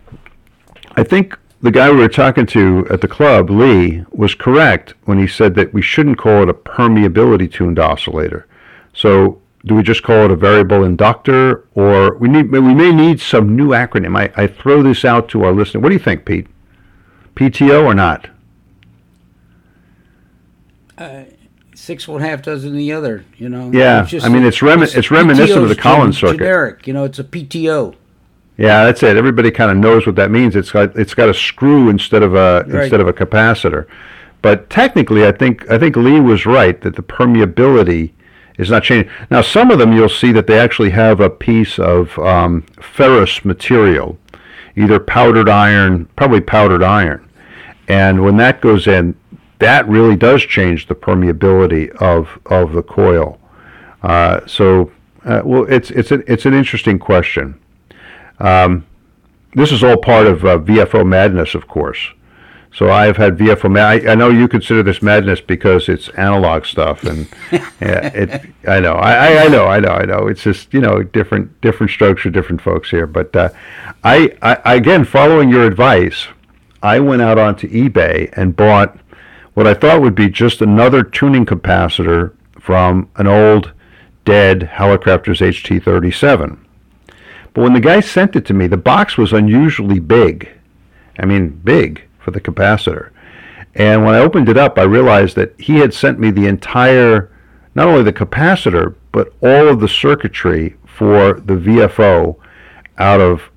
I 0.96 1.04
think 1.04 1.38
the 1.62 1.72
guy 1.72 1.92
we 1.92 1.98
were 1.98 2.08
talking 2.08 2.46
to 2.48 2.88
at 2.90 3.02
the 3.02 3.08
club, 3.08 3.50
Lee, 3.50 4.04
was 4.12 4.34
correct 4.34 4.94
when 5.06 5.20
he 5.20 5.28
said 5.28 5.56
that 5.56 5.74
we 5.74 5.82
shouldn't 5.82 6.18
call 6.18 6.44
it 6.44 6.50
a 6.50 6.54
permeability 6.54 7.52
tuned 7.52 7.80
oscillator. 7.80 8.48
So 8.94 9.42
do 9.66 9.76
we 9.76 9.84
just 9.84 10.04
call 10.04 10.26
it 10.26 10.32
a 10.32 10.36
variable 10.36 10.84
inductor, 10.84 11.68
or 11.76 12.16
we 12.16 12.28
need 12.28 12.52
we 12.52 12.74
may 12.74 12.92
need 12.92 13.22
some 13.22 13.56
new 13.56 13.70
acronym? 13.70 14.18
I, 14.18 14.32
I 14.42 14.48
throw 14.48 14.82
this 14.82 15.06
out 15.06 15.30
to 15.30 15.44
our 15.44 15.52
listener. 15.52 15.82
What 15.82 15.90
do 15.90 15.96
you 15.96 16.00
think, 16.00 16.26
Pete? 16.26 16.48
PTO 17.36 17.86
or 17.86 17.94
not? 17.94 18.28
Uh, 21.02 21.24
six 21.74 22.08
one 22.08 22.22
half 22.22 22.44
dozen 22.44 22.76
the 22.76 22.92
other. 22.94 23.26
You 23.38 23.50
know. 23.50 23.72
Yeah, 23.74 24.08
I 24.22 24.30
mean 24.30 24.44
it's 24.44 24.62
remi- 24.62 24.86
it's 24.86 25.10
reminiscent 25.10 25.64
of 25.64 25.70
the 25.70 25.76
Collins 25.76 26.20
circuit. 26.20 26.38
Generic, 26.38 26.86
you 26.86 26.94
know, 26.94 27.06
it's 27.06 27.18
a 27.18 27.24
PTO. 27.24 27.96
Yeah, 28.58 28.86
that's 28.86 29.02
it. 29.02 29.18
Everybody 29.18 29.50
kind 29.50 29.72
of 29.72 29.78
knows 29.78 30.06
what 30.06 30.16
that 30.18 30.30
means. 30.30 30.56
It's 30.56 30.72
got 30.72 30.96
it's 30.96 31.16
got 31.16 31.30
a 31.30 31.34
screw 31.34 31.90
instead 31.90 32.22
of 32.22 32.36
a 32.36 32.64
right. 32.68 32.84
instead 32.84 33.00
of 33.00 33.08
a 33.08 33.14
capacitor. 33.14 33.88
But 34.44 34.70
technically, 34.70 35.26
I 35.26 35.32
think 35.32 35.70
I 35.72 35.80
think 35.80 35.96
Lee 35.96 36.20
was 36.20 36.46
right 36.46 36.80
that 36.82 36.96
the 36.96 37.02
permeability 37.02 38.12
is 38.60 38.70
not 38.70 38.84
changing. 38.84 39.12
Now, 39.32 39.42
some 39.42 39.72
of 39.72 39.80
them 39.80 39.94
you'll 39.94 40.10
see 40.10 40.32
that 40.34 40.46
they 40.46 40.60
actually 40.60 40.92
have 40.92 41.20
a 41.20 41.30
piece 41.30 41.80
of 41.80 42.18
um, 42.20 42.62
ferrous 42.80 43.44
material, 43.44 44.20
either 44.76 45.00
powdered 45.00 45.50
iron, 45.50 46.06
probably 46.16 46.42
powdered 46.42 46.84
iron, 46.84 47.28
and 47.88 48.24
when 48.24 48.38
that 48.38 48.62
goes 48.62 48.86
in, 48.86 49.16
that 49.62 49.88
really 49.88 50.16
does 50.16 50.42
change 50.44 50.88
the 50.88 50.96
permeability 50.96 51.90
of 51.98 52.40
of 52.48 52.74
the 52.74 52.84
coil. 52.84 53.40
Uh, 54.04 54.46
so, 54.48 54.92
uh, 55.24 55.42
well, 55.46 55.66
it's 55.70 55.92
it's 55.92 56.12
an 56.12 56.24
it's 56.28 56.46
an 56.46 56.54
interesting 56.54 57.00
question. 57.00 57.60
Um, 58.40 58.86
this 59.54 59.72
is 59.72 59.84
all 59.84 59.98
part 59.98 60.26
of 60.26 60.44
uh, 60.44 60.58
VFO 60.58 61.08
madness, 61.08 61.54
of 61.54 61.68
course. 61.68 62.00
So 62.74 62.90
I've 62.90 63.18
had 63.18 63.38
VFO. 63.38 63.78
I, 63.80 64.12
I 64.12 64.16
know 64.16 64.30
you 64.30 64.48
consider 64.48 64.82
this 64.82 65.02
madness 65.02 65.42
because 65.42 65.90
it's 65.90 66.10
analog 66.10 66.66
stuff, 66.66 67.04
and 67.04 67.28
yeah, 67.52 68.08
it. 68.08 68.46
I 68.68 68.80
know. 68.80 68.94
I, 68.94 69.44
I 69.44 69.48
know. 69.48 69.68
I 69.68 69.80
know. 69.80 69.90
I 69.92 70.06
know. 70.06 70.28
It's 70.28 70.42
just 70.42 70.74
you 70.74 70.82
know 70.82 71.04
different 71.04 71.62
different 71.62 71.92
strokes 71.92 72.24
for 72.24 72.32
different 72.32 72.62
folks 72.62 72.90
here. 72.90 73.06
But 73.06 73.36
uh, 73.36 73.50
I, 74.04 74.36
I 74.42 74.76
again 74.76 75.06
following 75.06 75.50
your 75.50 75.68
advice, 75.68 76.28
I 76.82 77.00
went 77.00 77.22
out 77.22 77.38
onto 77.38 77.70
eBay 77.70 78.34
and 78.34 78.56
bought 78.56 78.98
what 79.54 79.68
I 79.68 79.74
thought 79.74 80.02
would 80.02 80.16
be 80.16 80.30
just 80.30 80.62
another 80.62 81.04
tuning 81.04 81.46
capacitor 81.46 82.34
from 82.60 83.10
an 83.18 83.28
old 83.28 83.74
dead 84.24 84.70
Hallicrafters 84.74 85.42
HT37. 85.42 86.58
But 87.54 87.62
when 87.62 87.74
the 87.74 87.80
guy 87.80 88.00
sent 88.00 88.36
it 88.36 88.46
to 88.46 88.54
me, 88.54 88.68
the 88.68 88.78
box 88.78 89.18
was 89.18 89.34
unusually 89.34 90.00
big. 90.00 90.50
I 91.20 91.26
mean, 91.26 91.50
big 91.50 92.04
for 92.20 92.32
the 92.32 92.40
capacitor. 92.40 93.10
And 93.76 94.06
when 94.06 94.16
I 94.16 94.20
opened 94.20 94.50
it 94.50 94.58
up, 94.58 94.78
I 94.78 94.84
realized 94.84 95.36
that 95.36 95.60
he 95.60 95.78
had 95.78 95.94
sent 95.94 96.20
me 96.20 96.32
the 96.32 96.48
entire, 96.48 97.32
not 97.76 97.88
only 97.88 98.04
the 98.04 98.14
capacitor, 98.14 98.96
but 99.12 99.34
all 99.42 99.68
of 99.68 99.80
the 99.80 99.88
circuitry 99.88 100.76
for 100.86 101.34
the 101.34 101.56
VFO 101.56 102.38
out 102.98 103.22
of 103.22 103.50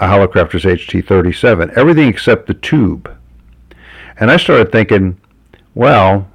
a 0.00 0.06
Hallicrafters 0.06 0.64
HT37, 0.64 1.76
everything 1.76 2.08
except 2.08 2.46
the 2.46 2.54
tube. 2.54 3.10
And 4.18 4.30
I 4.30 4.36
started 4.36 4.72
thinking, 4.72 5.20
well, 5.76 6.26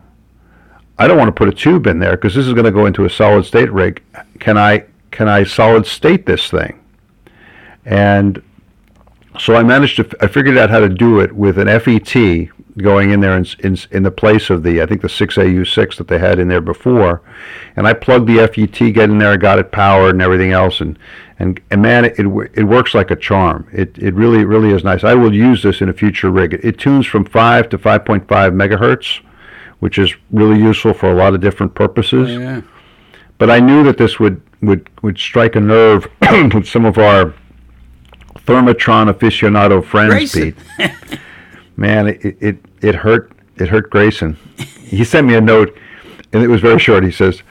I 0.97 1.07
don't 1.07 1.17
want 1.17 1.27
to 1.27 1.33
put 1.33 1.49
a 1.49 1.51
tube 1.51 1.87
in 1.87 1.99
there 1.99 2.11
because 2.11 2.35
this 2.35 2.45
is 2.45 2.53
going 2.53 2.65
to 2.65 2.71
go 2.71 2.85
into 2.85 3.05
a 3.05 3.09
solid 3.09 3.43
state 3.43 3.71
rig. 3.71 4.01
Can 4.39 4.57
I 4.57 4.85
can 5.09 5.27
I 5.27 5.43
solid 5.43 5.85
state 5.85 6.25
this 6.25 6.49
thing? 6.49 6.79
And 7.85 8.41
so 9.39 9.55
I 9.55 9.63
managed 9.63 9.95
to, 9.97 10.09
I 10.21 10.27
figured 10.27 10.57
out 10.57 10.69
how 10.69 10.79
to 10.79 10.89
do 10.89 11.19
it 11.19 11.31
with 11.33 11.57
an 11.57 11.67
FET 11.79 12.49
going 12.77 13.11
in 13.11 13.19
there 13.19 13.37
in, 13.37 13.45
in, 13.59 13.77
in 13.91 14.03
the 14.03 14.11
place 14.11 14.49
of 14.49 14.63
the, 14.63 14.81
I 14.81 14.85
think 14.85 15.01
the 15.01 15.07
6AU6 15.07 15.97
that 15.97 16.07
they 16.07 16.19
had 16.19 16.39
in 16.39 16.47
there 16.47 16.61
before. 16.61 17.21
And 17.75 17.87
I 17.87 17.93
plugged 17.93 18.27
the 18.27 18.47
FET, 18.47 18.93
get 18.93 19.09
in 19.09 19.17
there, 19.17 19.37
got 19.37 19.59
it 19.59 19.71
powered 19.71 20.15
and 20.15 20.21
everything 20.21 20.51
else. 20.51 20.81
And, 20.81 20.97
and, 21.39 21.59
and 21.71 21.81
man, 21.81 22.05
it, 22.05 22.19
it 22.19 22.63
works 22.63 22.93
like 22.93 23.09
a 23.09 23.15
charm. 23.15 23.67
It, 23.73 23.97
it 23.97 24.13
really, 24.13 24.45
really 24.45 24.71
is 24.71 24.83
nice. 24.83 25.03
I 25.03 25.15
will 25.15 25.33
use 25.33 25.63
this 25.63 25.81
in 25.81 25.89
a 25.89 25.93
future 25.93 26.29
rig. 26.29 26.53
It, 26.53 26.63
it 26.63 26.79
tunes 26.79 27.07
from 27.07 27.25
5 27.25 27.69
to 27.69 27.77
5.5 27.77 28.25
megahertz, 28.27 29.21
which 29.81 29.97
is 29.97 30.15
really 30.31 30.59
useful 30.59 30.93
for 30.93 31.11
a 31.11 31.15
lot 31.15 31.33
of 31.33 31.41
different 31.41 31.75
purposes. 31.75 32.29
Oh, 32.29 32.39
yeah. 32.39 32.61
But 33.37 33.51
I 33.51 33.59
knew 33.59 33.83
that 33.83 33.97
this 33.97 34.19
would, 34.19 34.41
would, 34.61 34.89
would 35.01 35.17
strike 35.17 35.55
a 35.55 35.59
nerve 35.59 36.07
with 36.53 36.67
some 36.67 36.85
of 36.85 36.97
our 36.97 37.33
Thermatron 38.45 39.11
aficionado 39.11 39.83
friends, 39.83 40.13
Grayson. 40.13 40.55
Pete. 40.77 41.19
Man, 41.77 42.07
it, 42.07 42.37
it 42.39 42.57
it 42.81 42.95
hurt 42.95 43.31
it 43.57 43.69
hurt 43.69 43.89
Grayson. 43.89 44.35
He 44.83 45.03
sent 45.03 45.27
me 45.27 45.35
a 45.35 45.41
note, 45.41 45.75
and 46.33 46.43
it 46.43 46.47
was 46.47 46.61
very 46.61 46.79
short. 46.79 47.03
He 47.03 47.11
says, 47.11 47.43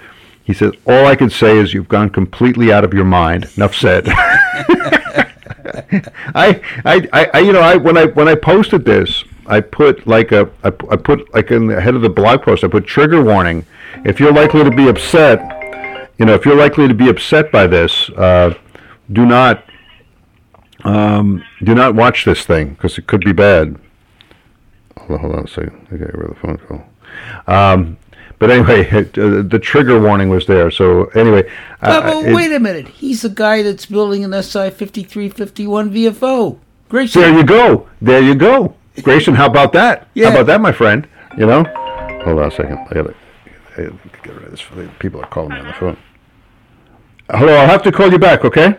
he 0.45 0.53
says, 0.53 0.73
all 0.87 1.07
I 1.07 1.17
can 1.17 1.31
say 1.31 1.57
is 1.57 1.73
you've 1.73 1.89
gone 1.89 2.11
completely 2.11 2.73
out 2.73 2.85
of 2.85 2.93
your 2.93 3.05
mind. 3.05 3.49
Enough 3.57 3.75
said. 3.75 4.05
I, 6.35 6.61
I, 6.85 7.29
I, 7.33 7.39
you 7.41 7.53
know, 7.53 7.61
I 7.61 7.77
when 7.77 7.97
I 7.97 8.07
when 8.07 8.29
I 8.29 8.35
posted 8.35 8.85
this, 8.85 9.25
I 9.47 9.61
put 9.61 10.07
like 10.07 10.33
a, 10.33 10.51
I, 10.65 10.69
I 10.69 10.97
put 10.97 11.33
like 11.35 11.51
in 11.51 11.67
the 11.67 11.81
head 11.81 11.95
of 11.95 12.03
the 12.03 12.09
blog 12.09 12.43
post, 12.43 12.65
I 12.65 12.69
put 12.69 12.87
trigger 12.87 13.23
warning. 13.23 13.65
If 14.05 14.21
you're 14.21 14.33
likely 14.33 14.65
to 14.65 14.71
be 14.71 14.89
upset, 14.89 15.39
you 16.19 16.27
know, 16.27 16.35
if 16.35 16.45
you're 16.45 16.57
likely 16.57 16.87
to 16.89 16.95
be 16.95 17.09
upset 17.09 17.51
by 17.51 17.67
this, 17.67 18.11
uh, 18.11 18.55
do 19.13 19.27
not 19.27 19.65
um, 20.85 21.43
do 21.63 21.75
not 21.75 21.95
watch 21.95 22.25
this 22.25 22.45
thing 22.45 22.71
because 22.71 22.99
it 22.99 23.07
could 23.07 23.25
be 23.25 23.33
bad. 23.33 23.79
Hold 24.99 25.11
on, 25.11 25.19
hold 25.21 25.35
on 25.37 25.45
a 25.45 25.49
second. 25.49 25.87
Okay, 25.93 26.11
where 26.17 26.29
the 26.29 26.35
phone 26.35 26.59
call. 26.59 26.85
Um, 27.47 27.99
but 28.39 28.51
anyway, 28.51 28.89
it, 28.91 29.19
uh, 29.19 29.43
the 29.43 29.59
trigger 29.59 30.01
warning 30.01 30.29
was 30.29 30.47
there. 30.47 30.71
So 30.71 31.07
anyway, 31.07 31.51
uh, 31.83 32.23
but, 32.23 32.35
wait 32.35 32.53
a 32.53 32.61
minute. 32.61 32.89
He's 32.89 33.23
the 33.23 33.29
guy 33.29 33.63
that's 33.63 33.87
building 33.87 34.25
an 34.25 34.43
SI 34.43 34.71
fifty 34.71 35.03
three 35.03 35.29
fifty 35.29 35.67
one 35.67 35.91
VFO. 35.93 36.59
Great. 36.89 37.13
There 37.13 37.33
you 37.33 37.45
go. 37.45 37.89
There 38.03 38.21
you 38.21 38.35
go. 38.35 38.75
Grayson, 39.01 39.35
how 39.35 39.47
about 39.47 39.73
that? 39.73 40.09
Yeah. 40.15 40.27
How 40.27 40.37
about 40.37 40.47
that, 40.47 40.61
my 40.61 40.73
friend? 40.73 41.09
You 41.37 41.47
know. 41.47 41.65
Hold 42.25 42.39
on 42.41 42.49
a 42.49 42.51
second. 42.51 42.79
I 42.91 42.95
gotta, 42.95 43.15
I 43.77 43.83
gotta 43.83 43.99
get 44.23 44.35
rid 44.35 44.45
of 44.45 44.51
this. 44.51 44.65
People 44.99 45.21
are 45.23 45.29
calling 45.29 45.51
me 45.51 45.61
on 45.61 45.67
the 45.67 45.73
phone. 45.73 45.97
Hello, 47.31 47.55
I'll 47.55 47.69
have 47.69 47.83
to 47.85 47.93
call 47.93 48.11
you 48.11 48.19
back. 48.19 48.45
Okay. 48.45 48.77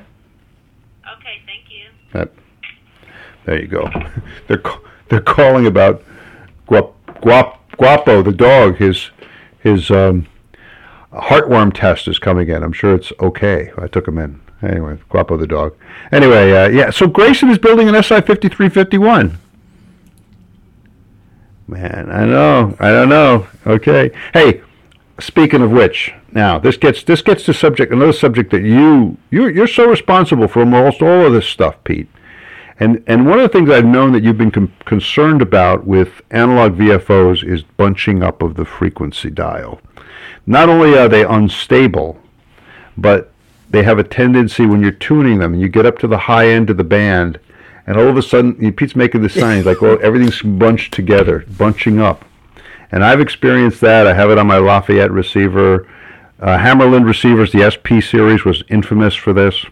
That, 2.13 2.31
there 3.45 3.61
you 3.61 3.67
go. 3.67 3.89
they're 4.47 4.61
they're 5.09 5.21
calling 5.21 5.65
about 5.65 6.03
Guap, 6.67 6.93
Guap, 7.21 7.57
Guapo 7.77 8.21
the 8.21 8.31
dog. 8.31 8.77
His 8.77 9.11
his 9.59 9.89
um, 9.91 10.27
heartworm 11.13 11.73
test 11.73 12.07
is 12.07 12.19
coming 12.19 12.49
in. 12.49 12.63
I'm 12.63 12.73
sure 12.73 12.95
it's 12.95 13.11
okay. 13.19 13.71
I 13.77 13.87
took 13.87 14.07
him 14.07 14.17
in. 14.17 14.41
Anyway, 14.61 14.99
Guapo 15.09 15.37
the 15.37 15.47
dog. 15.47 15.75
Anyway, 16.11 16.51
uh, 16.51 16.69
yeah. 16.69 16.91
So 16.91 17.07
Grayson 17.07 17.49
is 17.49 17.57
building 17.57 17.87
an 17.89 17.95
SI 17.95 18.21
5351. 18.21 19.37
Man, 21.71 22.11
I 22.11 22.25
know. 22.25 22.75
I 22.81 22.89
don't 22.91 23.07
know. 23.07 23.47
Okay. 23.65 24.11
Hey, 24.33 24.61
speaking 25.21 25.61
of 25.61 25.71
which, 25.71 26.13
now 26.33 26.59
this 26.59 26.75
gets 26.75 27.01
this 27.01 27.21
gets 27.21 27.45
to 27.45 27.53
subject 27.53 27.93
another 27.93 28.11
subject 28.11 28.51
that 28.51 28.63
you 28.63 29.17
you 29.29 29.47
you're 29.47 29.67
so 29.67 29.89
responsible 29.89 30.49
for 30.49 30.59
almost 30.59 31.01
all 31.01 31.25
of 31.25 31.31
this 31.31 31.47
stuff, 31.47 31.81
Pete. 31.85 32.09
And 32.77 33.01
and 33.07 33.25
one 33.25 33.39
of 33.39 33.43
the 33.43 33.57
things 33.57 33.69
I've 33.69 33.85
known 33.85 34.11
that 34.11 34.21
you've 34.21 34.37
been 34.37 34.51
com- 34.51 34.73
concerned 34.83 35.41
about 35.41 35.87
with 35.87 36.21
analog 36.29 36.73
VFOs 36.73 37.41
is 37.41 37.63
bunching 37.63 38.21
up 38.21 38.41
of 38.41 38.55
the 38.55 38.65
frequency 38.65 39.29
dial. 39.29 39.79
Not 40.45 40.67
only 40.67 40.97
are 40.97 41.07
they 41.07 41.23
unstable, 41.23 42.19
but 42.97 43.31
they 43.69 43.83
have 43.83 43.97
a 43.97 44.03
tendency 44.03 44.65
when 44.65 44.81
you're 44.81 44.91
tuning 44.91 45.39
them 45.39 45.53
and 45.53 45.61
you 45.61 45.69
get 45.69 45.85
up 45.85 45.99
to 45.99 46.07
the 46.09 46.17
high 46.17 46.49
end 46.49 46.69
of 46.69 46.75
the 46.75 46.83
band, 46.83 47.39
and 47.87 47.97
all 47.97 48.07
of 48.07 48.17
a 48.17 48.21
sudden 48.21 48.73
Pete's 48.73 48.95
making 48.95 49.21
the 49.21 49.29
sign 49.29 49.57
he's 49.57 49.65
like, 49.65 49.81
well, 49.81 49.97
everything's 50.01 50.41
bunched 50.41 50.93
together, 50.93 51.45
bunching 51.57 51.99
up. 51.99 52.25
And 52.91 53.03
I've 53.03 53.21
experienced 53.21 53.81
that. 53.81 54.05
I 54.05 54.13
have 54.13 54.29
it 54.29 54.37
on 54.37 54.47
my 54.47 54.57
Lafayette 54.57 55.11
receiver. 55.11 55.87
Uh, 56.39 56.57
Hammarlund 56.57 57.05
receivers, 57.05 57.51
the 57.51 57.69
SP 57.69 58.03
series 58.03 58.43
was 58.43 58.63
infamous 58.67 59.15
for 59.15 59.31
this. 59.31 59.65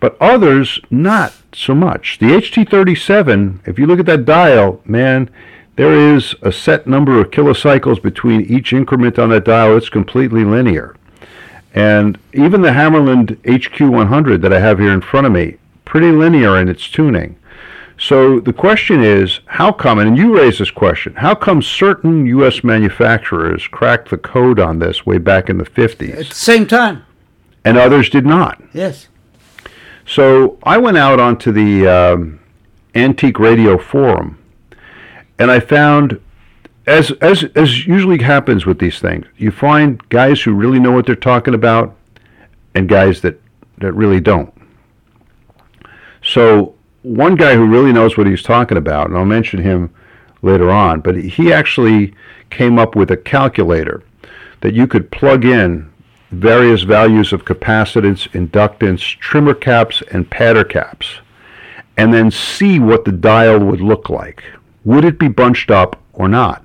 But 0.00 0.16
others, 0.20 0.80
not 0.90 1.32
so 1.52 1.74
much. 1.74 2.18
The 2.18 2.26
HT37, 2.26 3.68
if 3.68 3.78
you 3.78 3.86
look 3.86 4.00
at 4.00 4.06
that 4.06 4.24
dial, 4.24 4.80
man, 4.84 5.30
there 5.76 5.92
is 5.92 6.34
a 6.42 6.50
set 6.50 6.86
number 6.86 7.20
of 7.20 7.30
kilocycles 7.30 8.02
between 8.02 8.42
each 8.42 8.72
increment 8.72 9.18
on 9.18 9.30
that 9.30 9.44
dial. 9.44 9.76
It's 9.76 9.88
completely 9.88 10.44
linear. 10.44 10.96
And 11.74 12.18
even 12.34 12.62
the 12.62 12.70
Hammarlund 12.70 13.36
HQ100 13.42 14.42
that 14.42 14.52
I 14.52 14.60
have 14.60 14.78
here 14.78 14.92
in 14.92 15.00
front 15.00 15.26
of 15.26 15.32
me, 15.32 15.56
pretty 15.92 16.10
linear 16.10 16.58
in 16.58 16.70
its 16.70 16.88
tuning. 16.88 17.38
So 17.98 18.40
the 18.40 18.54
question 18.54 19.04
is, 19.04 19.40
how 19.44 19.72
come, 19.72 19.98
and 19.98 20.16
you 20.16 20.34
raised 20.34 20.58
this 20.58 20.70
question, 20.70 21.14
how 21.16 21.34
come 21.34 21.60
certain 21.60 22.24
U.S. 22.24 22.64
manufacturers 22.64 23.68
cracked 23.68 24.08
the 24.08 24.16
code 24.16 24.58
on 24.58 24.78
this 24.78 25.04
way 25.04 25.18
back 25.18 25.50
in 25.50 25.58
the 25.58 25.66
50s? 25.66 26.18
At 26.18 26.28
the 26.30 26.34
same 26.34 26.66
time. 26.66 27.04
And 27.62 27.76
others 27.76 28.08
did 28.08 28.24
not. 28.24 28.62
Yes. 28.72 29.08
So 30.06 30.58
I 30.62 30.78
went 30.78 30.96
out 30.96 31.20
onto 31.20 31.52
the 31.52 31.86
um, 31.86 32.40
Antique 32.94 33.38
Radio 33.38 33.76
Forum, 33.76 34.38
and 35.38 35.50
I 35.50 35.60
found, 35.60 36.18
as, 36.86 37.10
as, 37.20 37.44
as 37.54 37.86
usually 37.86 38.22
happens 38.22 38.64
with 38.64 38.78
these 38.78 38.98
things, 38.98 39.26
you 39.36 39.50
find 39.50 40.08
guys 40.08 40.40
who 40.40 40.54
really 40.54 40.80
know 40.80 40.92
what 40.92 41.04
they're 41.04 41.16
talking 41.16 41.52
about 41.52 41.94
and 42.74 42.88
guys 42.88 43.20
that, 43.20 43.38
that 43.76 43.92
really 43.92 44.20
don't. 44.20 44.54
So 46.22 46.74
one 47.02 47.34
guy 47.34 47.54
who 47.54 47.66
really 47.66 47.92
knows 47.92 48.16
what 48.16 48.26
he's 48.26 48.42
talking 48.42 48.78
about, 48.78 49.08
and 49.08 49.16
I'll 49.16 49.24
mention 49.24 49.60
him 49.60 49.92
later 50.42 50.70
on, 50.70 51.00
but 51.00 51.16
he 51.16 51.52
actually 51.52 52.14
came 52.50 52.78
up 52.78 52.94
with 52.94 53.10
a 53.10 53.16
calculator 53.16 54.02
that 54.60 54.74
you 54.74 54.86
could 54.86 55.10
plug 55.10 55.44
in 55.44 55.90
various 56.30 56.82
values 56.82 57.32
of 57.32 57.44
capacitance, 57.44 58.28
inductance, 58.30 59.18
trimmer 59.18 59.54
caps, 59.54 60.02
and 60.12 60.30
padder 60.30 60.68
caps, 60.68 61.20
and 61.96 62.12
then 62.12 62.30
see 62.30 62.78
what 62.78 63.04
the 63.04 63.12
dial 63.12 63.58
would 63.58 63.80
look 63.80 64.08
like. 64.08 64.42
Would 64.84 65.04
it 65.04 65.18
be 65.18 65.28
bunched 65.28 65.70
up 65.70 66.00
or 66.12 66.28
not? 66.28 66.64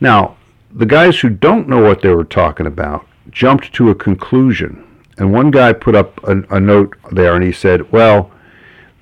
Now, 0.00 0.36
the 0.70 0.86
guys 0.86 1.20
who 1.20 1.28
don't 1.28 1.68
know 1.68 1.82
what 1.82 2.02
they 2.02 2.10
were 2.10 2.24
talking 2.24 2.66
about 2.66 3.06
jumped 3.30 3.72
to 3.74 3.90
a 3.90 3.94
conclusion. 3.94 4.86
And 5.18 5.32
one 5.32 5.50
guy 5.50 5.72
put 5.72 5.94
up 5.94 6.22
a, 6.24 6.42
a 6.54 6.60
note 6.60 6.96
there 7.10 7.34
and 7.34 7.44
he 7.44 7.52
said, 7.52 7.92
well, 7.92 8.30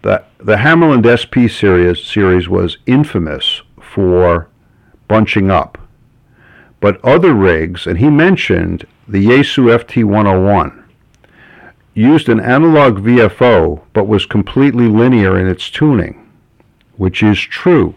the, 0.03 0.25
the 0.39 0.57
Hammarlund 0.57 1.07
SP 1.07 1.51
series, 1.51 2.05
series 2.05 2.49
was 2.49 2.79
infamous 2.87 3.63
for 3.81 4.49
bunching 5.09 5.51
up. 5.51 5.79
But 6.81 7.05
other 7.05 7.35
rigs, 7.35 7.87
and 7.87 7.99
he 7.99 8.09
mentioned 8.09 8.87
the 9.07 9.25
Yaesu 9.25 9.79
FT101, 9.79 10.85
used 11.95 12.29
an 12.29 12.41
analog 12.41 12.99
VFO 12.99 13.83
but 13.93 14.07
was 14.07 14.25
completely 14.25 14.87
linear 14.87 15.39
in 15.39 15.47
its 15.47 15.71
tuning, 15.71 16.31
which 16.97 17.23
is 17.23 17.39
true. 17.39 17.95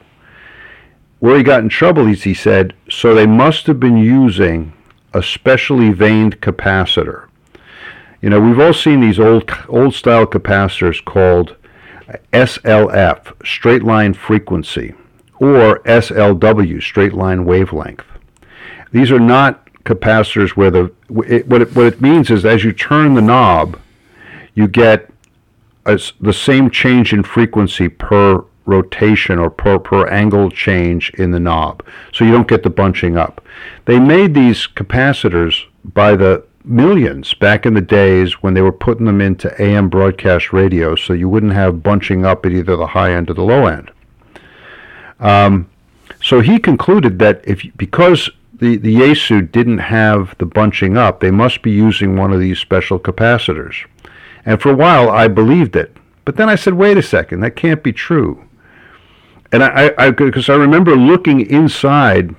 Where 1.20 1.38
he 1.38 1.44
got 1.44 1.62
in 1.62 1.70
trouble 1.70 2.08
is 2.08 2.24
he 2.24 2.34
said, 2.34 2.74
so 2.90 3.14
they 3.14 3.28
must 3.28 3.68
have 3.68 3.80
been 3.80 3.98
using 3.98 4.74
a 5.14 5.24
specially 5.24 5.92
veined 5.92 6.42
capacitor. 6.42 7.28
You 8.24 8.30
know, 8.30 8.40
we've 8.40 8.58
all 8.58 8.74
seen 8.74 9.02
these 9.02 9.20
old 9.20 9.52
old 9.68 9.94
style 9.94 10.26
capacitors 10.26 11.04
called 11.04 11.58
SLF, 12.32 13.46
straight 13.46 13.84
line 13.84 14.14
frequency, 14.14 14.94
or 15.42 15.80
SLW, 15.80 16.82
straight 16.82 17.12
line 17.12 17.44
wavelength. 17.44 18.06
These 18.94 19.12
are 19.12 19.20
not 19.20 19.68
capacitors 19.84 20.52
where 20.52 20.72
the 20.72 20.94
it, 21.28 21.50
what 21.50 21.64
it, 21.64 21.76
what 21.76 21.86
it 21.86 22.00
means 22.00 22.32
is 22.32 22.46
as 22.46 22.64
you 22.64 22.72
turn 22.72 23.16
the 23.16 23.22
knob, 23.22 23.78
you 24.54 24.70
get 24.70 25.12
a, 25.86 26.00
the 26.22 26.32
same 26.32 26.70
change 26.70 27.12
in 27.12 27.24
frequency 27.24 27.90
per 27.90 28.46
rotation 28.66 29.38
or 29.38 29.50
per, 29.50 29.78
per 29.78 30.08
angle 30.08 30.50
change 30.50 31.10
in 31.16 31.32
the 31.32 31.42
knob. 31.42 31.84
So 32.14 32.24
you 32.24 32.32
don't 32.32 32.48
get 32.48 32.64
the 32.64 32.70
bunching 32.70 33.18
up. 33.18 33.44
They 33.84 34.00
made 34.00 34.34
these 34.34 34.66
capacitors 34.66 35.66
by 35.84 36.16
the 36.16 36.46
millions 36.66 37.34
back 37.34 37.66
in 37.66 37.74
the 37.74 37.82
days 37.82 38.42
when 38.42 38.54
they 38.54 38.62
were 38.62 38.72
putting 38.72 39.06
them 39.06 39.22
into 39.22 39.62
AM 39.62 39.90
broadcast 39.90 40.54
radio 40.54 40.96
so 40.96 41.14
you 41.14 41.28
wouldn't 41.28 41.54
have 41.54 41.84
bunching 41.84 42.26
up 42.26 42.46
at 42.46 42.52
either 42.52 42.76
the 42.76 42.88
high 42.88 43.14
end 43.14 43.30
or 43.30 43.34
the 43.34 43.44
low 43.44 43.66
end. 43.66 43.92
Um, 45.20 45.70
so 46.22 46.40
he 46.42 46.60
concluded 46.60 47.20
that 47.20 47.42
if 47.46 47.64
because 47.76 48.30
the, 48.54 48.78
the 48.78 48.96
Yaesu 48.96 49.52
didn't 49.52 49.80
have 49.80 50.38
the 50.38 50.46
bunching 50.46 50.98
up, 50.98 51.20
they 51.20 51.32
must 51.32 51.62
be 51.62 51.72
using 51.72 52.16
one 52.16 52.32
of 52.32 52.40
these 52.40 52.60
special 52.60 53.00
capacitors. 53.00 53.86
And 54.46 54.62
for 54.62 54.72
a 54.72 54.76
while 54.76 55.10
I 55.10 55.28
believed 55.28 55.76
it. 55.76 55.96
But 56.26 56.38
then 56.38 56.48
I 56.48 56.56
said, 56.56 56.76
wait 56.76 56.98
a 56.98 57.04
second, 57.04 57.42
that 57.42 57.58
can't 57.58 57.84
be 57.84 57.92
true. 57.92 58.48
And 59.52 59.62
I, 59.64 60.12
because 60.12 60.50
I, 60.50 60.54
I, 60.54 60.58
remember 60.58 60.96
looking 60.96 61.42
inside 61.42 62.34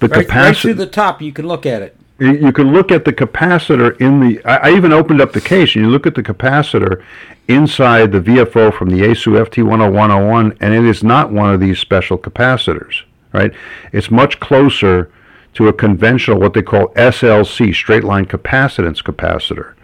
the 0.00 0.08
right, 0.08 0.26
capacitor. 0.26 0.42
Right 0.42 0.56
through 0.56 0.74
the 0.74 0.86
top, 0.86 1.20
you 1.20 1.32
can 1.32 1.46
look 1.46 1.66
at 1.66 1.82
it 1.82 1.97
you 2.20 2.52
can 2.52 2.72
look 2.72 2.90
at 2.90 3.04
the 3.04 3.12
capacitor 3.12 3.98
in 4.00 4.20
the. 4.20 4.44
I, 4.44 4.72
even 4.72 4.92
opened 4.92 5.20
up 5.20 5.32
the 5.32 5.40
case, 5.40 5.76
and 5.76 5.84
you 5.84 5.90
look 5.90 6.06
at 6.06 6.16
the 6.16 6.22
capacitor 6.22 7.04
inside 7.46 8.10
the 8.10 8.20
VFO 8.20 8.76
from 8.76 8.90
the 8.90 9.00
Yaesu 9.00 9.46
FT10101, 9.46 10.56
and 10.60 10.74
it 10.74 10.84
is 10.84 11.04
not 11.04 11.30
one 11.30 11.54
of 11.54 11.60
these 11.60 11.78
special 11.78 12.18
capacitors, 12.18 13.02
right? 13.32 13.52
It's 13.92 14.10
much 14.10 14.40
closer 14.40 15.12
to 15.54 15.68
a 15.68 15.72
conventional, 15.72 16.40
what 16.40 16.54
they 16.54 16.62
call 16.62 16.88
SLC, 16.88 17.72
straight 17.72 18.04
line 18.04 18.26
capacitance 18.26 19.02
capacitor. 19.02 19.74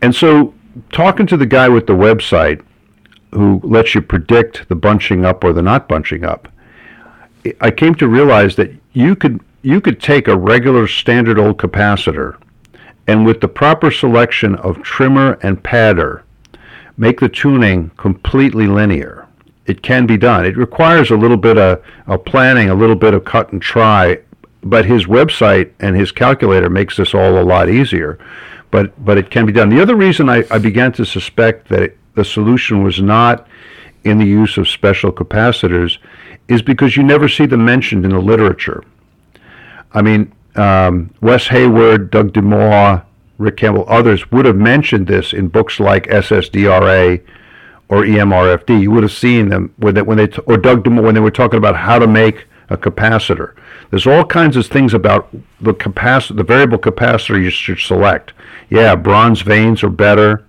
And 0.00 0.14
so, 0.14 0.54
talking 0.90 1.26
to 1.26 1.36
the 1.36 1.46
guy 1.46 1.68
with 1.68 1.86
the 1.86 1.92
website 1.92 2.64
who 3.30 3.60
lets 3.62 3.94
you 3.94 4.02
predict 4.02 4.68
the 4.68 4.74
bunching 4.74 5.24
up 5.24 5.44
or 5.44 5.52
the 5.52 5.62
not 5.62 5.88
bunching 5.88 6.24
up, 6.24 6.48
I 7.60 7.70
came 7.70 7.94
to 7.96 8.08
realize 8.08 8.56
that 8.56 8.72
you 8.92 9.14
could 9.14 9.40
you 9.62 9.80
could 9.80 10.00
take 10.00 10.26
a 10.26 10.36
regular 10.36 10.86
standard 10.88 11.38
old 11.38 11.56
capacitor 11.56 12.36
and 13.06 13.24
with 13.24 13.40
the 13.40 13.48
proper 13.48 13.90
selection 13.90 14.56
of 14.56 14.82
trimmer 14.82 15.38
and 15.42 15.62
padder, 15.62 16.22
make 16.96 17.20
the 17.20 17.28
tuning 17.28 17.90
completely 17.96 18.66
linear. 18.66 19.26
It 19.66 19.82
can 19.82 20.06
be 20.06 20.16
done. 20.16 20.44
It 20.44 20.56
requires 20.56 21.10
a 21.10 21.16
little 21.16 21.36
bit 21.36 21.58
of, 21.58 21.82
of 22.06 22.24
planning, 22.24 22.70
a 22.70 22.74
little 22.74 22.96
bit 22.96 23.14
of 23.14 23.24
cut 23.24 23.52
and 23.52 23.62
try, 23.62 24.18
but 24.64 24.84
his 24.84 25.06
website 25.06 25.72
and 25.80 25.96
his 25.96 26.12
calculator 26.12 26.68
makes 26.68 26.96
this 26.96 27.14
all 27.14 27.38
a 27.38 27.42
lot 27.42 27.68
easier. 27.68 28.18
But 28.70 29.04
but 29.04 29.18
it 29.18 29.30
can 29.30 29.46
be 29.46 29.52
done. 29.52 29.68
The 29.68 29.82
other 29.82 29.96
reason 29.96 30.28
I, 30.28 30.44
I 30.50 30.58
began 30.58 30.92
to 30.92 31.04
suspect 31.04 31.68
that 31.68 31.82
it, 31.82 31.98
the 32.14 32.24
solution 32.24 32.82
was 32.82 33.00
not 33.00 33.46
in 34.04 34.18
the 34.18 34.26
use 34.26 34.56
of 34.56 34.68
special 34.68 35.12
capacitors 35.12 35.98
is 36.48 36.62
because 36.62 36.96
you 36.96 37.02
never 37.02 37.28
see 37.28 37.46
them 37.46 37.64
mentioned 37.64 38.04
in 38.04 38.12
the 38.12 38.18
literature. 38.18 38.82
I 39.94 40.02
mean, 40.02 40.32
um, 40.56 41.14
Wes 41.20 41.46
Hayward, 41.48 42.10
Doug 42.10 42.32
DeMaw, 42.32 43.04
Rick 43.38 43.56
Campbell, 43.56 43.84
others 43.88 44.30
would 44.30 44.44
have 44.44 44.56
mentioned 44.56 45.06
this 45.06 45.32
in 45.32 45.48
books 45.48 45.80
like 45.80 46.06
SSDRA 46.06 47.22
or 47.88 48.02
EMRFD. 48.02 48.80
You 48.80 48.90
would 48.90 49.02
have 49.02 49.12
seen 49.12 49.48
them 49.48 49.74
when 49.76 49.94
they, 49.94 50.02
when 50.02 50.18
they 50.18 50.28
or 50.46 50.56
Doug 50.56 50.84
DeMaw 50.84 51.02
when 51.02 51.14
they 51.14 51.20
were 51.20 51.30
talking 51.30 51.58
about 51.58 51.76
how 51.76 51.98
to 51.98 52.06
make 52.06 52.46
a 52.70 52.76
capacitor. 52.76 53.54
There's 53.90 54.06
all 54.06 54.24
kinds 54.24 54.56
of 54.56 54.66
things 54.66 54.94
about 54.94 55.28
the 55.60 55.74
capacitor, 55.74 56.36
the 56.36 56.44
variable 56.44 56.78
capacitor 56.78 57.42
you 57.42 57.50
should 57.50 57.78
select. 57.78 58.32
Yeah, 58.70 58.94
bronze 58.94 59.42
vanes 59.42 59.82
are 59.82 59.90
better. 59.90 60.46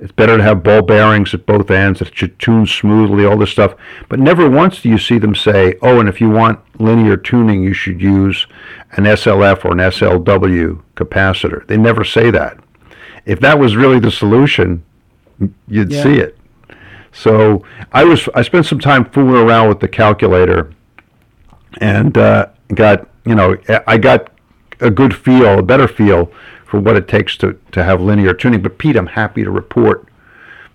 It's 0.00 0.12
better 0.12 0.38
to 0.38 0.42
have 0.42 0.62
ball 0.62 0.80
bearings 0.80 1.34
at 1.34 1.44
both 1.44 1.70
ends. 1.70 2.00
It 2.00 2.16
should 2.16 2.38
tune 2.38 2.66
smoothly, 2.66 3.26
all 3.26 3.36
this 3.36 3.50
stuff. 3.50 3.74
But 4.08 4.18
never 4.18 4.48
once 4.48 4.80
do 4.80 4.88
you 4.88 4.96
see 4.96 5.18
them 5.18 5.34
say, 5.34 5.74
oh, 5.82 6.00
and 6.00 6.08
if 6.08 6.22
you 6.22 6.30
want 6.30 6.58
linear 6.80 7.18
tuning, 7.18 7.62
you 7.62 7.74
should 7.74 8.00
use 8.00 8.46
an 8.92 9.04
SLF 9.04 9.64
or 9.64 9.72
an 9.72 9.78
SLW 9.78 10.82
capacitor. 10.94 11.66
They 11.66 11.76
never 11.76 12.02
say 12.02 12.30
that. 12.30 12.58
If 13.26 13.40
that 13.40 13.58
was 13.58 13.76
really 13.76 14.00
the 14.00 14.10
solution, 14.10 14.82
you'd 15.68 15.92
yeah. 15.92 16.02
see 16.02 16.16
it. 16.16 16.38
So 17.12 17.64
I 17.92 18.04
was 18.04 18.28
I 18.34 18.42
spent 18.42 18.66
some 18.66 18.78
time 18.78 19.04
fooling 19.04 19.48
around 19.48 19.68
with 19.68 19.80
the 19.80 19.88
calculator, 19.88 20.72
and 21.80 22.16
uh, 22.16 22.46
got 22.74 23.08
you 23.26 23.34
know 23.34 23.56
I 23.86 23.98
got 23.98 24.32
a 24.80 24.90
good 24.90 25.14
feel, 25.14 25.58
a 25.58 25.62
better 25.62 25.88
feel 25.88 26.32
for 26.70 26.78
what 26.78 26.96
it 26.96 27.08
takes 27.08 27.36
to, 27.36 27.58
to 27.72 27.82
have 27.82 28.00
linear 28.00 28.32
tuning. 28.32 28.62
But 28.62 28.78
Pete, 28.78 28.96
I'm 28.96 29.08
happy 29.08 29.42
to 29.42 29.50
report 29.50 30.06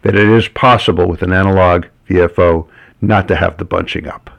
that 0.01 0.13
it 0.13 0.27
is 0.27 0.49
possible 0.49 1.07
with 1.07 1.21
an 1.23 1.31
analog 1.31 1.85
VFO 2.09 2.67
not 3.01 3.27
to 3.29 3.35
have 3.35 3.57
the 3.57 3.65
bunching 3.65 4.05
up. 4.07 4.29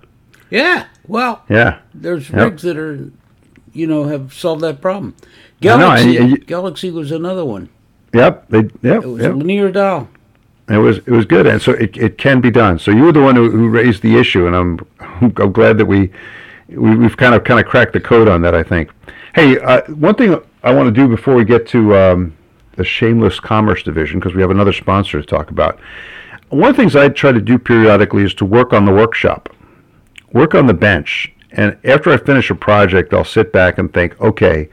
Yeah, 0.51 0.87
well, 1.09 1.45
yeah, 1.49 1.79
there's 1.95 2.29
yep. 2.29 2.39
rigs 2.39 2.63
that 2.63 2.77
are, 2.77 3.11
you 3.73 3.87
know, 3.87 4.05
have 4.05 4.35
solved 4.35 4.61
that 4.63 4.81
problem. 4.81 5.17
Galaxy, 5.61 6.15
know, 6.15 6.23
and 6.23 6.31
you, 6.31 6.39
Galaxy 6.39 6.91
was 6.91 7.11
another 7.11 7.45
one. 7.45 7.71
Yep. 8.13 8.49
They, 8.49 8.59
yep. 8.83 9.03
It 9.03 9.07
was 9.07 9.23
yep. 9.23 9.33
a 9.33 9.35
linear 9.35 9.73
dial. 9.73 10.09
It 10.69 10.79
was 10.79 10.99
it 10.99 11.11
was 11.11 11.25
good, 11.25 11.47
and 11.47 11.63
so 11.63 11.73
it, 11.73 11.97
it 11.97 12.19
can 12.19 12.41
be 12.41 12.51
done. 12.51 12.79
So 12.79 12.91
you 12.91 13.05
were 13.05 13.13
the 13.13 13.23
one 13.23 13.37
who, 13.37 13.51
who 13.51 13.69
raised 13.69 14.03
the 14.03 14.17
issue, 14.17 14.47
and 14.47 14.55
I'm 14.55 14.87
I'm 15.01 15.53
glad 15.53 15.79
that 15.79 15.87
we, 15.87 16.11
we 16.69 16.97
we've 16.97 17.17
kind 17.17 17.35
of 17.35 17.45
kind 17.45 17.59
of 17.59 17.67
cracked 17.67 17.93
the 17.93 18.01
code 18.01 18.29
on 18.29 18.43
that. 18.43 18.55
I 18.55 18.63
think. 18.63 18.91
Hey, 19.35 19.59
uh, 19.59 19.83
one 19.93 20.15
thing 20.15 20.41
I 20.67 20.75
want 20.75 20.89
to 20.89 20.91
do 20.91 21.07
before 21.07 21.37
we 21.37 21.45
get 21.45 21.65
to 21.69 21.95
um, 21.95 22.37
the 22.75 22.85
shameless 22.85 23.39
commerce 23.39 23.85
division, 23.85 24.19
because 24.19 24.35
we 24.35 24.41
have 24.41 24.51
another 24.51 24.73
sponsor 24.73 25.21
to 25.21 25.25
talk 25.25 25.53
about. 25.53 25.79
One 26.49 26.71
of 26.71 26.77
the 26.77 26.83
things 26.83 26.97
I 26.97 27.09
try 27.09 27.31
to 27.31 27.41
do 27.41 27.57
periodically 27.57 28.25
is 28.25 28.35
to 28.35 28.45
work 28.45 28.73
on 28.73 28.85
the 28.85 28.91
workshop, 28.93 29.49
work 30.33 30.57
on 30.57 30.67
the 30.67 30.75
bench, 30.75 31.33
and 31.53 31.79
after 31.85 32.11
I 32.11 32.17
finish 32.17 32.51
a 32.51 32.57
project, 32.57 33.15
I'll 33.15 33.25
sit 33.25 33.53
back 33.53 33.79
and 33.79 33.95
think, 33.95 34.21
okay, 34.21 34.69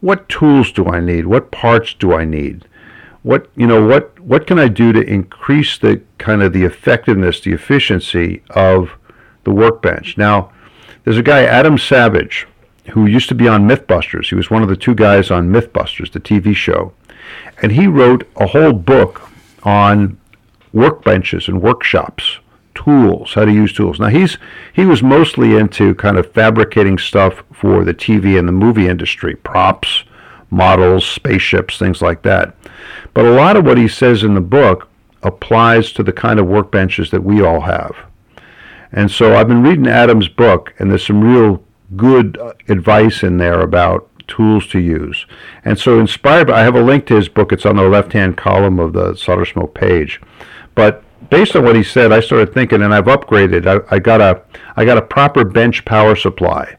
what 0.00 0.28
tools 0.28 0.72
do 0.72 0.86
I 0.86 0.98
need? 0.98 1.26
What 1.26 1.52
parts 1.52 1.94
do 1.94 2.12
I 2.12 2.24
need? 2.24 2.66
What 3.22 3.48
you 3.54 3.68
know, 3.68 3.86
what 3.86 4.18
what 4.18 4.48
can 4.48 4.58
I 4.58 4.66
do 4.66 4.92
to 4.92 5.00
increase 5.00 5.78
the 5.78 6.02
kind 6.18 6.42
of 6.42 6.54
the 6.54 6.64
effectiveness, 6.64 7.40
the 7.40 7.52
efficiency 7.52 8.42
of 8.50 8.90
the 9.44 9.52
workbench? 9.52 10.18
Now, 10.18 10.50
there's 11.04 11.18
a 11.18 11.22
guy, 11.22 11.44
Adam 11.44 11.78
Savage, 11.78 12.48
who 12.92 13.06
used 13.06 13.28
to 13.28 13.34
be 13.34 13.48
on 13.48 13.68
Mythbusters. 13.68 14.28
He 14.28 14.34
was 14.34 14.50
one 14.50 14.62
of 14.62 14.68
the 14.68 14.76
two 14.76 14.94
guys 14.94 15.30
on 15.30 15.50
Mythbusters, 15.50 16.12
the 16.12 16.20
TV 16.20 16.54
show, 16.54 16.92
and 17.62 17.72
he 17.72 17.86
wrote 17.86 18.28
a 18.36 18.46
whole 18.46 18.72
book 18.72 19.30
on 19.62 20.18
workbenches 20.72 21.48
and 21.48 21.62
workshops 21.62 22.38
tools, 22.76 23.32
how 23.34 23.44
to 23.44 23.52
use 23.52 23.72
tools. 23.72 23.98
Now 23.98 24.08
he's 24.08 24.38
he 24.72 24.84
was 24.84 25.02
mostly 25.02 25.56
into 25.56 25.94
kind 25.94 26.18
of 26.18 26.30
fabricating 26.32 26.98
stuff 26.98 27.42
for 27.52 27.84
the 27.84 27.94
TV 27.94 28.38
and 28.38 28.46
the 28.46 28.52
movie 28.52 28.86
industry, 28.86 29.34
props, 29.34 30.04
models, 30.50 31.06
spaceships, 31.06 31.78
things 31.78 32.00
like 32.02 32.22
that. 32.22 32.54
But 33.14 33.24
a 33.24 33.32
lot 33.32 33.56
of 33.56 33.64
what 33.64 33.78
he 33.78 33.88
says 33.88 34.22
in 34.22 34.34
the 34.34 34.40
book 34.40 34.88
applies 35.22 35.92
to 35.92 36.02
the 36.02 36.12
kind 36.12 36.38
of 36.38 36.46
workbenches 36.46 37.10
that 37.10 37.24
we 37.24 37.42
all 37.42 37.62
have. 37.62 37.96
And 38.92 39.10
so 39.10 39.34
I've 39.34 39.48
been 39.48 39.62
reading 39.62 39.88
Adam's 39.88 40.28
book, 40.28 40.74
and 40.78 40.90
there's 40.90 41.06
some 41.06 41.22
real 41.22 41.64
good 41.94 42.38
advice 42.68 43.22
in 43.22 43.38
there 43.38 43.60
about 43.60 44.08
tools 44.26 44.66
to 44.68 44.80
use. 44.80 45.26
And 45.64 45.78
so 45.78 46.00
inspired, 46.00 46.48
by, 46.48 46.60
I 46.60 46.64
have 46.64 46.74
a 46.74 46.82
link 46.82 47.06
to 47.06 47.16
his 47.16 47.28
book. 47.28 47.52
It's 47.52 47.66
on 47.66 47.76
the 47.76 47.88
left-hand 47.88 48.36
column 48.36 48.78
of 48.78 48.92
the 48.92 49.14
Solder 49.14 49.44
Smoke 49.44 49.74
page. 49.74 50.20
But 50.74 51.04
based 51.30 51.54
on 51.56 51.64
what 51.64 51.76
he 51.76 51.82
said, 51.82 52.12
I 52.12 52.20
started 52.20 52.52
thinking, 52.52 52.82
and 52.82 52.94
I've 52.94 53.04
upgraded. 53.04 53.66
I, 53.66 53.94
I 53.94 53.98
got 53.98 54.20
a 54.20 54.42
I 54.76 54.84
got 54.84 54.98
a 54.98 55.02
proper 55.02 55.44
bench 55.44 55.84
power 55.84 56.16
supply 56.16 56.76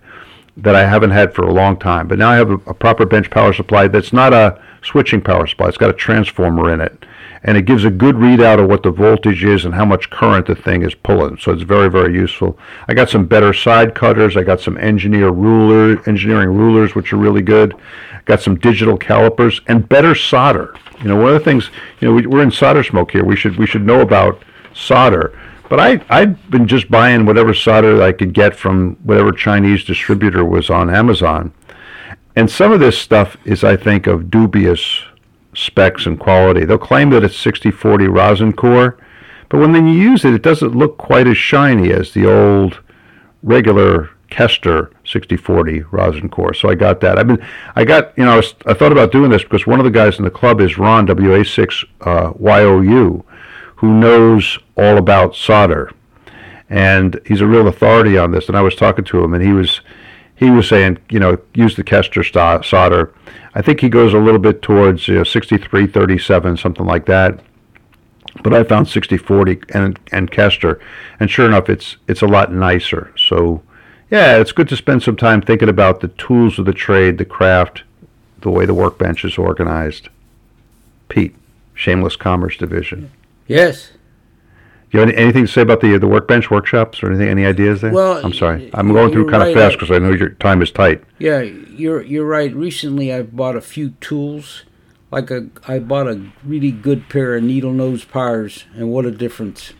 that 0.57 0.75
I 0.75 0.87
haven't 0.87 1.11
had 1.11 1.33
for 1.33 1.43
a 1.43 1.53
long 1.53 1.77
time. 1.77 2.07
But 2.07 2.19
now 2.19 2.29
I 2.29 2.35
have 2.35 2.49
a, 2.49 2.55
a 2.65 2.73
proper 2.73 3.05
bench 3.05 3.29
power 3.29 3.53
supply 3.53 3.87
that's 3.87 4.13
not 4.13 4.33
a 4.33 4.61
switching 4.83 5.21
power 5.21 5.47
supply. 5.47 5.67
It's 5.67 5.77
got 5.77 5.89
a 5.89 5.93
transformer 5.93 6.73
in 6.73 6.81
it, 6.81 7.05
and 7.43 7.57
it 7.57 7.65
gives 7.65 7.85
a 7.85 7.89
good 7.89 8.15
readout 8.15 8.59
of 8.59 8.69
what 8.69 8.83
the 8.83 8.91
voltage 8.91 9.43
is 9.43 9.65
and 9.65 9.73
how 9.73 9.85
much 9.85 10.09
current 10.09 10.47
the 10.47 10.55
thing 10.55 10.83
is 10.83 10.95
pulling. 10.95 11.37
So 11.37 11.51
it's 11.51 11.63
very 11.63 11.89
very 11.89 12.13
useful. 12.13 12.57
I 12.87 12.93
got 12.93 13.09
some 13.09 13.25
better 13.25 13.53
side 13.53 13.95
cutters. 13.95 14.37
I 14.37 14.43
got 14.43 14.59
some 14.59 14.77
engineer 14.77 15.29
ruler 15.29 16.01
engineering 16.07 16.49
rulers, 16.49 16.95
which 16.95 17.13
are 17.13 17.17
really 17.17 17.41
good. 17.41 17.75
Got 18.25 18.41
some 18.41 18.55
digital 18.55 18.97
calipers 18.97 19.61
and 19.67 19.87
better 19.87 20.15
solder. 20.15 20.75
You 21.01 21.09
know, 21.09 21.15
one 21.15 21.27
of 21.27 21.33
the 21.33 21.45
things, 21.45 21.69
you 21.99 22.07
know, 22.07 22.13
we, 22.13 22.25
we're 22.25 22.43
in 22.43 22.51
solder 22.51 22.83
smoke 22.83 23.11
here. 23.11 23.23
We 23.23 23.35
should 23.35 23.57
we 23.57 23.67
should 23.67 23.85
know 23.85 24.01
about 24.01 24.43
solder. 24.73 25.37
But 25.69 25.79
I 25.79 26.01
I've 26.09 26.49
been 26.49 26.67
just 26.67 26.89
buying 26.89 27.25
whatever 27.25 27.53
solder 27.53 28.01
I 28.01 28.11
could 28.11 28.33
get 28.33 28.55
from 28.55 28.95
whatever 29.03 29.31
Chinese 29.31 29.83
distributor 29.83 30.43
was 30.43 30.69
on 30.69 30.89
Amazon. 30.89 31.53
And 32.37 32.51
some 32.51 32.71
of 32.71 32.79
this 32.79 32.95
stuff 32.99 33.35
is, 33.45 33.63
I 33.63 33.75
think, 33.75 34.05
of 34.05 34.29
dubious 34.29 35.01
specs 35.57 36.05
and 36.05 36.19
quality. 36.19 36.65
They'll 36.65 36.77
claim 36.77 37.09
that 37.09 37.23
it's 37.23 37.37
6040 37.37 38.07
rosin 38.07 38.53
core, 38.53 38.97
but 39.49 39.59
when 39.59 39.73
you 39.73 39.93
use 39.93 40.23
it, 40.23 40.33
it 40.33 40.43
doesn't 40.43 40.75
look 40.75 40.97
quite 40.97 41.27
as 41.27 41.37
shiny 41.37 41.91
as 41.91 42.13
the 42.13 42.31
old 42.31 42.79
regular 43.41 44.09
Kester 44.29 44.91
6040 45.05 45.81
rosin 45.91 46.29
core. 46.29 46.53
So 46.53 46.69
I 46.69 46.75
got 46.75 46.99
that. 47.01 47.17
I've 47.17 47.27
been, 47.27 47.43
I 47.75 47.85
got, 47.85 48.15
you 48.17 48.25
know, 48.25 48.33
I, 48.33 48.35
was, 48.37 48.53
I 48.65 48.73
thought 48.73 48.91
about 48.91 49.11
doing 49.11 49.31
this 49.31 49.43
because 49.43 49.65
one 49.65 49.79
of 49.79 49.85
the 49.85 49.91
guys 49.91 50.17
in 50.17 50.25
the 50.25 50.31
club 50.31 50.61
is 50.61 50.77
Ron 50.77 51.07
WA6 51.07 51.85
uh, 52.01 52.33
YOU, 52.39 53.23
who 53.77 53.93
knows 53.93 54.59
all 54.75 54.97
about 54.97 55.35
solder, 55.35 55.91
and 56.69 57.19
he's 57.25 57.41
a 57.41 57.47
real 57.47 57.67
authority 57.67 58.17
on 58.17 58.31
this. 58.31 58.47
And 58.47 58.57
I 58.57 58.61
was 58.61 58.75
talking 58.75 59.05
to 59.05 59.23
him, 59.23 59.33
and 59.33 59.43
he 59.43 59.53
was, 59.53 59.81
he 60.37 60.51
was 60.51 60.67
saying, 60.67 60.99
you 61.09 61.19
know, 61.19 61.37
use 61.53 61.75
the 61.75 61.83
Kester 61.83 62.23
solder. 62.23 63.13
I 63.55 63.61
think 63.61 63.81
he 63.81 63.89
goes 63.89 64.13
a 64.13 64.19
little 64.19 64.39
bit 64.39 64.61
towards 64.61 65.07
you 65.07 65.15
know, 65.15 65.23
6337, 65.23 66.57
something 66.57 66.85
like 66.85 67.07
that. 67.07 67.39
But 68.43 68.53
I 68.53 68.63
found 68.63 68.87
6040 68.87 69.61
and 69.73 69.99
and 70.11 70.29
Kester, 70.29 70.79
and 71.19 71.29
sure 71.29 71.47
enough, 71.47 71.69
it's 71.69 71.97
it's 72.07 72.21
a 72.21 72.27
lot 72.27 72.53
nicer. 72.53 73.11
So 73.17 73.63
yeah, 74.11 74.37
it's 74.37 74.51
good 74.51 74.69
to 74.69 74.77
spend 74.77 75.01
some 75.01 75.17
time 75.17 75.41
thinking 75.41 75.69
about 75.69 76.01
the 76.01 76.09
tools 76.09 76.59
of 76.59 76.65
the 76.65 76.73
trade, 76.73 77.17
the 77.17 77.25
craft, 77.25 77.83
the 78.41 78.51
way 78.51 78.65
the 78.65 78.75
workbench 78.75 79.25
is 79.25 79.39
organized. 79.39 80.09
Pete, 81.09 81.35
Shameless 81.73 82.15
Commerce 82.15 82.57
Division. 82.57 83.11
Yes. 83.47 83.91
You 84.91 85.01
have 85.01 85.09
any, 85.09 85.17
anything 85.17 85.45
to 85.45 85.51
say 85.51 85.61
about 85.61 85.81
the 85.81 85.97
the 85.97 86.07
workbench 86.07 86.49
workshops 86.49 87.03
or 87.03 87.07
anything? 87.09 87.27
Any 87.27 87.45
ideas 87.45 87.81
there? 87.81 87.91
Well, 87.91 88.25
I'm 88.25 88.33
sorry, 88.33 88.69
I'm 88.73 88.91
going 88.93 89.11
through 89.11 89.29
kind 89.29 89.43
right, 89.43 89.49
of 89.49 89.55
fast 89.55 89.77
because 89.77 89.91
I 89.91 89.99
know 89.99 90.11
your 90.13 90.29
time 90.29 90.61
is 90.61 90.71
tight. 90.71 91.03
Yeah, 91.19 91.41
you're 91.41 92.01
you're 92.01 92.25
right. 92.25 92.53
Recently, 92.55 93.13
I've 93.13 93.35
bought 93.35 93.55
a 93.55 93.61
few 93.61 93.91
tools. 94.01 94.63
Like 95.09 95.31
a, 95.31 95.47
I 95.65 95.79
bought 95.79 96.07
a 96.07 96.21
really 96.43 96.71
good 96.71 97.07
pair 97.07 97.37
of 97.37 97.43
needle 97.43 97.71
nose 97.71 98.03
pliers, 98.03 98.65
and 98.75 98.91
what 98.91 99.05
a 99.05 99.11
difference! 99.11 99.71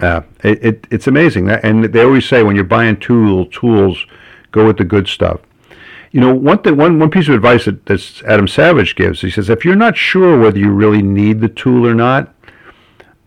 Yeah, 0.00 0.22
it, 0.44 0.64
it 0.64 0.86
it's 0.90 1.08
amazing, 1.08 1.46
that, 1.46 1.64
and 1.64 1.84
they 1.84 2.02
always 2.02 2.28
say 2.28 2.44
when 2.44 2.54
you're 2.54 2.64
buying 2.64 2.98
tool 3.00 3.46
tools, 3.46 4.06
go 4.52 4.66
with 4.66 4.76
the 4.76 4.84
good 4.84 5.08
stuff. 5.08 5.40
You 6.12 6.20
know, 6.20 6.32
one 6.32 6.58
thing, 6.58 6.76
one 6.76 7.00
one 7.00 7.10
piece 7.10 7.28
of 7.28 7.34
advice 7.34 7.64
that 7.64 7.86
that 7.86 8.22
Adam 8.24 8.46
Savage 8.46 8.94
gives, 8.94 9.20
he 9.20 9.30
says, 9.30 9.50
if 9.50 9.64
you're 9.64 9.74
not 9.74 9.96
sure 9.96 10.38
whether 10.38 10.58
you 10.58 10.70
really 10.70 11.02
need 11.02 11.40
the 11.40 11.48
tool 11.48 11.84
or 11.84 11.94
not, 11.94 12.32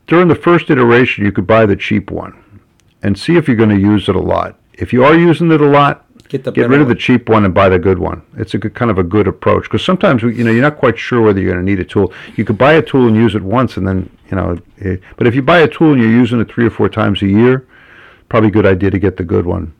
during 0.09 0.27
the 0.27 0.35
first 0.35 0.69
iteration, 0.69 1.23
you 1.23 1.31
could 1.31 1.47
buy 1.47 1.65
the 1.65 1.75
cheap 1.75 2.11
one, 2.11 2.33
and 3.03 3.17
see 3.17 3.37
if 3.37 3.47
you're 3.47 3.55
going 3.55 3.69
to 3.69 3.79
use 3.79 4.09
it 4.09 4.15
a 4.15 4.19
lot. 4.19 4.59
If 4.73 4.91
you 4.91 5.05
are 5.05 5.15
using 5.15 5.51
it 5.51 5.61
a 5.61 5.67
lot, 5.67 6.05
Get 6.29 6.43
the 6.43 6.51
get 6.51 6.69
rid 6.69 6.79
of 6.79 6.87
the 6.87 6.95
cheap 6.95 7.27
one 7.27 7.43
and 7.43 7.55
buy 7.55 7.69
the 7.69 7.79
good 7.79 7.97
one. 7.97 8.21
It's 8.37 8.53
a 8.53 8.59
good, 8.59 8.75
kind 8.75 8.91
of 8.91 8.99
a 8.99 9.03
good 9.03 9.27
approach 9.27 9.63
because 9.63 9.83
sometimes 9.83 10.21
you 10.21 10.43
know 10.43 10.51
you're 10.51 10.61
not 10.61 10.77
quite 10.77 10.97
sure 10.97 11.21
whether 11.21 11.39
you're 11.41 11.53
going 11.53 11.65
to 11.65 11.71
need 11.71 11.79
a 11.79 11.83
tool. 11.83 12.13
You 12.35 12.45
could 12.45 12.57
buy 12.57 12.73
a 12.73 12.83
tool 12.83 13.07
and 13.07 13.15
use 13.15 13.33
it 13.33 13.41
once, 13.41 13.77
and 13.77 13.87
then 13.87 14.15
you 14.29 14.37
know. 14.37 14.59
eh, 14.81 14.97
but 15.17 15.25
if 15.25 15.33
you 15.33 15.41
buy 15.41 15.59
a 15.59 15.67
tool 15.67 15.93
and 15.93 16.01
you're 16.01 16.11
using 16.11 16.39
it 16.39 16.51
three 16.51 16.67
or 16.67 16.69
four 16.69 16.87
times 16.87 17.23
a 17.23 17.27
year, 17.27 17.67
probably 18.29 18.49
a 18.49 18.51
good 18.51 18.67
idea 18.67 18.91
to 18.91 18.99
get 18.99 19.17
the 19.17 19.23
good 19.23 19.47
one. 19.47 19.73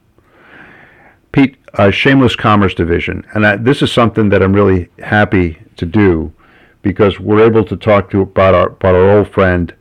Pete, 1.32 1.58
uh, 1.76 1.92
Shameless 1.92 2.36
Commerce 2.36 2.74
Division, 2.74 3.28
and 3.36 3.46
I, 3.46 3.56
this 3.56 3.84
is 3.84 3.92
something 3.92 4.30
that 4.30 4.42
I'm 4.42 4.54
really 4.54 4.90
happy 4.98 5.60
to 5.78 5.86
do 5.86 6.34
because 6.82 7.20
we're 7.20 7.46
able 7.46 7.64
to 7.66 7.78
talk 7.78 8.10
to 8.10 8.22
about 8.22 8.56
our 8.56 8.68
about 8.70 8.96
our 8.96 9.18
old 9.18 9.30
friend 9.30 9.72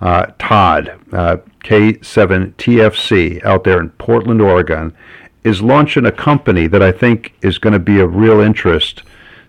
uh, 0.00 0.26
Todd 0.38 0.98
uh, 1.12 1.38
K7TFC 1.64 3.44
out 3.44 3.64
there 3.64 3.80
in 3.80 3.90
Portland, 3.90 4.40
Oregon, 4.40 4.94
is 5.44 5.62
launching 5.62 6.06
a 6.06 6.12
company 6.12 6.66
that 6.66 6.82
I 6.82 6.92
think 6.92 7.34
is 7.42 7.58
going 7.58 7.72
to 7.72 7.78
be 7.78 8.00
of 8.00 8.16
real 8.16 8.40
interest 8.40 9.02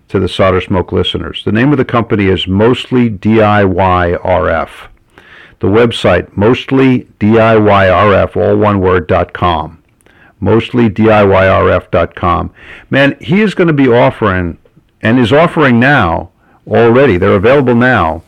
to 0.08 0.18
the 0.18 0.28
Solder 0.28 0.60
Smoke 0.60 0.92
listeners. 0.92 1.42
The 1.44 1.52
name 1.52 1.72
of 1.72 1.78
the 1.78 1.84
company 1.84 2.26
is 2.26 2.46
Mostly 2.46 3.10
DIY 3.10 4.20
RF. 4.22 4.88
The 5.60 5.68
website 5.68 6.34
mostly 6.34 7.04
DIYRF, 7.20 8.34
all 8.34 8.56
one 8.56 8.80
word, 8.80 9.06
dot 9.06 9.34
com. 9.34 9.82
Mostly 10.40 10.88
DIYRF.com. 10.88 12.50
Man, 12.88 13.16
he 13.20 13.42
is 13.42 13.54
going 13.54 13.68
to 13.68 13.74
be 13.74 13.88
offering, 13.88 14.56
and 15.02 15.18
is 15.18 15.34
offering 15.34 15.78
now 15.78 16.30
already, 16.66 17.18
they're 17.18 17.34
available 17.34 17.74
now, 17.74 18.22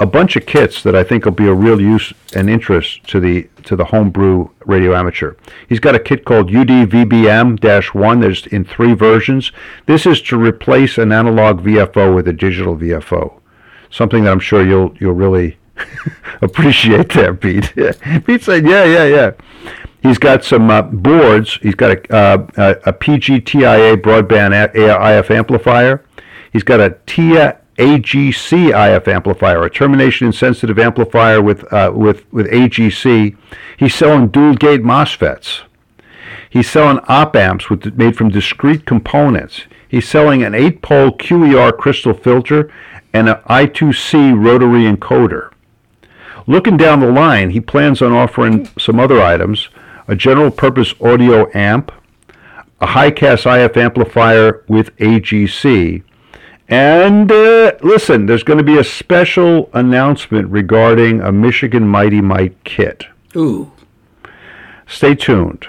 a 0.00 0.06
bunch 0.06 0.34
of 0.34 0.46
kits 0.46 0.82
that 0.82 0.96
I 0.96 1.04
think 1.04 1.26
will 1.26 1.32
be 1.32 1.46
a 1.46 1.54
real 1.54 1.80
use 1.80 2.12
and 2.34 2.48
interest 2.48 3.04
to 3.08 3.20
the 3.20 3.48
to 3.64 3.76
the 3.76 3.84
homebrew 3.84 4.48
radio 4.64 4.96
amateur. 4.96 5.34
He's 5.68 5.78
got 5.78 5.94
a 5.94 5.98
kit 5.98 6.24
called 6.24 6.48
UDVBM-1. 6.50 8.20
There's 8.20 8.46
in 8.46 8.64
three 8.64 8.94
versions. 8.94 9.52
This 9.84 10.06
is 10.06 10.22
to 10.22 10.38
replace 10.38 10.96
an 10.96 11.12
analog 11.12 11.60
VFO 11.60 12.14
with 12.14 12.26
a 12.26 12.32
digital 12.32 12.76
VFO. 12.76 13.38
Something 13.90 14.24
that 14.24 14.32
I'm 14.32 14.40
sure 14.40 14.66
you'll 14.66 14.96
you'll 14.98 15.12
really 15.12 15.58
appreciate 16.42 17.10
there, 17.10 17.34
Pete. 17.34 17.72
Pete 18.26 18.42
said, 18.42 18.66
"Yeah, 18.66 18.84
yeah, 18.84 19.04
yeah." 19.04 19.30
He's 20.02 20.16
got 20.16 20.44
some 20.44 20.70
uh, 20.70 20.80
boards. 20.80 21.58
He's 21.60 21.74
got 21.74 21.90
a, 21.90 22.14
uh, 22.16 22.46
a, 22.56 22.70
a 22.88 22.92
PGTIA 22.94 23.96
broadband 24.00 24.54
a- 24.74 25.18
IF 25.18 25.30
amplifier. 25.30 26.02
He's 26.54 26.62
got 26.62 26.80
a 26.80 26.96
TIA 27.04 27.59
AGC 27.80 28.96
IF 28.96 29.08
amplifier, 29.08 29.64
a 29.64 29.70
termination 29.70 30.26
insensitive 30.26 30.78
amplifier 30.78 31.40
with 31.40 31.70
uh, 31.72 31.90
with 31.94 32.30
with 32.30 32.46
AGC. 32.48 33.34
He's 33.78 33.94
selling 33.94 34.28
dual 34.28 34.54
gate 34.54 34.82
MOSFETs. 34.82 35.62
He's 36.50 36.68
selling 36.68 36.98
op 37.08 37.34
amps 37.34 37.70
with 37.70 37.96
made 37.96 38.16
from 38.16 38.28
discrete 38.28 38.84
components. 38.84 39.62
He's 39.88 40.06
selling 40.06 40.42
an 40.42 40.54
eight 40.54 40.82
pole 40.82 41.12
QER 41.12 41.72
crystal 41.72 42.12
filter 42.12 42.70
and 43.14 43.30
an 43.30 43.36
I2C 43.48 44.44
rotary 44.44 44.82
encoder. 44.82 45.50
Looking 46.46 46.76
down 46.76 47.00
the 47.00 47.10
line, 47.10 47.50
he 47.50 47.60
plans 47.60 48.02
on 48.02 48.12
offering 48.12 48.68
some 48.78 49.00
other 49.00 49.22
items 49.22 49.70
a 50.06 50.16
general 50.16 50.50
purpose 50.50 50.92
audio 51.00 51.48
amp, 51.54 51.92
a 52.80 52.86
Hycas 52.88 53.46
IF 53.46 53.76
amplifier 53.76 54.64
with 54.66 54.94
AGC, 54.96 56.02
and 56.70 57.30
uh, 57.30 57.72
listen, 57.82 58.26
there's 58.26 58.44
going 58.44 58.58
to 58.58 58.64
be 58.64 58.78
a 58.78 58.84
special 58.84 59.68
announcement 59.74 60.48
regarding 60.48 61.20
a 61.20 61.32
Michigan 61.32 61.86
Mighty 61.86 62.20
Mite 62.20 62.62
kit. 62.62 63.04
Ooh. 63.36 63.72
Stay 64.86 65.16
tuned. 65.16 65.66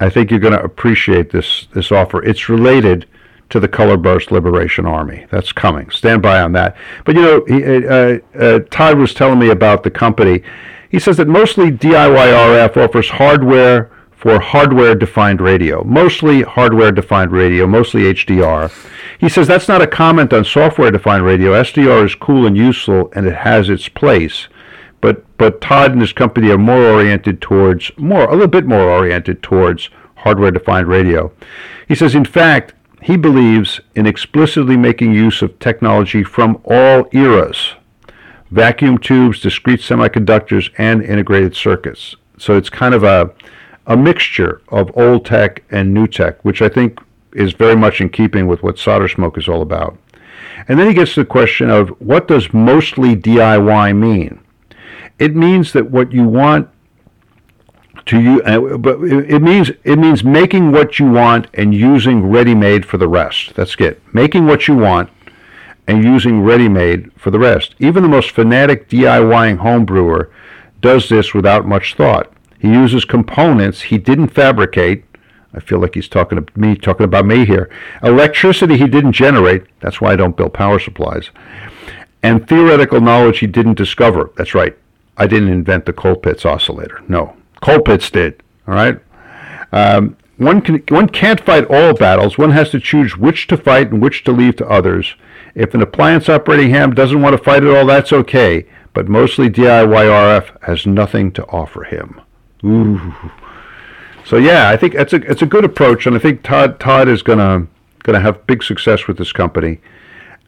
I 0.00 0.10
think 0.10 0.30
you're 0.30 0.40
going 0.40 0.54
to 0.54 0.62
appreciate 0.62 1.30
this 1.30 1.66
this 1.72 1.92
offer. 1.92 2.22
It's 2.22 2.48
related 2.48 3.06
to 3.50 3.60
the 3.60 3.68
Color 3.68 3.96
Burst 3.96 4.32
Liberation 4.32 4.86
Army. 4.86 5.26
That's 5.30 5.52
coming. 5.52 5.90
Stand 5.90 6.22
by 6.22 6.40
on 6.40 6.52
that. 6.52 6.76
But 7.04 7.14
you 7.14 7.22
know, 7.22 7.44
he, 7.46 7.86
uh, 7.86 8.18
uh, 8.38 8.60
Todd 8.70 8.98
was 8.98 9.14
telling 9.14 9.38
me 9.38 9.50
about 9.50 9.82
the 9.82 9.90
company. 9.90 10.42
He 10.90 10.98
says 10.98 11.18
that 11.18 11.28
mostly 11.28 11.70
DIY 11.70 12.14
RF 12.14 12.76
offers 12.76 13.10
hardware 13.10 13.90
for 14.16 14.40
hardware 14.40 14.94
defined 14.94 15.40
radio, 15.40 15.84
mostly 15.84 16.42
hardware 16.42 16.90
defined 16.90 17.30
radio, 17.30 17.66
mostly 17.66 18.02
HDR. 18.02 18.72
He 19.20 19.28
says 19.28 19.46
that's 19.46 19.68
not 19.68 19.82
a 19.82 19.86
comment 19.86 20.32
on 20.32 20.44
software 20.44 20.90
defined 20.90 21.24
radio. 21.24 21.52
SDR 21.52 22.04
is 22.04 22.14
cool 22.14 22.46
and 22.46 22.56
useful 22.56 23.12
and 23.14 23.26
it 23.26 23.36
has 23.36 23.68
its 23.68 23.88
place. 23.88 24.48
But 25.00 25.24
but 25.36 25.60
Todd 25.60 25.92
and 25.92 26.00
his 26.00 26.12
company 26.12 26.50
are 26.50 26.58
more 26.58 26.82
oriented 26.82 27.40
towards 27.40 27.92
more 27.96 28.24
a 28.24 28.32
little 28.32 28.48
bit 28.48 28.66
more 28.66 28.90
oriented 28.90 29.42
towards 29.42 29.90
hardware 30.16 30.50
defined 30.50 30.88
radio. 30.88 31.30
He 31.86 31.94
says 31.94 32.14
in 32.14 32.24
fact 32.24 32.72
he 33.02 33.16
believes 33.16 33.80
in 33.94 34.06
explicitly 34.06 34.76
making 34.76 35.12
use 35.12 35.42
of 35.42 35.58
technology 35.58 36.24
from 36.24 36.60
all 36.64 37.06
eras 37.12 37.74
vacuum 38.50 38.98
tubes, 38.98 39.40
discrete 39.40 39.80
semiconductors, 39.80 40.70
and 40.78 41.02
integrated 41.02 41.54
circuits. 41.54 42.16
So 42.38 42.56
it's 42.56 42.70
kind 42.70 42.94
of 42.94 43.02
a, 43.02 43.30
a 43.86 43.96
mixture 43.96 44.60
of 44.68 44.96
old 44.96 45.24
tech 45.24 45.62
and 45.70 45.94
new 45.94 46.06
tech, 46.06 46.44
which 46.44 46.60
I 46.60 46.68
think 46.68 47.00
is 47.32 47.52
very 47.52 47.76
much 47.76 48.00
in 48.00 48.08
keeping 48.08 48.46
with 48.46 48.62
what 48.62 48.78
solder 48.78 49.08
smoke 49.08 49.38
is 49.38 49.48
all 49.48 49.62
about. 49.62 49.98
And 50.68 50.78
then 50.78 50.88
he 50.88 50.94
gets 50.94 51.14
to 51.14 51.20
the 51.20 51.26
question 51.26 51.70
of 51.70 51.90
what 52.00 52.28
does 52.28 52.52
mostly 52.52 53.14
DIY 53.14 53.96
mean? 53.96 54.40
It 55.18 55.36
means 55.36 55.72
that 55.72 55.90
what 55.90 56.12
you 56.12 56.24
want 56.24 56.68
to 58.06 58.20
you, 58.20 58.42
uh, 58.42 58.76
but 58.76 59.02
it 59.02 59.42
means 59.42 59.70
it 59.82 59.96
means 59.96 60.22
making 60.22 60.72
what 60.72 60.98
you 60.98 61.10
want 61.10 61.48
and 61.54 61.74
using 61.74 62.26
ready-made 62.26 62.86
for 62.86 62.98
the 62.98 63.08
rest. 63.08 63.54
That's 63.54 63.74
it. 63.76 64.00
Making 64.14 64.46
what 64.46 64.68
you 64.68 64.76
want 64.76 65.10
and 65.88 66.04
using 66.04 66.42
ready-made 66.42 67.12
for 67.14 67.30
the 67.30 67.38
rest. 67.38 67.74
Even 67.78 68.02
the 68.02 68.08
most 68.08 68.30
fanatic 68.30 68.88
DIYing 68.88 69.58
home 69.58 69.84
brewer 69.84 70.30
does 70.80 71.08
this 71.08 71.34
without 71.34 71.66
much 71.66 71.94
thought. 71.94 72.32
He 72.58 72.68
uses 72.68 73.04
components 73.04 73.82
he 73.82 73.98
didn't 73.98 74.28
fabricate. 74.28 75.04
I 75.54 75.60
feel 75.60 75.78
like 75.78 75.94
he's 75.94 76.08
talking 76.08 76.44
to 76.44 76.58
me, 76.58 76.76
talking 76.76 77.04
about 77.04 77.26
me 77.26 77.46
here. 77.46 77.70
Electricity 78.02 78.76
he 78.76 78.86
didn't 78.86 79.12
generate. 79.12 79.64
That's 79.80 80.00
why 80.00 80.12
I 80.12 80.16
don't 80.16 80.36
build 80.36 80.52
power 80.52 80.78
supplies. 80.78 81.30
And 82.22 82.46
theoretical 82.46 83.00
knowledge 83.00 83.38
he 83.38 83.46
didn't 83.46 83.78
discover. 83.78 84.30
That's 84.36 84.54
right. 84.54 84.76
I 85.16 85.26
didn't 85.26 85.48
invent 85.48 85.86
the 85.86 85.92
Colpitts 85.92 86.44
oscillator. 86.44 87.02
No, 87.08 87.36
Colpitts 87.62 88.10
did. 88.10 88.42
All 88.68 88.74
right. 88.74 89.00
Um, 89.72 90.16
one 90.36 90.60
can 90.60 90.82
one 90.88 91.08
can't 91.08 91.40
fight 91.40 91.64
all 91.70 91.94
battles. 91.94 92.36
One 92.36 92.50
has 92.50 92.70
to 92.70 92.80
choose 92.80 93.16
which 93.16 93.46
to 93.46 93.56
fight 93.56 93.90
and 93.90 94.02
which 94.02 94.24
to 94.24 94.32
leave 94.32 94.56
to 94.56 94.68
others. 94.68 95.14
If 95.54 95.72
an 95.72 95.80
appliance 95.80 96.28
operating 96.28 96.70
ham 96.70 96.94
doesn't 96.94 97.22
want 97.22 97.36
to 97.36 97.42
fight 97.42 97.64
at 97.64 97.74
all, 97.74 97.86
that's 97.86 98.12
okay. 98.12 98.66
But 98.92 99.08
mostly 99.08 99.48
DIY 99.48 99.88
RF 99.88 100.62
has 100.62 100.86
nothing 100.86 101.32
to 101.32 101.46
offer 101.46 101.84
him. 101.84 102.20
Ooh. 102.66 103.14
So 104.24 104.36
yeah, 104.36 104.70
I 104.70 104.76
think 104.76 104.94
it's 104.94 105.12
a 105.12 105.30
it's 105.30 105.42
a 105.42 105.46
good 105.46 105.64
approach, 105.64 106.06
and 106.06 106.16
I 106.16 106.18
think 106.18 106.42
Todd 106.42 106.80
Todd 106.80 107.08
is 107.08 107.22
gonna 107.22 107.66
gonna 108.02 108.20
have 108.20 108.46
big 108.46 108.62
success 108.62 109.06
with 109.06 109.18
this 109.18 109.32
company. 109.32 109.80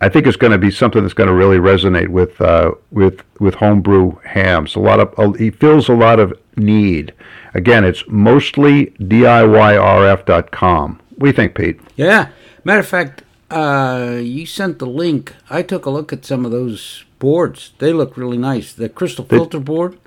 I 0.00 0.08
think 0.08 0.26
it's 0.26 0.36
going 0.36 0.52
to 0.52 0.58
be 0.58 0.70
something 0.70 1.02
that's 1.02 1.14
going 1.14 1.28
to 1.28 1.34
really 1.34 1.58
resonate 1.58 2.08
with 2.08 2.40
uh, 2.40 2.72
with 2.92 3.24
with 3.40 3.56
homebrew 3.56 4.16
hams. 4.24 4.76
A 4.76 4.80
lot 4.80 5.00
of 5.00 5.12
uh, 5.18 5.32
he 5.32 5.50
fills 5.50 5.88
a 5.88 5.94
lot 5.94 6.20
of 6.20 6.32
need. 6.56 7.12
Again, 7.54 7.84
it's 7.84 8.04
mostly 8.06 8.86
DIYRF.com. 9.00 11.00
What 11.16 11.20
do 11.20 11.26
you 11.26 11.32
think, 11.32 11.56
Pete? 11.56 11.80
Yeah. 11.96 12.28
Matter 12.62 12.80
of 12.80 12.86
fact, 12.86 13.22
uh, 13.50 14.18
you 14.20 14.46
sent 14.46 14.78
the 14.78 14.86
link. 14.86 15.34
I 15.50 15.62
took 15.62 15.86
a 15.86 15.90
look 15.90 16.12
at 16.12 16.24
some 16.24 16.44
of 16.44 16.52
those 16.52 17.04
boards. 17.18 17.72
They 17.78 17.92
look 17.92 18.16
really 18.16 18.38
nice. 18.38 18.72
The 18.72 18.88
crystal 18.88 19.24
filter 19.24 19.58
board. 19.58 19.98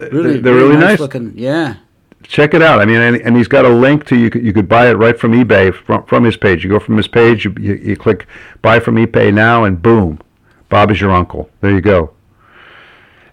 Really, 0.00 0.38
they're 0.40 0.54
really 0.54 0.76
nice. 0.76 0.98
looking. 0.98 1.32
Yeah. 1.36 1.76
check 2.22 2.54
it 2.54 2.62
out. 2.62 2.80
I 2.80 2.84
mean, 2.84 3.00
and, 3.00 3.16
and 3.16 3.36
he's 3.36 3.48
got 3.48 3.64
a 3.64 3.68
link 3.68 4.06
to 4.06 4.16
you. 4.16 4.30
You 4.34 4.52
could 4.52 4.68
buy 4.68 4.88
it 4.88 4.94
right 4.94 5.18
from 5.18 5.32
eBay 5.32 5.74
from, 5.74 6.04
from 6.06 6.24
his 6.24 6.36
page. 6.36 6.64
You 6.64 6.70
go 6.70 6.78
from 6.78 6.96
his 6.96 7.08
page, 7.08 7.44
you, 7.44 7.54
you, 7.58 7.74
you 7.74 7.96
click 7.96 8.26
buy 8.62 8.80
from 8.80 8.96
eBay 8.96 9.32
now, 9.32 9.64
and 9.64 9.80
boom, 9.80 10.20
Bob 10.68 10.90
is 10.90 11.00
your 11.00 11.10
uncle. 11.10 11.50
There 11.60 11.70
you 11.70 11.80
go. 11.80 12.12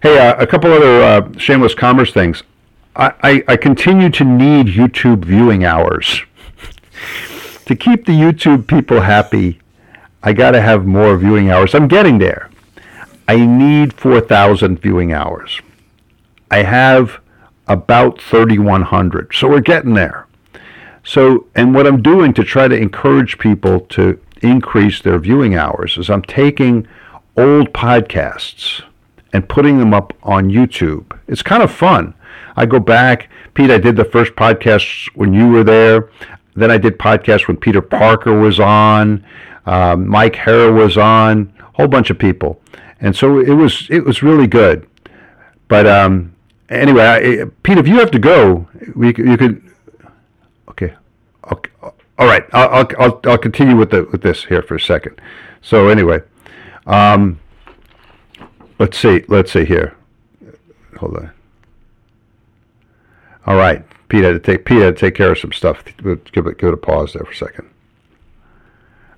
Hey, 0.02 0.18
uh, 0.18 0.36
a 0.40 0.46
couple 0.46 0.72
other 0.72 1.02
uh, 1.02 1.38
shameless 1.38 1.74
commerce 1.74 2.12
things. 2.12 2.42
I, 2.94 3.12
I, 3.22 3.44
I 3.48 3.56
continue 3.56 4.10
to 4.10 4.24
need 4.24 4.66
YouTube 4.66 5.24
viewing 5.24 5.64
hours. 5.64 6.22
to 7.66 7.74
keep 7.74 8.06
the 8.06 8.12
YouTube 8.12 8.66
people 8.66 9.00
happy, 9.00 9.60
I 10.22 10.32
got 10.32 10.52
to 10.52 10.60
have 10.60 10.86
more 10.86 11.16
viewing 11.16 11.50
hours. 11.50 11.74
I'm 11.74 11.88
getting 11.88 12.18
there. 12.18 12.50
I 13.26 13.44
need 13.44 13.92
4,000 13.92 14.80
viewing 14.80 15.12
hours. 15.12 15.60
I 16.50 16.62
have 16.62 17.20
about 17.66 18.20
3,100. 18.20 19.34
So 19.34 19.48
we're 19.48 19.60
getting 19.60 19.94
there. 19.94 20.26
So, 21.04 21.46
and 21.54 21.74
what 21.74 21.86
I'm 21.86 22.02
doing 22.02 22.32
to 22.34 22.44
try 22.44 22.68
to 22.68 22.76
encourage 22.76 23.38
people 23.38 23.80
to 23.80 24.20
increase 24.42 25.00
their 25.00 25.18
viewing 25.18 25.54
hours 25.54 25.96
is 25.96 26.10
I'm 26.10 26.22
taking 26.22 26.86
old 27.36 27.72
podcasts 27.72 28.82
and 29.32 29.48
putting 29.48 29.78
them 29.78 29.94
up 29.94 30.12
on 30.22 30.48
YouTube. 30.48 31.18
It's 31.26 31.42
kind 31.42 31.62
of 31.62 31.70
fun. 31.70 32.14
I 32.56 32.66
go 32.66 32.80
back, 32.80 33.30
Pete, 33.54 33.70
I 33.70 33.78
did 33.78 33.96
the 33.96 34.04
first 34.04 34.32
podcast 34.32 35.08
when 35.14 35.32
you 35.32 35.48
were 35.48 35.64
there. 35.64 36.10
Then 36.56 36.70
I 36.70 36.78
did 36.78 36.98
podcasts 36.98 37.46
when 37.46 37.56
Peter 37.56 37.80
Parker 37.80 38.38
was 38.38 38.58
on, 38.58 39.24
um, 39.66 40.08
Mike 40.08 40.34
Hara 40.34 40.72
was 40.72 40.96
on, 40.96 41.52
a 41.60 41.76
whole 41.76 41.88
bunch 41.88 42.10
of 42.10 42.18
people. 42.18 42.60
And 43.00 43.14
so 43.14 43.38
it 43.38 43.52
was 43.52 43.86
it 43.90 44.04
was 44.04 44.22
really 44.22 44.48
good. 44.48 44.88
But 45.68 45.86
um, 45.86 46.34
anyway, 46.68 47.04
I, 47.04 47.44
Pete, 47.62 47.78
if 47.78 47.88
you 47.88 47.98
have 47.98 48.10
to 48.12 48.18
go, 48.18 48.68
we 48.94 49.08
you 49.08 49.36
could. 49.36 49.62
Okay, 50.68 50.94
okay. 51.52 51.70
all 51.82 52.26
right. 52.26 52.44
I'll, 52.52 52.88
I'll 52.98 53.20
I'll 53.24 53.38
continue 53.38 53.76
with 53.76 53.90
the 53.90 54.04
with 54.04 54.22
this 54.22 54.44
here 54.44 54.62
for 54.62 54.76
a 54.76 54.80
second. 54.80 55.20
So 55.62 55.88
anyway, 55.88 56.22
um, 56.86 57.40
let's 58.78 58.98
see. 58.98 59.24
Let's 59.28 59.52
see 59.52 59.64
here. 59.64 59.96
Hold 60.98 61.16
on. 61.16 61.30
All 63.46 63.56
right, 63.56 63.82
Pete 64.08 64.24
had 64.24 64.32
to 64.32 64.40
take 64.40 64.64
Pete 64.64 64.82
had 64.82 64.96
to 64.96 65.00
take 65.00 65.14
care 65.14 65.32
of 65.32 65.38
some 65.38 65.52
stuff. 65.52 65.82
Give 65.84 66.06
it 66.06 66.32
give 66.32 66.46
it 66.46 66.74
a 66.74 66.76
pause 66.76 67.14
there 67.14 67.24
for 67.24 67.30
a 67.30 67.36
second. 67.36 67.70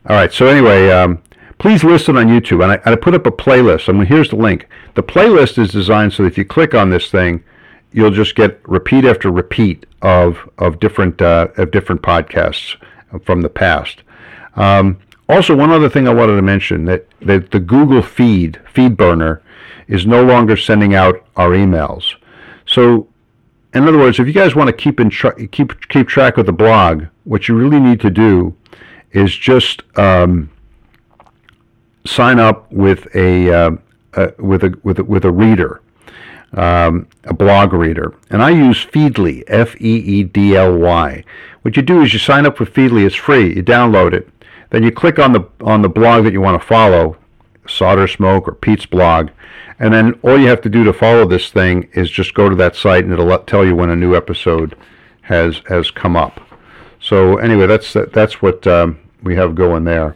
All 0.09 0.17
right. 0.17 0.33
So 0.33 0.47
anyway, 0.47 0.91
um, 0.91 1.23
please 1.61 1.85
listen 1.85 2.17
on 2.17 2.27
YouTube, 2.27 2.65
and 2.65 2.73
I, 2.73 2.93
I 2.93 2.97
put 2.97 3.15
up 3.15 3.27
a 3.27 3.31
playlist. 3.31 3.93
Mean, 3.95 4.07
here's 4.07 4.31
the 4.31 4.37
link. 4.37 4.67
The 4.95 5.03
playlist 5.03 5.59
is 5.59 5.71
designed 5.71 6.13
so 6.13 6.25
that 6.25 6.33
if 6.33 6.39
you 6.39 6.45
click 6.45 6.75
on 6.75 6.91
this 6.91 7.11
thing, 7.11 7.45
you'll 7.93 8.11
just 8.11 8.35
get 8.35 8.61
repeat 8.69 9.05
after 9.05 9.31
repeat 9.31 9.87
of 10.03 10.49
of 10.59 10.81
different 10.81 11.23
uh, 11.23 11.49
of 11.57 11.71
different 11.71 12.03
podcasts 12.03 12.77
from 13.25 13.43
the 13.43 13.49
past. 13.49 14.03
Um, 14.57 14.99
also, 15.29 15.55
one 15.55 15.71
other 15.71 15.89
thing 15.89 16.09
I 16.09 16.15
wanted 16.15 16.37
to 16.37 16.43
mention 16.43 16.87
that, 16.87 17.07
that 17.21 17.53
the 17.53 17.61
Google 17.61 18.03
Feed 18.03 18.61
feed 18.73 18.97
burner 18.97 19.43
is 19.87 20.07
no 20.07 20.25
longer 20.25 20.57
sending 20.57 20.95
out 20.95 21.25
our 21.37 21.51
emails. 21.51 22.15
So, 22.67 23.07
in 23.75 23.87
other 23.87 23.99
words, 23.99 24.19
if 24.19 24.27
you 24.27 24.33
guys 24.33 24.57
want 24.57 24.69
to 24.69 24.73
keep 24.73 24.99
in 24.99 25.11
tra- 25.11 25.47
keep 25.49 25.89
keep 25.89 26.09
track 26.09 26.39
of 26.39 26.47
the 26.47 26.53
blog, 26.53 27.05
what 27.25 27.49
you 27.49 27.55
really 27.55 27.79
need 27.79 28.01
to 28.01 28.11
do 28.11 28.57
is 29.13 29.37
just 29.37 29.83
um, 29.99 30.51
sign 32.07 32.39
up 32.39 32.71
with 32.73 33.15
a, 33.15 33.53
uh, 33.53 33.71
uh, 34.15 34.29
with 34.39 34.65
a 34.65 34.79
with 34.83 34.99
a, 34.99 35.05
with 35.05 35.25
a 35.25 35.31
reader, 35.31 35.83
um, 36.55 37.07
a 37.25 37.35
blog 37.35 37.73
reader, 37.73 38.15
and 38.31 38.43
I 38.43 38.51
use 38.51 38.85
Feedly, 38.85 39.45
F 39.47 39.77
E 39.81 39.97
E 39.97 40.25
D 40.25 40.57
L 40.57 40.77
Y. 40.77 41.25
What 41.63 41.77
you 41.77 41.83
do 41.83 42.03
is 42.03 42.13
you 42.13 42.19
sign 42.19 42.47
up 42.47 42.59
with 42.59 42.73
Feedly. 42.73 43.07
It's 43.07 43.15
free. 43.15 43.55
You 43.55 43.63
download 43.63 44.13
it. 44.13 44.29
Then 44.71 44.83
you 44.83 44.91
click 44.91 45.19
on 45.19 45.33
the 45.33 45.43
on 45.61 45.83
the 45.83 45.89
blog 45.89 46.25
that 46.25 46.33
you 46.33 46.41
want 46.41 46.61
to 46.61 46.67
follow, 46.67 47.17
Solder 47.69 48.09
Smoke 48.09 48.49
or 48.49 48.53
Pete's 48.53 48.87
blog, 48.87 49.31
and 49.79 49.93
then 49.95 50.15
all 50.23 50.39
you 50.39 50.49
have 50.49 50.61
to 50.63 50.69
do 50.69 50.85
to 50.85 50.93
follow 50.93 51.27
this 51.27 51.51
thing 51.51 51.89
is 51.93 52.11
just 52.11 52.35
go 52.35 52.49
to 52.49 52.57
that 52.57 52.77
site 52.77 53.05
and 53.05 53.13
it'll 53.13 53.39
tell 53.41 53.65
you 53.65 53.77
when 53.77 53.91
a 53.91 53.97
new 53.97 54.17
episode 54.17 54.77
has 55.23 55.61
has 55.69 55.91
come 55.91 56.17
up. 56.17 56.41
So 57.01 57.39
anyway, 57.39 57.67
that's 57.67 57.95
that's 58.13 58.43
what 58.43 58.67
um, 58.67 58.99
we 59.23 59.37
have 59.37 59.55
going 59.55 59.85
there. 59.85 60.15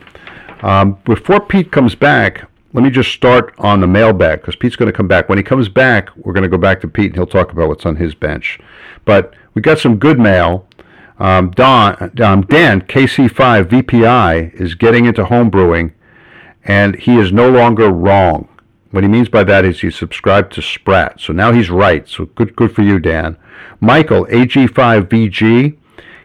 Um, 0.62 0.98
before 1.04 1.40
Pete 1.40 1.70
comes 1.70 1.94
back, 1.94 2.48
let 2.72 2.82
me 2.82 2.90
just 2.90 3.12
start 3.12 3.54
on 3.58 3.80
the 3.80 3.86
mailbag 3.86 4.40
because 4.40 4.56
Pete's 4.56 4.76
going 4.76 4.90
to 4.90 4.96
come 4.96 5.06
back. 5.06 5.28
When 5.28 5.38
he 5.38 5.44
comes 5.44 5.68
back, 5.68 6.14
we're 6.16 6.32
going 6.32 6.42
to 6.42 6.48
go 6.48 6.58
back 6.58 6.80
to 6.80 6.88
Pete 6.88 7.06
and 7.06 7.14
he'll 7.14 7.26
talk 7.26 7.52
about 7.52 7.68
what's 7.68 7.86
on 7.86 7.96
his 7.96 8.14
bench. 8.14 8.58
But 9.04 9.34
we 9.54 9.62
got 9.62 9.78
some 9.78 9.96
good 9.96 10.18
mail. 10.18 10.66
Um, 11.18 11.52
Don, 11.52 11.94
um, 12.20 12.42
Dan, 12.42 12.82
KC5 12.82 13.66
VPI, 13.66 14.60
is 14.60 14.74
getting 14.74 15.04
into 15.04 15.24
home 15.24 15.48
brewing, 15.48 15.94
and 16.64 16.96
he 16.96 17.16
is 17.16 17.32
no 17.32 17.48
longer 17.48 17.88
wrong. 17.90 18.48
What 18.90 19.04
he 19.04 19.08
means 19.08 19.28
by 19.28 19.44
that 19.44 19.64
is 19.64 19.80
he 19.80 19.90
subscribed 19.90 20.52
to 20.54 20.62
Sprat, 20.62 21.20
so 21.20 21.32
now 21.32 21.52
he's 21.52 21.70
right. 21.70 22.08
So 22.08 22.26
good, 22.26 22.56
good 22.56 22.74
for 22.74 22.82
you, 22.82 22.98
Dan. 22.98 23.36
Michael, 23.80 24.26
AG5VG, 24.26 25.76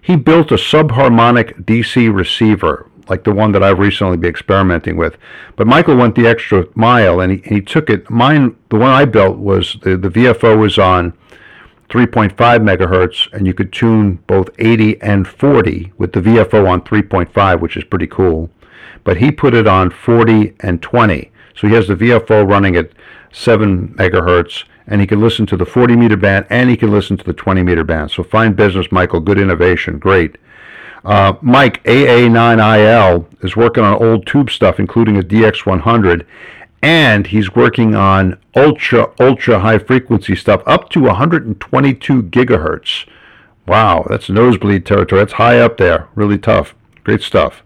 he 0.02 0.16
built 0.16 0.52
a 0.52 0.56
subharmonic 0.56 1.66
DC 1.66 2.12
receiver 2.12 2.89
like 3.10 3.24
the 3.24 3.34
one 3.34 3.52
that 3.52 3.64
I've 3.64 3.80
recently 3.80 4.18
been 4.18 4.30
experimenting 4.30 4.98
with. 4.98 5.18
But 5.56 5.68
Michael 5.68 5.96
went 5.96 6.16
the 6.16 6.28
extra 6.28 6.66
mile 6.76 7.22
and 7.22 7.32
he, 7.32 7.56
he 7.56 7.62
took 7.62 7.90
it. 7.90 8.10
Mine, 8.10 8.56
the 8.70 8.78
one 8.78 8.92
I 8.92 9.06
built 9.06 9.38
was 9.38 9.78
the, 9.82 9.98
the 9.98 10.10
VFO 10.10 10.60
was 10.60 10.78
on 10.78 11.14
3.5 11.90 12.36
megahertz 12.36 13.32
and 13.34 13.48
you 13.48 13.54
could 13.54 13.74
tune 13.74 14.16
both 14.28 14.50
80 14.60 15.02
and 15.02 15.28
40 15.28 15.94
with 15.98 16.14
the 16.14 16.22
VFO 16.22 16.70
on 16.70 16.82
3.5, 16.82 17.60
which 17.60 17.76
is 17.76 17.84
pretty 17.84 18.08
cool. 18.08 18.50
But 19.04 19.18
he 19.18 19.32
put 19.32 19.54
it 19.54 19.68
on 19.68 19.90
40 19.90 20.56
and 20.60 20.82
20. 20.82 21.32
So 21.56 21.68
he 21.68 21.74
has 21.74 21.88
the 21.88 21.96
VFO 21.96 22.48
running 22.48 22.76
at 22.76 22.92
7 23.32 23.96
megahertz 23.96 24.66
and 24.88 25.02
he 25.02 25.08
can 25.08 25.22
listen 25.22 25.46
to 25.48 25.58
the 25.58 25.66
40 25.66 25.96
meter 25.96 26.18
band 26.18 26.46
and 26.50 26.70
he 26.70 26.78
can 26.78 26.92
listen 26.92 27.18
to 27.18 27.24
the 27.24 27.34
20 27.34 27.64
meter 27.64 27.84
band. 27.84 28.12
So 28.12 28.24
fine 28.24 28.54
business, 28.54 28.92
Michael. 28.92 29.20
Good 29.20 29.40
innovation. 29.40 30.00
Great. 30.00 30.38
Uh, 31.04 31.34
Mike, 31.42 31.84
AA9IL, 31.84 33.26
is 33.44 33.56
working 33.56 33.84
on 33.84 34.02
old 34.04 34.26
tube 34.26 34.50
stuff, 34.50 34.80
including 34.80 35.18
a 35.18 35.22
DX100, 35.22 36.26
and 36.82 37.28
he's 37.28 37.56
working 37.56 37.96
on 37.96 38.38
ultra, 38.56 39.12
ultra 39.20 39.60
high 39.60 39.78
frequency 39.80 40.36
stuff 40.36 40.62
up 40.66 40.90
to 40.90 41.02
122 41.02 42.24
gigahertz. 42.24 43.08
Wow, 43.68 44.06
that's 44.10 44.30
nosebleed 44.30 44.86
territory. 44.86 45.22
That's 45.22 45.34
high 45.34 45.60
up 45.60 45.78
there. 45.78 46.08
Really 46.16 46.38
tough. 46.38 46.76
Great 47.04 47.22
stuff. 47.22 47.64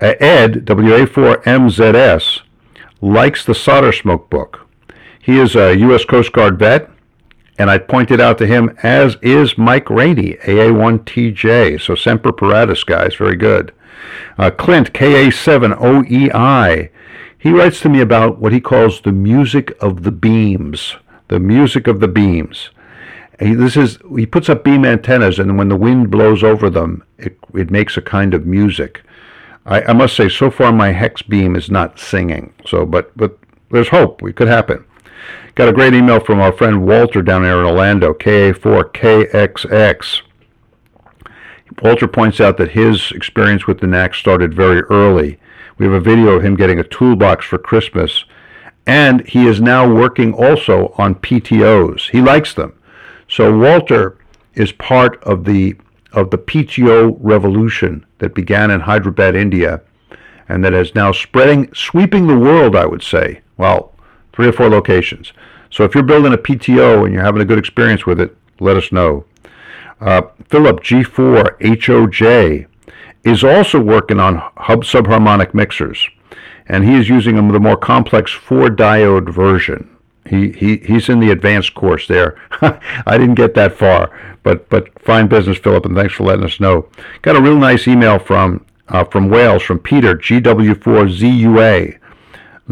Uh, 0.00 0.14
Ed, 0.20 0.66
WA4MZS, 0.66 2.40
likes 3.00 3.44
the 3.44 3.54
solder 3.54 3.92
smoke 3.92 4.28
book. 4.28 4.66
He 5.20 5.38
is 5.38 5.54
a 5.54 5.76
U.S. 5.78 6.04
Coast 6.04 6.32
Guard 6.32 6.58
vet 6.58 6.90
and 7.58 7.70
I 7.70 7.78
pointed 7.78 8.20
out 8.20 8.38
to 8.38 8.46
him, 8.46 8.76
as 8.82 9.16
is 9.22 9.56
Mike 9.56 9.88
Rainey, 9.88 10.34
AA1TJ. 10.42 11.80
So 11.80 11.94
Semper 11.94 12.32
Paratus, 12.32 12.84
guys, 12.84 13.14
very 13.14 13.36
good. 13.36 13.72
Uh, 14.38 14.50
Clint, 14.50 14.92
KA7OEI. 14.92 16.90
He 17.38 17.50
writes 17.50 17.80
to 17.80 17.88
me 17.88 18.00
about 18.00 18.38
what 18.38 18.52
he 18.52 18.60
calls 18.60 19.00
the 19.00 19.12
music 19.12 19.76
of 19.80 20.02
the 20.02 20.10
beams. 20.10 20.96
The 21.28 21.38
music 21.38 21.86
of 21.86 22.00
the 22.00 22.08
beams. 22.08 22.70
He, 23.38 23.54
this 23.54 23.76
is 23.76 23.98
he 24.16 24.26
puts 24.26 24.48
up 24.48 24.64
beam 24.64 24.84
antennas, 24.84 25.38
and 25.38 25.58
when 25.58 25.68
the 25.68 25.76
wind 25.76 26.10
blows 26.10 26.42
over 26.42 26.70
them, 26.70 27.04
it, 27.18 27.38
it 27.54 27.70
makes 27.70 27.96
a 27.96 28.02
kind 28.02 28.34
of 28.34 28.46
music. 28.46 29.02
I, 29.66 29.82
I 29.82 29.92
must 29.92 30.16
say, 30.16 30.28
so 30.28 30.50
far 30.50 30.72
my 30.72 30.92
hex 30.92 31.22
beam 31.22 31.56
is 31.56 31.70
not 31.70 31.98
singing. 31.98 32.52
So, 32.66 32.86
but 32.86 33.16
but 33.16 33.38
there's 33.70 33.88
hope. 33.88 34.22
It 34.22 34.36
could 34.36 34.48
happen. 34.48 34.84
Got 35.54 35.68
a 35.68 35.72
great 35.72 35.94
email 35.94 36.18
from 36.18 36.40
our 36.40 36.50
friend 36.50 36.84
Walter 36.84 37.22
down 37.22 37.44
there 37.44 37.60
in 37.60 37.64
Orlando, 37.64 38.12
KA4KXX. 38.12 40.22
Walter 41.80 42.08
points 42.08 42.40
out 42.40 42.56
that 42.56 42.72
his 42.72 43.12
experience 43.12 43.64
with 43.64 43.78
the 43.78 43.86
Knack 43.86 44.16
started 44.16 44.52
very 44.52 44.80
early. 44.90 45.38
We 45.78 45.86
have 45.86 45.94
a 45.94 46.00
video 46.00 46.30
of 46.30 46.44
him 46.44 46.56
getting 46.56 46.80
a 46.80 46.84
toolbox 46.84 47.46
for 47.46 47.58
Christmas, 47.58 48.24
and 48.84 49.24
he 49.28 49.46
is 49.46 49.60
now 49.60 49.88
working 49.88 50.34
also 50.34 50.92
on 50.98 51.14
PTOs. 51.14 52.10
He 52.10 52.20
likes 52.20 52.52
them. 52.52 52.76
So 53.28 53.56
Walter 53.56 54.18
is 54.54 54.72
part 54.72 55.22
of 55.22 55.44
the 55.44 55.76
of 56.12 56.30
the 56.30 56.38
PTO 56.38 57.16
revolution 57.20 58.04
that 58.18 58.34
began 58.34 58.72
in 58.72 58.80
Hyderabad, 58.80 59.36
India, 59.36 59.82
and 60.48 60.64
that 60.64 60.74
is 60.74 60.96
now 60.96 61.12
spreading, 61.12 61.72
sweeping 61.72 62.26
the 62.26 62.38
world, 62.38 62.74
I 62.74 62.86
would 62.86 63.04
say. 63.04 63.42
Well, 63.56 63.93
three 64.34 64.48
or 64.48 64.52
four 64.52 64.68
locations. 64.68 65.32
So 65.70 65.84
if 65.84 65.94
you're 65.94 66.04
building 66.04 66.32
a 66.32 66.38
PTO 66.38 67.04
and 67.04 67.14
you're 67.14 67.24
having 67.24 67.42
a 67.42 67.46
good 67.46 67.58
experience 67.58 68.04
with 68.06 68.20
it, 68.20 68.36
let 68.60 68.76
us 68.76 68.92
know. 68.92 69.24
Uh, 70.00 70.22
Philip 70.48 70.80
G4 70.80 71.58
HOJ 71.60 72.66
is 73.24 73.42
also 73.42 73.80
working 73.80 74.20
on 74.20 74.36
hub 74.56 74.84
subharmonic 74.84 75.54
mixers, 75.54 76.08
and 76.66 76.84
he 76.84 76.94
is 76.94 77.08
using 77.08 77.36
the 77.36 77.60
more 77.60 77.76
complex 77.76 78.30
four 78.30 78.68
diode 78.68 79.32
version. 79.32 79.88
He, 80.28 80.52
he 80.52 80.76
he's 80.78 81.08
in 81.08 81.20
the 81.20 81.30
advanced 81.30 81.74
course 81.74 82.06
there. 82.08 82.40
I 83.06 83.18
didn't 83.18 83.34
get 83.34 83.54
that 83.54 83.76
far, 83.76 84.10
but 84.42 84.68
but 84.68 84.98
fine 85.00 85.28
business, 85.28 85.58
Philip, 85.58 85.86
and 85.86 85.96
thanks 85.96 86.14
for 86.14 86.24
letting 86.24 86.44
us 86.44 86.60
know. 86.60 86.88
Got 87.22 87.36
a 87.36 87.42
real 87.42 87.58
nice 87.58 87.86
email 87.86 88.18
from 88.18 88.64
uh, 88.88 89.04
from 89.04 89.28
Wales 89.28 89.62
from 89.62 89.78
Peter 89.78 90.14
GW4ZUA 90.14 91.98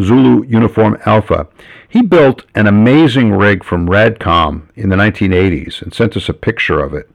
Zulu 0.01 0.45
Uniform 0.47 0.97
Alpha. 1.05 1.47
He 1.89 2.03
built 2.03 2.45
an 2.55 2.67
amazing 2.67 3.33
rig 3.33 3.65
from 3.65 3.89
Radcom 3.89 4.69
in 4.75 4.89
the 4.89 4.97
1980s 4.97 5.83
and 5.83 5.93
sent 5.93 6.17
us 6.17 6.29
a 6.29 6.35
picture 6.35 6.81
of 6.81 6.95
it. 6.95 7.11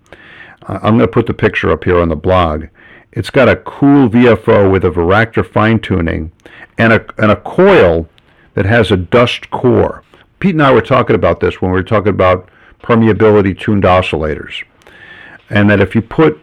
I'm 0.67 0.97
going 0.97 0.99
to 0.99 1.07
put 1.07 1.25
the 1.25 1.33
picture 1.33 1.71
up 1.71 1.85
here 1.85 1.99
on 1.99 2.09
the 2.09 2.15
blog. 2.15 2.65
It's 3.11 3.29
got 3.29 3.49
a 3.49 3.55
cool 3.55 4.09
VFO 4.09 4.71
with 4.71 4.83
a 4.85 4.91
Varactor 4.91 5.45
fine 5.45 5.79
tuning 5.79 6.31
and 6.77 6.93
a, 6.93 7.05
and 7.17 7.31
a 7.31 7.37
coil 7.37 8.07
that 8.53 8.65
has 8.65 8.91
a 8.91 8.97
dust 8.97 9.49
core. 9.49 10.03
Pete 10.39 10.53
and 10.53 10.61
I 10.61 10.71
were 10.71 10.81
talking 10.81 11.15
about 11.15 11.39
this 11.39 11.61
when 11.61 11.71
we 11.71 11.77
were 11.77 11.83
talking 11.83 12.09
about 12.09 12.49
permeability 12.83 13.57
tuned 13.57 13.83
oscillators. 13.83 14.63
And 15.49 15.69
that 15.69 15.79
if 15.79 15.95
you 15.95 16.01
put 16.01 16.39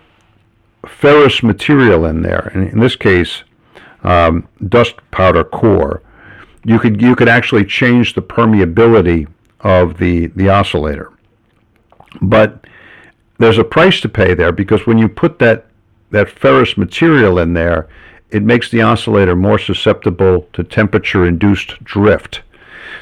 ferrous 0.87 1.43
material 1.43 2.07
in 2.07 2.23
there, 2.23 2.51
in 2.55 2.81
this 2.81 2.97
case, 2.97 3.45
um, 4.03 4.49
dust 4.69 4.97
powder 5.11 5.45
core, 5.45 6.03
you 6.65 6.79
could 6.79 7.01
you 7.01 7.15
could 7.15 7.29
actually 7.29 7.65
change 7.65 8.15
the 8.15 8.23
permeability 8.23 9.29
of 9.61 9.99
the 9.99 10.29
the 10.29 10.49
oscillator. 10.49 11.13
But 12.21 12.65
there's 13.39 13.59
a 13.59 13.65
price 13.65 14.01
to 14.01 14.09
pay 14.09 14.35
there 14.35 14.53
because 14.53 14.87
when 14.87 14.99
you 14.99 15.09
put 15.09 15.39
that 15.39 15.67
that 16.11 16.31
ferrous 16.31 16.77
material 16.77 17.39
in 17.39 17.55
there, 17.55 17.89
it 18.31 18.43
makes 18.43 18.71
the 18.71 18.83
oscillator 18.83 19.37
more 19.37 19.59
susceptible 19.59 20.49
to 20.53 20.63
temperature 20.63 21.27
induced 21.27 21.83
drift. 21.85 22.43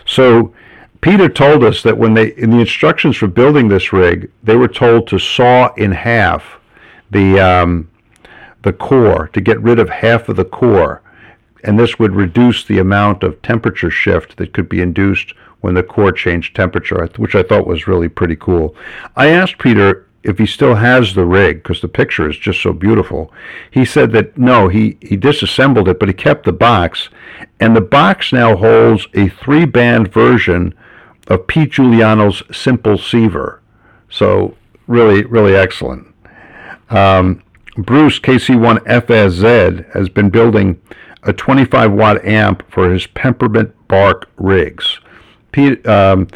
So 0.06 0.54
Peter 1.00 1.28
told 1.28 1.64
us 1.64 1.82
that 1.82 1.98
when 1.98 2.14
they 2.14 2.28
in 2.34 2.50
the 2.50 2.60
instructions 2.60 3.16
for 3.16 3.26
building 3.26 3.68
this 3.68 3.92
rig, 3.92 4.30
they 4.42 4.56
were 4.56 4.68
told 4.68 5.06
to 5.08 5.18
saw 5.18 5.72
in 5.74 5.92
half 5.92 6.58
the 7.10 7.38
um, 7.38 7.90
the 8.62 8.72
core 8.72 9.28
to 9.32 9.40
get 9.40 9.60
rid 9.60 9.78
of 9.78 9.88
half 9.88 10.28
of 10.28 10.36
the 10.36 10.44
core 10.44 11.01
and 11.64 11.78
this 11.78 11.98
would 11.98 12.14
reduce 12.14 12.64
the 12.64 12.78
amount 12.78 13.22
of 13.22 13.40
temperature 13.42 13.90
shift 13.90 14.36
that 14.36 14.52
could 14.52 14.68
be 14.68 14.80
induced 14.80 15.34
when 15.60 15.74
the 15.74 15.82
core 15.82 16.12
changed 16.12 16.56
temperature, 16.56 17.08
which 17.16 17.34
I 17.34 17.42
thought 17.42 17.66
was 17.66 17.86
really 17.86 18.08
pretty 18.08 18.36
cool. 18.36 18.74
I 19.16 19.28
asked 19.28 19.58
Peter 19.58 20.06
if 20.22 20.38
he 20.38 20.46
still 20.46 20.74
has 20.74 21.14
the 21.14 21.24
rig 21.24 21.62
because 21.62 21.80
the 21.80 21.88
picture 21.88 22.28
is 22.28 22.36
just 22.36 22.62
so 22.62 22.72
beautiful. 22.72 23.32
He 23.70 23.84
said 23.84 24.12
that 24.12 24.36
no, 24.36 24.68
he, 24.68 24.98
he 25.00 25.16
disassembled 25.16 25.88
it, 25.88 25.98
but 25.98 26.08
he 26.08 26.14
kept 26.14 26.44
the 26.44 26.52
box, 26.52 27.08
and 27.60 27.74
the 27.74 27.80
box 27.80 28.32
now 28.32 28.56
holds 28.56 29.06
a 29.14 29.28
three 29.28 29.64
band 29.64 30.12
version 30.12 30.74
of 31.28 31.46
Pete 31.46 31.72
Juliano's 31.72 32.42
Simple 32.52 32.96
Siever. 32.96 33.60
So 34.10 34.56
really, 34.86 35.24
really 35.24 35.56
excellent. 35.56 36.06
Um, 36.90 37.42
Bruce 37.76 38.18
KC1FSZ 38.18 39.92
has 39.94 40.08
been 40.08 40.28
building 40.28 40.80
a 41.22 41.32
25 41.32 41.92
watt 41.92 42.24
amp 42.24 42.70
for 42.70 42.90
his 42.92 43.06
peppermint 43.06 43.74
bark 43.88 44.28
rigs. 44.36 44.98
Pete, 45.52 45.86
um, 45.86 46.28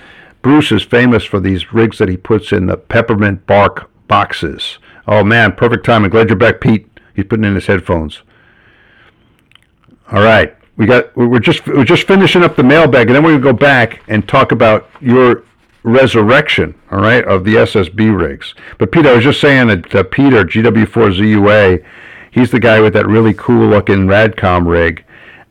Bruce 0.43 0.71
is 0.71 0.83
famous 0.83 1.25
for 1.25 1.41
these 1.41 1.73
rigs 1.73 1.99
that 1.99 2.09
he 2.09 2.17
puts 2.17 2.53
in 2.53 2.67
the 2.67 2.77
peppermint 2.77 3.47
bark 3.47 3.91
boxes. 4.07 4.79
Oh 5.09 5.25
man, 5.25 5.53
perfect 5.53 5.85
timing. 5.85 6.11
Glad 6.11 6.29
you're 6.29 6.37
back, 6.37 6.61
Pete. 6.61 6.87
He's 7.15 7.25
putting 7.25 7.45
in 7.45 7.55
his 7.55 7.67
headphones. 7.67 8.23
All 10.13 10.23
right, 10.23 10.57
we 10.77 10.87
got. 10.87 11.17
We're 11.17 11.41
just 11.41 11.67
we're 11.67 11.85
just 11.85 12.07
finishing 12.07 12.45
up 12.45 12.55
the 12.55 12.63
mailbag, 12.63 13.09
and 13.09 13.17
then 13.17 13.25
we're 13.25 13.39
gonna 13.39 13.43
go 13.43 13.53
back 13.53 14.03
and 14.09 14.27
talk 14.29 14.53
about 14.53 14.89
your 15.01 15.43
resurrection. 15.83 16.75
All 16.93 17.01
right, 17.01 17.25
of 17.25 17.45
the 17.45 17.55
SSB 17.55 18.17
rigs. 18.17 18.55
But 18.79 18.93
Pete, 18.93 19.07
I 19.07 19.15
was 19.15 19.25
just 19.25 19.41
saying 19.41 19.69
that 19.69 19.95
uh, 19.95 20.03
Peter 20.05 20.45
GW4ZUA 20.45 21.85
he's 22.31 22.51
the 22.51 22.61
guy 22.61 22.81
with 22.81 22.93
that 22.95 23.07
really 23.07 23.35
cool 23.35 23.69
looking 23.69 24.07
Radcom 24.07 24.67
rig, 24.67 25.05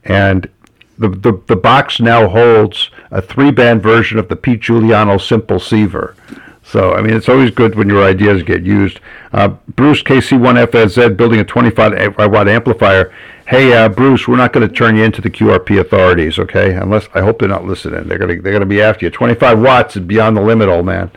and 0.03 0.49
the, 0.97 1.09
the, 1.09 1.41
the 1.47 1.55
box 1.55 1.99
now 1.99 2.27
holds 2.27 2.89
a 3.11 3.21
three 3.21 3.51
band 3.51 3.83
version 3.83 4.17
of 4.17 4.29
the 4.29 4.35
Pete 4.35 4.61
Juliano 4.61 5.17
Simple 5.17 5.57
Siever. 5.57 6.15
So, 6.63 6.93
I 6.93 7.01
mean, 7.01 7.13
it's 7.13 7.29
always 7.29 7.51
good 7.51 7.75
when 7.75 7.87
your 7.87 8.03
ideas 8.03 8.41
get 8.41 8.63
used. 8.63 8.99
Uh, 9.31 9.49
Bruce 9.75 10.01
KC1FZ 10.01 11.15
building 11.15 11.39
a 11.39 11.43
25 11.43 12.17
watt 12.17 12.49
amplifier. 12.49 13.13
Hey, 13.45 13.73
uh, 13.73 13.87
Bruce, 13.87 14.27
we're 14.27 14.37
not 14.37 14.51
going 14.51 14.67
to 14.67 14.73
turn 14.73 14.95
you 14.95 15.03
into 15.03 15.21
the 15.21 15.29
QRP 15.29 15.79
authorities, 15.79 16.39
okay? 16.39 16.73
Unless 16.73 17.07
I 17.13 17.21
hope 17.21 17.37
they're 17.37 17.47
not 17.47 17.65
listening. 17.65 18.07
They're 18.07 18.17
going 18.17 18.35
to 18.35 18.41
they're 18.41 18.51
going 18.51 18.61
to 18.61 18.65
be 18.65 18.81
after 18.81 19.05
you. 19.05 19.11
25 19.11 19.59
watts 19.59 19.95
is 19.95 20.03
beyond 20.03 20.35
the 20.35 20.41
limit, 20.41 20.67
old 20.67 20.87
man. 20.87 21.11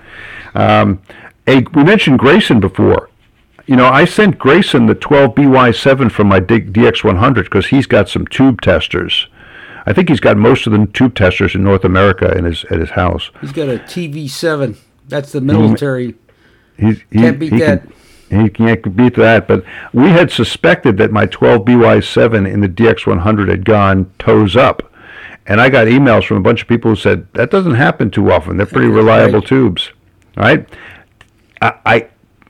Um, 0.55 1.01
hey, 1.47 1.65
we 1.75 1.83
mentioned 1.83 2.19
Grayson 2.19 2.61
before. 2.61 3.09
You 3.69 3.77
know, 3.77 3.87
I 3.87 4.07
sent 4.07 4.39
Grayson 4.39 4.87
the 4.87 4.95
12BY7 4.95 6.11
from 6.11 6.27
my 6.27 6.41
DX100 6.41 7.45
because 7.45 7.67
he's 7.67 7.87
got 7.87 8.09
some 8.09 8.27
tube 8.27 8.63
testers. 8.63 9.29
I 9.85 9.93
think 9.93 10.09
he's 10.09 10.21
got 10.21 10.39
most 10.39 10.67
of 10.67 10.73
the 10.73 10.87
tube 10.87 11.15
testers 11.15 11.55
in 11.55 11.65
North 11.65 11.85
America 11.85 12.33
in 12.37 12.47
his 12.47 12.65
at 12.71 12.79
his 12.81 12.89
house. 12.91 13.31
He's 13.43 13.53
got 13.53 13.69
a 13.69 13.79
TV7. 13.79 14.79
That's 15.07 15.33
the 15.33 15.43
military. 15.43 16.15
He's, 16.79 17.03
he, 17.11 17.19
Can't 17.19 17.39
beat 17.39 17.53
he 17.53 17.59
that. 17.59 17.83
Can, 18.31 18.45
he 18.45 18.49
can't 18.49 18.97
beat 18.97 19.17
that. 19.17 19.47
But 19.47 19.65
we 19.93 20.09
had 20.09 20.31
suspected 20.31 20.97
that 20.97 21.13
my 21.13 21.27
12 21.27 21.63
BY7 21.67 22.51
in 22.51 22.61
the 22.63 22.69
DX100 22.71 23.49
had 23.51 23.67
gone 23.67 24.11
toes 24.19 24.57
up. 24.57 24.91
And 25.47 25.61
I 25.61 25.69
got 25.69 25.89
emails 25.89 26.27
from 26.27 26.39
a 26.39 26.41
bunch 26.43 26.63
of 26.63 26.69
people 26.69 26.93
who 26.93 26.97
said 26.97 27.27
that 27.35 27.51
doesn't 27.51 27.75
happen 27.75 28.11
too 28.11 28.33
often. 28.33 28.57
They're 28.57 28.65
pretty 28.67 28.89
reliable 28.89 29.41
Right. 29.41 29.49
tubes. 29.49 29.93
All 30.39 30.45
right. 30.45 30.67
I, 31.61 31.73
I 31.85 32.09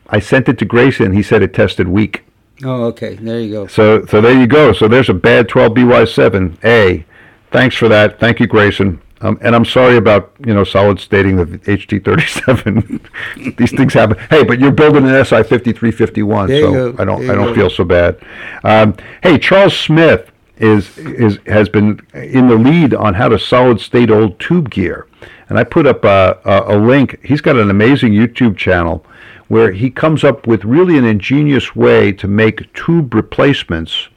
I 0.09 0.21
sent 0.21 0.49
it 0.49 0.59
to 0.59 0.65
Grayson. 0.65 1.13
He 1.13 1.23
said 1.23 1.43
it 1.43 1.53
tested 1.53 1.89
weak. 1.89 2.25
Oh, 2.65 2.85
okay. 2.85 3.15
There 3.15 3.41
you 3.41 3.53
go. 3.53 3.67
So 3.67 4.05
so 4.07 4.21
there 4.21 4.39
you 4.39 4.47
go. 4.47 4.73
So 4.73 4.89
there's 4.89 5.09
a 5.09 5.15
bad 5.15 5.49
12 5.49 5.73
BY7. 5.73 6.65
A. 6.65 7.05
Thanks 7.51 7.77
for 7.77 7.89
that. 7.89 8.19
Thank 8.19 8.41
you, 8.41 8.47
Grayson. 8.47 9.01
Um, 9.21 9.39
and 9.41 9.55
I'm 9.55 9.65
sorry 9.65 9.97
about 9.97 10.33
you 10.45 10.55
know 10.55 10.65
solid 10.65 11.01
stating 11.01 11.37
the 11.37 11.45
HT37. 11.47 13.01
These 13.57 13.73
things 13.73 13.95
happen. 13.95 14.19
Hey, 14.31 14.45
but 14.45 14.61
you're 14.61 14.73
building 14.73 15.09
an 15.09 15.25
SI 15.25 15.43
5351, 15.43 16.49
There 16.49 16.63
so. 16.63 16.95
I 16.99 17.05
don't 17.05 17.29
I 17.29 17.35
don't 17.35 17.49
go. 17.49 17.55
feel 17.55 17.71
so 17.71 17.85
bad. 17.85 18.19
Um, 18.65 18.97
hey, 19.23 19.39
Charles 19.39 19.77
Smith 19.77 20.31
is 20.59 20.97
is 20.99 21.39
has 21.47 21.69
been 21.69 22.01
in 22.15 22.49
the 22.49 22.57
lead 22.57 22.95
on 22.95 23.15
how 23.15 23.29
to 23.29 23.39
solid 23.39 23.81
state 23.81 24.11
old 24.11 24.39
tube 24.39 24.71
gear, 24.71 25.07
and 25.49 25.59
I 25.59 25.65
put 25.65 25.87
up 25.87 26.05
a, 26.05 26.39
a, 26.45 26.77
a 26.77 26.79
link. 26.79 27.19
He's 27.25 27.41
got 27.41 27.57
an 27.57 27.71
amazing 27.71 28.13
YouTube 28.13 28.57
channel 28.57 29.05
where 29.49 29.73
he 29.73 29.91
comes 29.91 30.23
up 30.23 30.47
with 30.47 30.65
really 30.65 30.97
an 30.97 31.05
ingenious 31.05 31.75
way 31.75 32.13
to 32.13 32.29
make 32.29 32.73
tube 32.75 33.15
replacements 33.15 34.09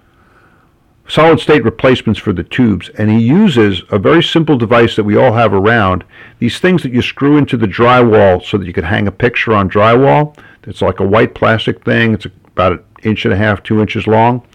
solid 1.12 1.42
state 1.42 1.66
replacements 1.66 2.18
for 2.20 2.32
the 2.32 2.44
tubes. 2.44 2.90
And 2.98 3.10
he 3.10 3.20
uses 3.20 3.82
a 3.90 4.00
very 4.00 4.24
simple 4.24 4.58
device 4.58 4.96
that 4.96 5.04
we 5.04 5.18
all 5.18 5.34
have 5.34 5.54
around 5.54 6.06
these 6.40 6.60
things 6.60 6.84
that 6.84 6.94
you 6.94 7.02
screw 7.02 7.36
into 7.38 7.58
the 7.58 7.68
drywall 7.68 8.42
so 8.44 8.58
that 8.58 8.66
you 8.66 8.72
can 8.72 8.86
hang 8.86 9.08
a 9.08 9.12
picture 9.12 9.54
on 9.54 9.70
drywall. 9.70 10.38
It's 10.64 10.82
like 10.82 11.02
a 11.02 11.06
white 11.06 11.36
plastic 11.36 11.84
thing. 11.84 12.14
It's 12.14 12.26
about 12.26 12.72
an 12.72 12.84
inch 13.04 13.26
and 13.26 13.34
a 13.34 13.38
half 13.38 13.62
two 13.62 13.82
inches 13.82 14.08
long. 14.08 14.48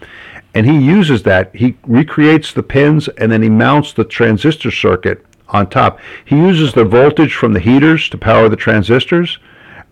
And 0.55 0.65
he 0.65 0.79
uses 0.79 1.21
that. 1.23 1.55
He 1.55 1.77
recreates 1.85 2.51
the 2.53 2.63
pins 2.63 3.07
and 3.07 3.31
then 3.31 3.43
he 3.43 3.49
mounts 3.49 3.93
the 3.93 4.03
transistor 4.03 4.71
circuit 4.71 5.23
on 5.49 5.69
top. 5.69 5.99
He 6.25 6.37
uses 6.37 6.73
the 6.73 6.85
voltage 6.85 7.35
from 7.35 7.53
the 7.53 7.59
heaters 7.59 8.09
to 8.09 8.17
power 8.17 8.49
the 8.49 8.55
transistors 8.55 9.37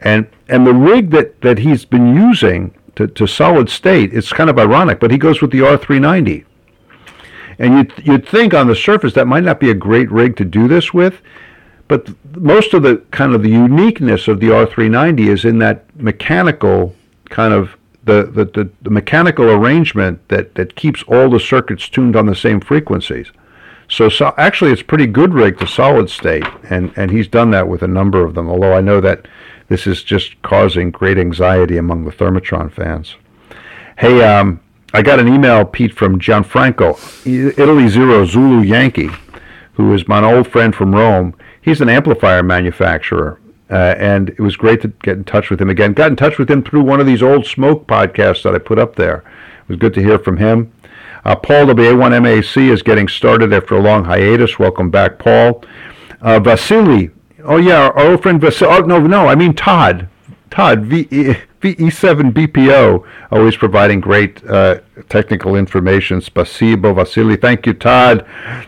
and 0.01 0.27
and 0.47 0.65
the 0.65 0.73
rig 0.73 1.11
that 1.11 1.41
that 1.41 1.59
he's 1.59 1.85
been 1.85 2.15
using 2.15 2.73
to, 2.95 3.07
to 3.07 3.27
solid 3.27 3.69
state 3.69 4.13
it's 4.13 4.31
kind 4.31 4.49
of 4.49 4.57
ironic 4.57 4.99
but 4.99 5.11
he 5.11 5.17
goes 5.17 5.41
with 5.41 5.51
the 5.51 5.59
r390 5.59 6.45
and 7.59 7.73
you'd, 7.73 8.05
you'd 8.05 8.27
think 8.27 8.53
on 8.53 8.67
the 8.67 8.75
surface 8.75 9.13
that 9.13 9.27
might 9.27 9.43
not 9.43 9.59
be 9.59 9.69
a 9.69 9.73
great 9.73 10.11
rig 10.11 10.35
to 10.37 10.45
do 10.45 10.67
this 10.67 10.93
with, 10.93 11.21
but 11.87 12.09
most 12.35 12.73
of 12.73 12.83
the 12.83 12.97
kind 13.11 13.33
of 13.33 13.43
the 13.43 13.49
uniqueness 13.49 14.27
of 14.27 14.39
the 14.39 14.47
R390 14.47 15.27
is 15.27 15.45
in 15.45 15.59
that 15.59 15.85
mechanical 15.95 16.95
kind 17.29 17.53
of 17.53 17.75
the, 18.03 18.23
the, 18.23 18.45
the, 18.45 18.69
the 18.83 18.89
mechanical 18.89 19.49
arrangement 19.49 20.27
that, 20.29 20.53
that 20.55 20.75
keeps 20.75 21.01
all 21.03 21.29
the 21.29 21.39
circuits 21.39 21.89
tuned 21.89 22.15
on 22.15 22.27
the 22.27 22.35
same 22.35 22.59
frequencies. 22.59 23.31
So, 23.87 24.09
so 24.09 24.33
actually, 24.37 24.71
it's 24.71 24.81
pretty 24.81 25.07
good 25.07 25.33
rig 25.33 25.59
to 25.59 25.67
solid 25.67 26.09
state, 26.09 26.45
and, 26.69 26.91
and 26.95 27.11
he's 27.11 27.27
done 27.27 27.51
that 27.51 27.67
with 27.67 27.83
a 27.83 27.87
number 27.87 28.23
of 28.23 28.33
them. 28.33 28.49
Although 28.49 28.73
I 28.73 28.81
know 28.81 28.99
that 29.01 29.27
this 29.67 29.87
is 29.87 30.03
just 30.03 30.41
causing 30.41 30.91
great 30.91 31.17
anxiety 31.17 31.77
among 31.77 32.05
the 32.05 32.11
Thermatron 32.11 32.71
fans. 32.71 33.15
Hey, 33.97 34.23
um, 34.23 34.59
I 34.93 35.01
got 35.01 35.19
an 35.19 35.27
email, 35.27 35.65
Pete, 35.65 35.93
from 35.93 36.19
Gianfranco, 36.19 36.97
Italy 37.57 37.87
Zero 37.87 38.25
Zulu 38.25 38.61
Yankee, 38.61 39.09
who 39.73 39.93
is 39.93 40.07
my 40.07 40.23
old 40.23 40.47
friend 40.47 40.73
from 40.73 40.93
Rome. 40.93 41.35
He's 41.61 41.81
an 41.81 41.89
amplifier 41.89 42.43
manufacturer, 42.43 43.39
uh, 43.69 43.95
and 43.97 44.29
it 44.29 44.39
was 44.39 44.55
great 44.55 44.81
to 44.83 44.89
get 45.03 45.17
in 45.17 45.23
touch 45.23 45.49
with 45.49 45.59
him 45.59 45.69
again. 45.69 45.93
Got 45.93 46.11
in 46.11 46.15
touch 46.15 46.37
with 46.37 46.49
him 46.49 46.63
through 46.63 46.83
one 46.83 46.99
of 46.99 47.07
these 47.07 47.23
old 47.23 47.45
smoke 47.45 47.87
podcasts 47.87 48.43
that 48.43 48.53
I 48.53 48.59
put 48.59 48.79
up 48.79 48.95
there. 48.95 49.17
It 49.17 49.69
was 49.69 49.77
good 49.79 49.93
to 49.95 50.01
hear 50.01 50.19
from 50.19 50.37
him. 50.37 50.71
Uh, 51.25 51.35
Paul 51.35 51.65
WA1MAC 51.65 52.69
is 52.69 52.83
getting 52.83 53.07
started 53.07 53.51
after 53.51 53.75
a 53.75 53.81
long 53.81 54.05
hiatus. 54.05 54.59
Welcome 54.59 54.91
back, 54.91 55.17
Paul. 55.17 55.63
Uh, 56.21 56.39
Vasily, 56.39 57.09
oh 57.45 57.57
yeah, 57.57 57.87
our 57.89 58.11
old 58.11 58.21
friend 58.23 58.39
Vasily. 58.41 58.69
Oh 58.71 58.79
no, 58.79 58.99
no, 58.99 59.27
I 59.27 59.35
mean 59.35 59.53
Todd. 59.53 60.07
Todd, 60.49 60.85
V- 60.85 61.07
E- 61.11 61.35
VE7BPO, 61.61 63.03
always 63.31 63.57
providing 63.57 63.99
great 63.99 64.43
uh, 64.47 64.79
technical 65.09 65.55
information. 65.55 66.19
Spasibo, 66.19 66.95
Vasily. 66.95 67.35
Thank 67.35 67.65
you, 67.65 67.73
Todd. 67.73 68.25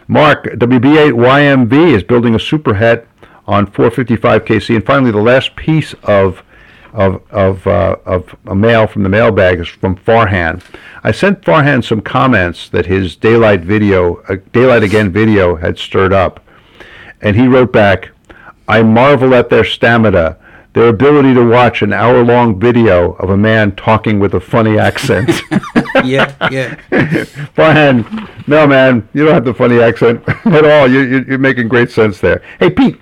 Mark, 0.08 0.46
WB8YMV 0.46 1.94
is 1.94 2.04
building 2.04 2.36
a 2.36 2.40
super 2.40 2.74
het 2.74 3.08
on 3.46 3.68
455 3.68 4.46
KC. 4.46 4.76
And 4.76 4.86
finally, 4.86 5.12
the 5.12 5.22
last 5.22 5.56
piece 5.56 5.94
of 6.04 6.44
of 6.94 7.22
of 7.32 7.66
uh, 7.68 7.98
of 8.06 8.36
a 8.48 8.56
mail 8.56 8.88
from 8.88 9.04
the 9.04 9.10
mailbag 9.10 9.60
is 9.60 9.68
from 9.68 9.96
Farhan. 9.98 10.62
I 11.04 11.12
sent 11.12 11.42
Farhan 11.42 11.84
some 11.84 12.02
comments 12.02 12.70
that 12.70 12.88
his 12.88 13.16
daylight 13.16 13.62
video, 13.62 14.16
uh, 14.28 14.38
daylight 14.52 14.84
again 14.84 15.12
video, 15.12 15.56
had 15.56 15.78
stirred 15.78 16.12
up, 16.14 16.44
and 17.22 17.36
he 17.36 17.48
wrote 17.48 17.72
back, 17.72 18.10
"I 18.68 18.84
marvel 18.84 19.34
at 19.34 19.50
their 19.50 19.64
stamina." 19.64 20.38
Their 20.74 20.90
ability 20.90 21.34
to 21.34 21.44
watch 21.44 21.82
an 21.82 21.92
hour-long 21.92 22.60
video 22.60 23.14
of 23.14 23.32
a 23.32 23.38
man 23.38 23.76
talking 23.76 24.20
with 24.20 24.36
a 24.36 24.40
funny 24.40 24.78
accent. 24.78 25.32
Yeah, 26.04 26.36
yeah. 26.52 26.76
Farhan, 27.56 28.30
no 28.48 28.68
man, 28.68 29.08
you 29.14 29.26
don't 29.26 29.34
have 29.34 29.46
the 29.46 29.54
funny 29.54 29.80
accent 29.82 30.24
at 30.46 30.66
all. 30.66 30.88
You, 30.88 31.00
you, 31.02 31.26
you're 31.28 31.38
making 31.40 31.68
great 31.68 31.90
sense 31.90 32.20
there. 32.20 32.44
Hey 32.60 32.70
Pete, 32.70 33.00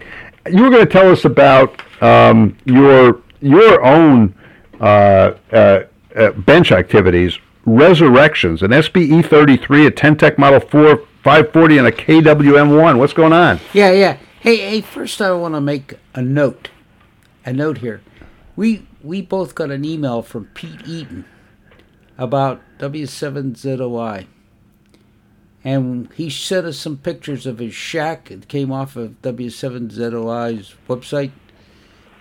you 0.49 0.63
were 0.63 0.69
going 0.69 0.85
to 0.85 0.91
tell 0.91 1.11
us 1.11 1.25
about 1.25 1.81
um, 2.01 2.57
your 2.65 3.21
your 3.41 3.83
own 3.83 4.33
uh, 4.79 5.33
uh, 5.51 5.83
uh, 6.15 6.31
bench 6.31 6.71
activities, 6.71 7.37
resurrections, 7.65 8.61
an 8.61 8.71
SBE 8.71 9.25
33, 9.25 9.87
a 9.87 9.91
Tentec 9.91 10.37
Model 10.37 10.59
4 10.59 10.97
540, 11.23 11.77
and 11.79 11.87
a 11.87 11.91
KWM1. 11.91 12.97
What's 12.97 13.13
going 13.13 13.33
on? 13.33 13.59
Yeah, 13.73 13.91
yeah. 13.91 14.17
Hey, 14.45 14.57
hey. 14.57 14.81
First, 14.81 15.23
I 15.23 15.31
want 15.31 15.55
to 15.55 15.59
make 15.59 15.95
a 16.13 16.21
note. 16.21 16.69
A 17.47 17.51
note 17.51 17.79
here. 17.79 18.03
We 18.55 18.85
we 19.01 19.23
both 19.23 19.55
got 19.55 19.71
an 19.71 19.83
email 19.83 20.21
from 20.21 20.45
Pete 20.53 20.87
Eaton 20.87 21.25
about 22.15 22.61
W7ZOI, 22.77 24.27
and 25.63 26.13
he 26.13 26.29
sent 26.29 26.67
us 26.67 26.77
some 26.77 26.97
pictures 26.97 27.47
of 27.47 27.57
his 27.57 27.73
shack. 27.73 28.29
It 28.29 28.47
came 28.47 28.71
off 28.71 28.95
of 28.95 29.19
W7ZOI's 29.23 30.75
website. 30.87 31.31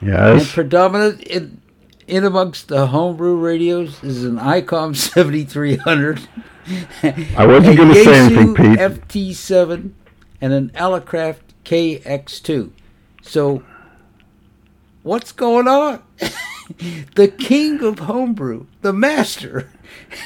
And 0.00 0.08
Yes. 0.40 0.50
predominant 0.54 1.20
in 1.24 1.60
in 2.06 2.24
amongst 2.24 2.68
the 2.68 2.86
homebrew 2.86 3.36
radios 3.36 4.02
is 4.02 4.24
an 4.24 4.38
ICOM 4.38 4.96
7300. 5.12 6.20
I 7.36 7.46
wasn't 7.46 7.76
going 7.76 7.92
to 7.92 8.02
say 8.02 8.14
anything, 8.18 8.54
Pete. 8.54 8.78
FT7 8.78 9.90
and 10.40 10.52
an 10.54 10.70
Elecraft 10.70 11.43
KX2. 11.64 12.70
So, 13.22 13.62
what's 15.02 15.32
going 15.32 15.68
on? 15.68 16.02
the 17.14 17.28
king 17.28 17.82
of 17.82 18.00
homebrew, 18.00 18.66
the 18.82 18.92
master, 18.92 19.70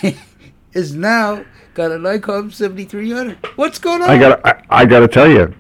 is 0.73 0.95
now 0.95 1.45
got 1.75 1.93
an 1.93 2.03
ICOM 2.03 2.53
7300. 2.53 3.39
What's 3.57 3.79
going 3.79 4.03
on? 4.03 4.11
I 4.11 4.19
got 4.19 4.45
I, 4.45 4.63
I 4.71 4.85
got 4.85 5.01
to 5.01 5.09
tell 5.09 5.29
you, 5.29 5.55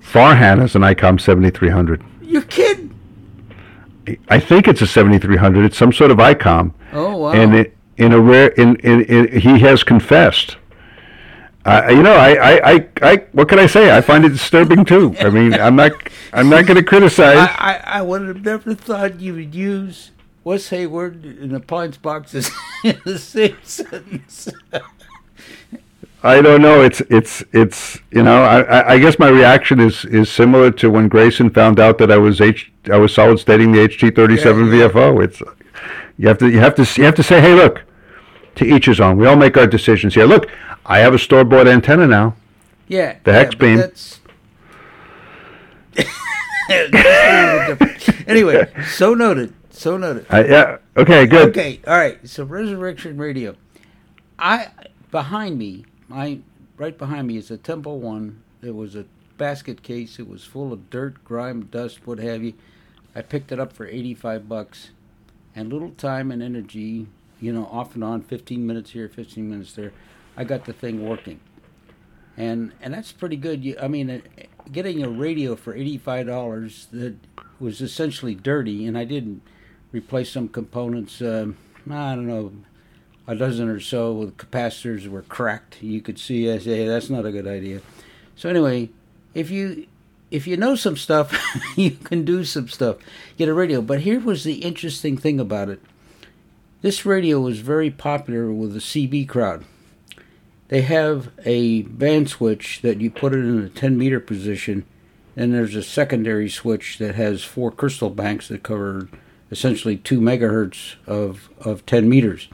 Farhan 0.00 0.58
has 0.58 0.76
an 0.76 0.82
ICOM 0.82 1.20
7300. 1.20 2.04
You're 2.20 2.42
kidding. 2.42 2.92
I 4.28 4.40
think 4.40 4.68
it's 4.68 4.82
a 4.82 4.86
7300. 4.86 5.64
It's 5.64 5.78
some 5.78 5.92
sort 5.92 6.10
of 6.10 6.18
ICOM. 6.18 6.72
Oh, 6.92 7.16
wow. 7.16 7.32
and 7.32 7.54
it, 7.54 7.76
in 7.96 8.12
a 8.12 8.20
rare, 8.20 8.48
in, 8.48 8.76
in, 8.76 9.02
in 9.02 9.40
he 9.40 9.60
has 9.60 9.84
confessed. 9.84 10.56
Uh, 11.64 11.86
you 11.90 12.02
know, 12.02 12.14
I, 12.14 12.30
I, 12.34 12.70
I, 12.72 12.88
I, 13.02 13.16
what 13.32 13.48
can 13.48 13.58
I 13.60 13.66
say? 13.66 13.96
I 13.96 14.00
find 14.00 14.24
it 14.24 14.30
disturbing 14.30 14.84
too. 14.84 15.14
I 15.20 15.30
mean, 15.30 15.54
I'm 15.66 15.76
not, 15.76 15.92
I'm 16.32 16.48
not 16.48 16.66
going 16.66 16.76
to 16.76 16.82
criticize. 16.82 17.36
I, 17.36 17.80
I, 17.86 17.98
I 17.98 18.02
would 18.02 18.22
have 18.26 18.44
never 18.44 18.74
thought 18.74 19.20
you 19.20 19.34
would 19.34 19.54
use 19.54 20.10
Wes 20.42 20.68
Hayward 20.70 21.24
and 21.24 21.52
appliance 21.54 21.96
boxes 21.98 22.50
in 22.84 23.00
the 23.04 23.16
same 23.18 23.56
sentence. 23.62 24.48
I 26.24 26.40
don't 26.40 26.62
know. 26.62 26.82
It's 26.82 27.00
it's 27.10 27.42
it's 27.52 27.98
you 28.12 28.22
know. 28.22 28.42
I, 28.44 28.60
I- 28.62 28.88
I 28.94 28.98
guess 28.98 29.18
my 29.18 29.28
reaction 29.28 29.80
is 29.80 30.04
is 30.04 30.30
similar 30.30 30.70
to 30.72 30.88
when 30.90 31.08
Grayson 31.08 31.50
found 31.50 31.80
out 31.80 31.98
that 31.98 32.12
I 32.12 32.16
was 32.16 32.40
H 32.40 32.70
I 32.92 32.96
was 32.96 33.12
solid 33.12 33.40
stating 33.40 33.72
the 33.72 33.80
HT 33.88 34.14
thirty 34.14 34.36
seven 34.36 34.66
Yeah, 34.66 34.82
yeah. 34.84 34.88
VFO. 34.88 35.24
It's 35.24 35.42
you 36.18 36.28
have 36.28 36.38
to 36.38 36.48
you 36.48 36.60
have 36.60 36.74
to 36.76 36.82
you 36.96 37.04
have 37.04 37.16
to 37.16 37.24
say, 37.24 37.40
hey, 37.40 37.54
look, 37.54 37.82
to 38.56 38.64
each 38.64 38.86
his 38.86 39.00
own. 39.00 39.16
We 39.16 39.26
all 39.26 39.36
make 39.36 39.56
our 39.56 39.66
decisions 39.66 40.14
here. 40.14 40.26
Look, 40.26 40.50
I 40.86 40.98
have 40.98 41.14
a 41.14 41.18
store 41.18 41.44
bought 41.44 41.68
antenna 41.68 42.06
now. 42.06 42.34
Yeah. 42.88 43.18
The 43.24 43.30
yeah, 43.30 43.38
hex 43.38 43.54
beam. 43.54 43.76
That's... 43.78 44.20
That's 46.68 46.94
a 46.94 47.56
little 47.58 47.76
bit 47.76 47.98
different. 47.98 48.28
anyway, 48.28 48.72
so 48.86 49.14
noted. 49.14 49.52
So 49.70 49.96
noted. 49.98 50.26
Uh, 50.32 50.44
yeah. 50.48 50.78
Okay. 50.96 51.26
Good. 51.26 51.48
Okay, 51.48 51.80
all 51.86 51.96
right. 51.96 52.26
So 52.26 52.44
Resurrection 52.44 53.18
Radio. 53.18 53.56
I 54.38 54.68
behind 55.10 55.58
me, 55.58 55.84
my 56.08 56.38
right 56.76 56.96
behind 56.96 57.26
me 57.26 57.36
is 57.36 57.50
a 57.50 57.56
Tempo 57.56 57.94
One. 57.94 58.42
It 58.62 58.74
was 58.74 58.94
a 58.94 59.06
basket 59.36 59.82
case. 59.82 60.18
It 60.18 60.28
was 60.28 60.44
full 60.44 60.72
of 60.72 60.88
dirt, 60.88 61.24
grime, 61.24 61.64
dust, 61.64 62.06
what 62.06 62.18
have 62.18 62.42
you. 62.42 62.54
I 63.14 63.22
picked 63.22 63.52
it 63.52 63.58
up 63.58 63.72
for 63.72 63.86
eighty-five 63.86 64.48
bucks, 64.48 64.90
and 65.54 65.70
little 65.70 65.90
time 65.90 66.30
and 66.30 66.42
energy, 66.42 67.08
you 67.42 67.52
know, 67.52 67.66
off 67.66 67.94
and 67.96 68.04
on, 68.04 68.22
fifteen 68.22 68.66
minutes 68.66 68.92
here, 68.92 69.08
fifteen 69.08 69.50
minutes 69.50 69.72
there. 69.72 69.92
I 70.36 70.44
got 70.44 70.64
the 70.64 70.72
thing 70.72 71.06
working, 71.06 71.40
and 72.36 72.72
and 72.80 72.94
that's 72.94 73.10
pretty 73.12 73.36
good. 73.36 73.64
You, 73.64 73.76
I 73.82 73.88
mean, 73.88 74.08
uh, 74.10 74.20
getting 74.70 75.02
a 75.02 75.08
radio 75.08 75.56
for 75.56 75.74
eighty-five 75.74 76.26
dollars 76.26 76.86
that 76.92 77.16
was 77.58 77.80
essentially 77.80 78.36
dirty, 78.36 78.86
and 78.86 78.96
I 78.96 79.04
didn't 79.04 79.42
replace 79.90 80.30
some 80.30 80.48
components. 80.48 81.20
Um, 81.20 81.56
I 81.90 82.14
don't 82.14 82.28
know, 82.28 82.52
a 83.26 83.34
dozen 83.34 83.68
or 83.68 83.80
so 83.80 84.12
with 84.12 84.36
capacitors 84.36 85.08
were 85.08 85.22
cracked. 85.22 85.82
You 85.82 86.00
could 86.00 86.18
see, 86.18 86.50
I 86.50 86.58
say, 86.58 86.78
hey, 86.78 86.86
that's 86.86 87.10
not 87.10 87.26
a 87.26 87.32
good 87.32 87.48
idea. 87.48 87.80
So 88.36 88.48
anyway, 88.48 88.90
if 89.34 89.50
you 89.50 89.88
if 90.30 90.46
you 90.46 90.56
know 90.56 90.76
some 90.76 90.96
stuff, 90.96 91.36
you 91.76 91.90
can 91.90 92.24
do 92.24 92.44
some 92.44 92.68
stuff. 92.68 92.96
Get 93.36 93.48
a 93.48 93.54
radio. 93.54 93.82
But 93.82 94.00
here 94.00 94.20
was 94.20 94.44
the 94.44 94.54
interesting 94.54 95.16
thing 95.16 95.40
about 95.40 95.68
it. 95.68 95.80
This 96.82 97.06
radio 97.06 97.38
was 97.38 97.60
very 97.60 97.92
popular 97.92 98.50
with 98.50 98.72
the 98.72 98.80
CB 98.80 99.28
crowd. 99.28 99.64
They 100.66 100.80
have 100.80 101.30
a 101.44 101.82
band 101.82 102.28
switch 102.28 102.80
that 102.82 103.00
you 103.00 103.08
put 103.08 103.32
it 103.32 103.38
in 103.38 103.60
a 103.60 103.68
10 103.68 103.96
meter 103.96 104.18
position, 104.18 104.84
and 105.36 105.54
there's 105.54 105.76
a 105.76 105.82
secondary 105.84 106.48
switch 106.48 106.98
that 106.98 107.14
has 107.14 107.44
four 107.44 107.70
crystal 107.70 108.10
banks 108.10 108.48
that 108.48 108.64
cover 108.64 109.08
essentially 109.52 109.96
two 109.96 110.20
megahertz 110.20 110.96
of, 111.06 111.50
of 111.60 111.86
10 111.86 112.08
meters. 112.08 112.48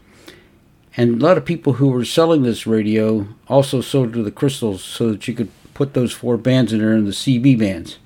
And 0.95 1.23
a 1.23 1.25
lot 1.25 1.39
of 1.39 1.47
people 1.47 1.75
who 1.75 1.89
were 1.89 2.05
selling 2.05 2.43
this 2.43 2.67
radio 2.67 3.29
also 3.49 3.81
sold 3.81 4.13
to 4.13 4.23
the 4.23 4.31
crystals 4.31 4.85
so 4.85 5.11
that 5.13 5.27
you 5.27 5.33
could 5.33 5.51
put 5.73 5.95
those 5.95 6.13
four 6.13 6.37
bands 6.37 6.71
in 6.71 6.81
there 6.81 6.93
in 6.93 7.07
the 7.07 7.13
CB 7.13 7.59
bands. 7.59 7.99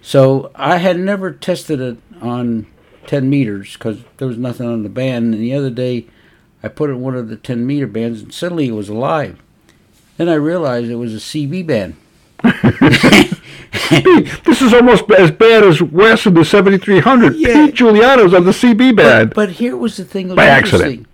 So 0.00 0.50
I 0.54 0.78
had 0.78 0.98
never 0.98 1.30
tested 1.30 1.78
it 1.78 1.98
on 2.22 2.68
10 3.06 3.28
meters 3.28 3.74
because 3.74 3.98
there 4.16 4.28
was 4.28 4.38
nothing 4.38 4.66
on 4.66 4.82
the 4.82 4.88
band. 4.88 5.34
And 5.34 5.42
the 5.42 5.54
other 5.54 5.70
day 5.70 6.06
I 6.62 6.68
put 6.68 6.90
it 6.90 6.94
in 6.94 7.00
one 7.00 7.16
of 7.16 7.28
the 7.28 7.36
10 7.36 7.66
meter 7.66 7.86
bands 7.86 8.22
and 8.22 8.32
suddenly 8.32 8.68
it 8.68 8.72
was 8.72 8.88
alive. 8.88 9.40
Then 10.16 10.28
I 10.28 10.34
realized 10.34 10.90
it 10.90 10.96
was 10.96 11.14
a 11.14 11.18
CB 11.18 11.66
band. 11.66 11.96
This 14.44 14.62
is 14.62 14.72
almost 14.72 15.10
as 15.10 15.30
bad 15.30 15.64
as 15.64 15.82
Wes 15.82 16.26
in 16.26 16.34
the 16.34 16.44
seventy 16.44 16.78
three 16.78 17.00
hundred. 17.00 17.36
Yeah. 17.36 17.66
Pete 17.66 17.74
Juliano's 17.74 18.34
on 18.34 18.44
the 18.44 18.50
CB 18.50 18.96
band. 18.96 19.30
But, 19.30 19.34
but 19.34 19.50
here 19.52 19.76
was 19.76 19.96
the 19.96 20.04
thing 20.04 20.28
that 20.28 20.34
was 20.34 20.44
By 20.44 20.46
accident. 20.46 21.06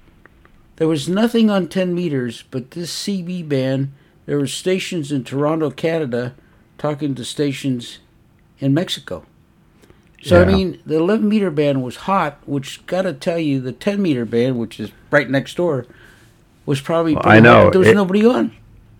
There 0.76 0.86
was 0.86 1.08
nothing 1.08 1.50
on 1.50 1.66
10 1.66 1.92
meters, 1.92 2.44
but 2.52 2.70
this 2.70 2.94
CB 3.04 3.48
band, 3.48 3.92
there 4.26 4.38
were 4.38 4.46
stations 4.46 5.10
in 5.10 5.24
Toronto, 5.24 5.72
Canada, 5.72 6.34
talking 6.78 7.16
to 7.16 7.24
stations 7.24 7.98
in 8.60 8.74
Mexico. 8.74 9.24
So, 10.22 10.42
I 10.42 10.44
mean, 10.44 10.80
the 10.84 10.96
11 10.96 11.28
meter 11.28 11.50
band 11.50 11.82
was 11.82 11.96
hot, 11.96 12.38
which 12.44 12.84
got 12.86 13.02
to 13.02 13.12
tell 13.12 13.38
you 13.38 13.60
the 13.60 13.72
10 13.72 14.02
meter 14.02 14.24
band, 14.24 14.58
which 14.58 14.80
is 14.80 14.90
right 15.10 15.30
next 15.30 15.56
door, 15.56 15.86
was 16.66 16.80
probably. 16.80 17.14
Well, 17.14 17.22
I 17.24 17.38
know. 17.40 17.64
hot, 17.64 17.72
There 17.72 17.78
was 17.78 17.88
It- 17.88 17.94
nobody 17.94 18.26
on. 18.26 18.52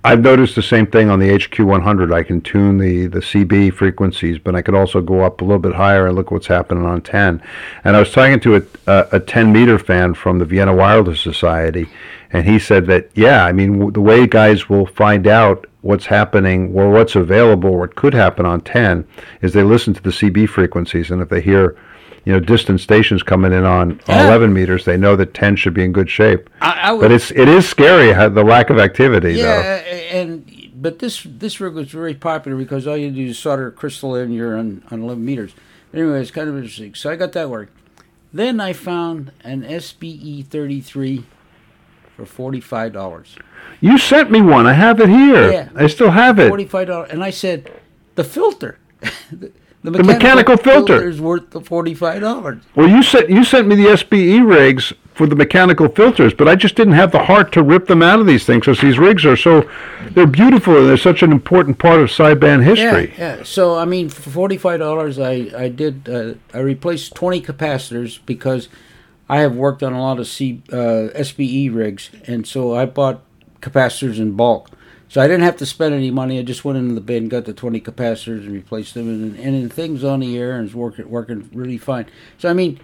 I've 0.04 0.20
noticed 0.20 0.54
the 0.54 0.62
same 0.62 0.86
thing 0.86 1.10
on 1.10 1.18
the 1.18 1.28
HQ100. 1.28 2.14
I 2.14 2.22
can 2.22 2.40
tune 2.40 2.78
the, 2.78 3.08
the 3.08 3.18
CB 3.20 3.70
frequencies, 3.74 4.38
but 4.38 4.54
I 4.54 4.62
could 4.62 4.76
also 4.76 5.00
go 5.00 5.22
up 5.22 5.40
a 5.40 5.44
little 5.44 5.58
bit 5.58 5.74
higher 5.74 6.06
and 6.06 6.14
look 6.14 6.30
what's 6.30 6.46
happening 6.46 6.84
on 6.86 7.02
10. 7.02 7.42
And 7.82 7.96
I 7.96 7.98
was 7.98 8.12
talking 8.12 8.38
to 8.40 8.56
a, 8.56 8.62
a, 8.86 9.06
a 9.12 9.20
10 9.20 9.52
meter 9.52 9.76
fan 9.76 10.14
from 10.14 10.38
the 10.38 10.44
Vienna 10.44 10.72
Wireless 10.74 11.20
Society, 11.20 11.88
and 12.32 12.46
he 12.46 12.58
said 12.58 12.86
that, 12.86 13.10
yeah, 13.14 13.44
I 13.44 13.52
mean, 13.52 13.72
w- 13.74 13.90
the 13.92 14.00
way 14.00 14.26
guys 14.26 14.68
will 14.68 14.86
find 14.86 15.26
out 15.26 15.66
what's 15.80 16.06
happening 16.06 16.72
or 16.74 16.90
what's 16.90 17.14
available 17.16 17.70
or 17.70 17.78
what 17.80 17.94
could 17.94 18.12
happen 18.14 18.44
on 18.44 18.60
10 18.60 19.06
is 19.42 19.52
they 19.52 19.62
listen 19.62 19.94
to 19.94 20.02
the 20.02 20.10
CB 20.10 20.48
frequencies, 20.48 21.10
and 21.10 21.22
if 21.22 21.28
they 21.28 21.40
hear 21.40 21.76
you 22.24 22.32
know, 22.34 22.40
distant 22.40 22.78
stations 22.80 23.22
coming 23.22 23.52
in 23.52 23.64
on, 23.64 23.92
on 23.92 24.00
Yeah. 24.08 24.26
11 24.26 24.52
meters, 24.52 24.84
they 24.84 24.98
know 24.98 25.16
that 25.16 25.32
10 25.32 25.56
should 25.56 25.72
be 25.72 25.82
in 25.84 25.92
good 25.92 26.10
shape. 26.10 26.50
I, 26.60 26.78
I 26.82 26.92
would, 26.92 27.00
But 27.00 27.12
it's 27.12 27.30
it 27.30 27.48
is 27.48 27.66
scary 27.66 28.12
how, 28.12 28.28
the 28.28 28.44
lack 28.44 28.68
of 28.68 28.78
activity, 28.78 29.36
though. 29.36 29.60
Yeah, 29.60 29.76
and 30.12 30.70
but 30.74 30.98
this 30.98 31.22
this 31.24 31.58
rig 31.60 31.72
was 31.74 31.88
very 31.90 32.12
popular 32.14 32.58
because 32.58 32.86
all 32.86 32.96
you 32.98 33.10
do 33.10 33.26
is 33.28 33.38
solder 33.38 33.68
a 33.68 33.72
crystal 33.72 34.14
in, 34.14 34.32
you're 34.32 34.58
on, 34.58 34.82
on 34.90 35.02
11 35.02 35.24
meters. 35.24 35.54
Anyway, 35.94 36.20
it's 36.20 36.30
kind 36.30 36.50
of 36.50 36.56
interesting. 36.56 36.94
So 36.94 37.08
I 37.08 37.16
got 37.16 37.32
that 37.32 37.48
work. 37.48 37.70
Then 38.30 38.60
I 38.60 38.74
found 38.74 39.32
an 39.42 39.62
SBE 39.62 40.44
33 40.48 41.24
for 42.18 42.26
forty-five 42.26 42.92
dollars. 42.92 43.36
You 43.80 43.96
sent 43.96 44.28
me 44.28 44.40
one. 44.40 44.66
I 44.66 44.72
have 44.72 44.98
it 45.00 45.08
here. 45.08 45.52
Yeah. 45.52 45.68
I 45.76 45.86
still 45.86 46.10
have 46.10 46.40
it. 46.40 46.48
Forty-five 46.48 46.88
dollars, 46.88 47.10
and 47.12 47.22
I 47.22 47.30
said, 47.30 47.70
the 48.16 48.24
filter, 48.24 48.80
the, 49.30 49.52
the 49.84 50.02
mechanical 50.02 50.56
filter. 50.56 51.08
is 51.08 51.20
worth 51.20 51.50
the 51.50 51.60
forty-five 51.60 52.20
dollars. 52.20 52.64
Well, 52.74 52.88
you 52.88 53.04
sent 53.04 53.30
you 53.30 53.44
sent 53.44 53.68
me 53.68 53.76
the 53.76 53.90
SBE 53.90 54.44
rigs 54.44 54.92
for 55.14 55.28
the 55.28 55.36
mechanical 55.36 55.88
filters, 55.88 56.34
but 56.34 56.48
I 56.48 56.56
just 56.56 56.74
didn't 56.74 56.94
have 56.94 57.12
the 57.12 57.22
heart 57.22 57.52
to 57.52 57.62
rip 57.62 57.86
them 57.86 58.02
out 58.02 58.18
of 58.18 58.26
these 58.26 58.44
things 58.44 58.62
because 58.62 58.80
these 58.80 58.98
rigs 58.98 59.24
are 59.24 59.36
so 59.36 59.70
they're 60.10 60.26
beautiful 60.26 60.76
and 60.76 60.88
they're 60.88 60.96
such 60.96 61.22
an 61.22 61.30
important 61.30 61.78
part 61.78 62.00
of 62.00 62.08
sideband 62.08 62.64
history. 62.64 63.14
Yeah, 63.16 63.36
yeah. 63.36 63.42
So 63.44 63.78
I 63.78 63.84
mean, 63.84 64.08
for 64.08 64.28
forty-five 64.28 64.80
dollars, 64.80 65.20
I 65.20 65.52
I 65.56 65.68
did 65.68 66.08
uh, 66.08 66.34
I 66.52 66.58
replaced 66.58 67.14
twenty 67.14 67.40
capacitors 67.40 68.18
because 68.26 68.68
I 69.28 69.38
have 69.38 69.54
worked 69.54 69.82
on 69.82 69.92
a 69.92 70.00
lot 70.00 70.18
of 70.18 70.26
C 70.26 70.62
uh, 70.72 71.12
SBE 71.14 71.74
rigs, 71.74 72.10
and 72.26 72.46
so 72.46 72.74
I 72.74 72.86
bought 72.86 73.22
capacitors 73.60 74.18
in 74.18 74.32
bulk. 74.32 74.70
So 75.08 75.20
I 75.20 75.26
didn't 75.26 75.42
have 75.44 75.56
to 75.58 75.66
spend 75.66 75.94
any 75.94 76.10
money. 76.10 76.38
I 76.38 76.42
just 76.42 76.64
went 76.64 76.78
into 76.78 76.94
the 76.94 77.00
bin, 77.00 77.28
got 77.28 77.44
the 77.44 77.52
twenty 77.52 77.80
capacitors, 77.80 78.44
and 78.44 78.52
replaced 78.52 78.94
them, 78.94 79.08
and 79.08 79.38
and, 79.38 79.54
and 79.54 79.72
things 79.72 80.04
on 80.04 80.20
the 80.20 80.36
air 80.38 80.56
and 80.58 80.66
it's 80.66 80.74
working 80.74 81.08
working 81.08 81.48
really 81.52 81.78
fine. 81.78 82.06
So 82.38 82.48
I 82.48 82.52
mean. 82.52 82.80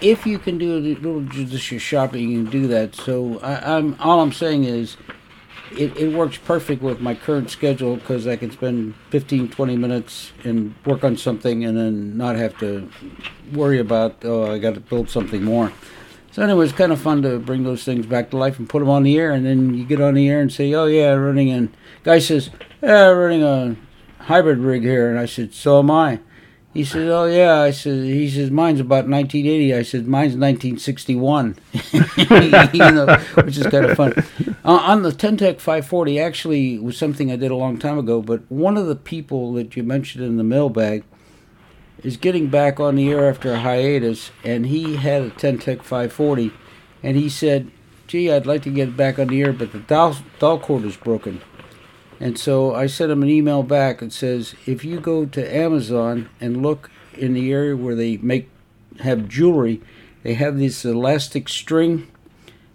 If 0.00 0.26
you 0.26 0.40
can 0.40 0.58
do 0.58 0.78
a 0.78 0.80
little 0.80 1.20
judicious 1.20 1.80
shopping, 1.80 2.28
you 2.28 2.42
can 2.42 2.50
do 2.50 2.66
that. 2.66 2.96
So 2.96 3.38
I, 3.38 3.76
I'm 3.76 3.96
all 4.00 4.20
I'm 4.20 4.32
saying 4.32 4.64
is, 4.64 4.96
it, 5.76 5.96
it 5.96 6.12
works 6.12 6.38
perfect 6.38 6.82
with 6.82 7.00
my 7.00 7.14
current 7.14 7.50
schedule 7.50 7.96
because 7.96 8.26
I 8.26 8.36
can 8.36 8.50
spend 8.50 8.94
15, 9.10 9.50
20 9.50 9.76
minutes 9.76 10.32
and 10.44 10.74
work 10.84 11.04
on 11.04 11.16
something 11.16 11.64
and 11.64 11.76
then 11.76 12.16
not 12.16 12.36
have 12.36 12.58
to 12.58 12.90
worry 13.52 13.78
about, 13.78 14.24
oh, 14.24 14.52
I 14.52 14.58
got 14.58 14.74
to 14.74 14.80
build 14.80 15.08
something 15.08 15.42
more. 15.42 15.72
So, 16.30 16.42
anyway, 16.42 16.64
it's 16.64 16.74
kind 16.74 16.92
of 16.92 17.00
fun 17.00 17.20
to 17.22 17.38
bring 17.38 17.62
those 17.62 17.84
things 17.84 18.06
back 18.06 18.30
to 18.30 18.38
life 18.38 18.58
and 18.58 18.68
put 18.68 18.78
them 18.78 18.88
on 18.88 19.02
the 19.02 19.18
air. 19.18 19.32
And 19.32 19.44
then 19.44 19.74
you 19.74 19.84
get 19.84 20.00
on 20.00 20.14
the 20.14 20.28
air 20.30 20.40
and 20.40 20.50
say, 20.50 20.72
oh, 20.74 20.86
yeah, 20.86 21.12
running 21.12 21.48
in. 21.48 21.72
Guy 22.04 22.20
says, 22.20 22.50
yeah, 22.80 23.08
running 23.08 23.42
a 23.42 23.76
hybrid 24.24 24.58
rig 24.58 24.82
here. 24.82 25.10
And 25.10 25.18
I 25.18 25.26
said, 25.26 25.52
so 25.52 25.80
am 25.80 25.90
I. 25.90 26.20
He 26.74 26.84
said, 26.84 27.08
"Oh 27.08 27.26
yeah." 27.26 27.60
I 27.60 27.70
said, 27.70 28.04
"He 28.04 28.30
says 28.30 28.50
mine's 28.50 28.80
about 28.80 29.06
1980." 29.08 29.74
I 29.74 29.82
said, 29.82 30.06
"Mine's 30.06 30.34
1961," 30.36 31.56
you 31.92 32.78
know, 32.78 33.16
which 33.44 33.58
is 33.58 33.66
kind 33.66 33.86
of 33.86 33.96
fun. 33.96 34.14
Uh, 34.64 34.80
on 34.82 35.02
the 35.02 35.12
Ten-Tec 35.12 35.60
540, 35.60 36.18
actually, 36.18 36.78
was 36.78 36.96
something 36.96 37.30
I 37.30 37.36
did 37.36 37.50
a 37.50 37.56
long 37.56 37.78
time 37.78 37.98
ago. 37.98 38.22
But 38.22 38.42
one 38.50 38.78
of 38.78 38.86
the 38.86 38.96
people 38.96 39.52
that 39.54 39.76
you 39.76 39.82
mentioned 39.82 40.24
in 40.24 40.38
the 40.38 40.44
mailbag 40.44 41.04
is 42.02 42.16
getting 42.16 42.48
back 42.48 42.80
on 42.80 42.96
the 42.96 43.10
air 43.10 43.28
after 43.28 43.52
a 43.52 43.60
hiatus, 43.60 44.30
and 44.42 44.66
he 44.66 44.96
had 44.96 45.22
a 45.22 45.30
Ten-Tec 45.30 45.82
540, 45.82 46.52
and 47.02 47.18
he 47.18 47.28
said, 47.28 47.70
"Gee, 48.06 48.32
I'd 48.32 48.46
like 48.46 48.62
to 48.62 48.70
get 48.70 48.96
back 48.96 49.18
on 49.18 49.28
the 49.28 49.42
air, 49.42 49.52
but 49.52 49.72
the 49.72 49.80
dial, 49.80 50.16
dial 50.38 50.58
cord 50.58 50.84
is 50.84 50.96
broken." 50.96 51.42
And 52.22 52.38
so 52.38 52.72
I 52.74 52.86
sent 52.86 53.10
him 53.10 53.22
an 53.24 53.28
email 53.28 53.62
back 53.64 53.98
that 53.98 54.12
says, 54.12 54.54
if 54.64 54.84
you 54.84 55.00
go 55.00 55.26
to 55.26 55.54
Amazon 55.56 56.28
and 56.40 56.62
look 56.62 56.88
in 57.18 57.34
the 57.34 57.52
area 57.52 57.76
where 57.76 57.96
they 57.96 58.16
make 58.18 58.48
have 59.00 59.28
jewelry, 59.28 59.80
they 60.22 60.34
have 60.34 60.56
this 60.58 60.84
elastic 60.84 61.48
string 61.48 62.06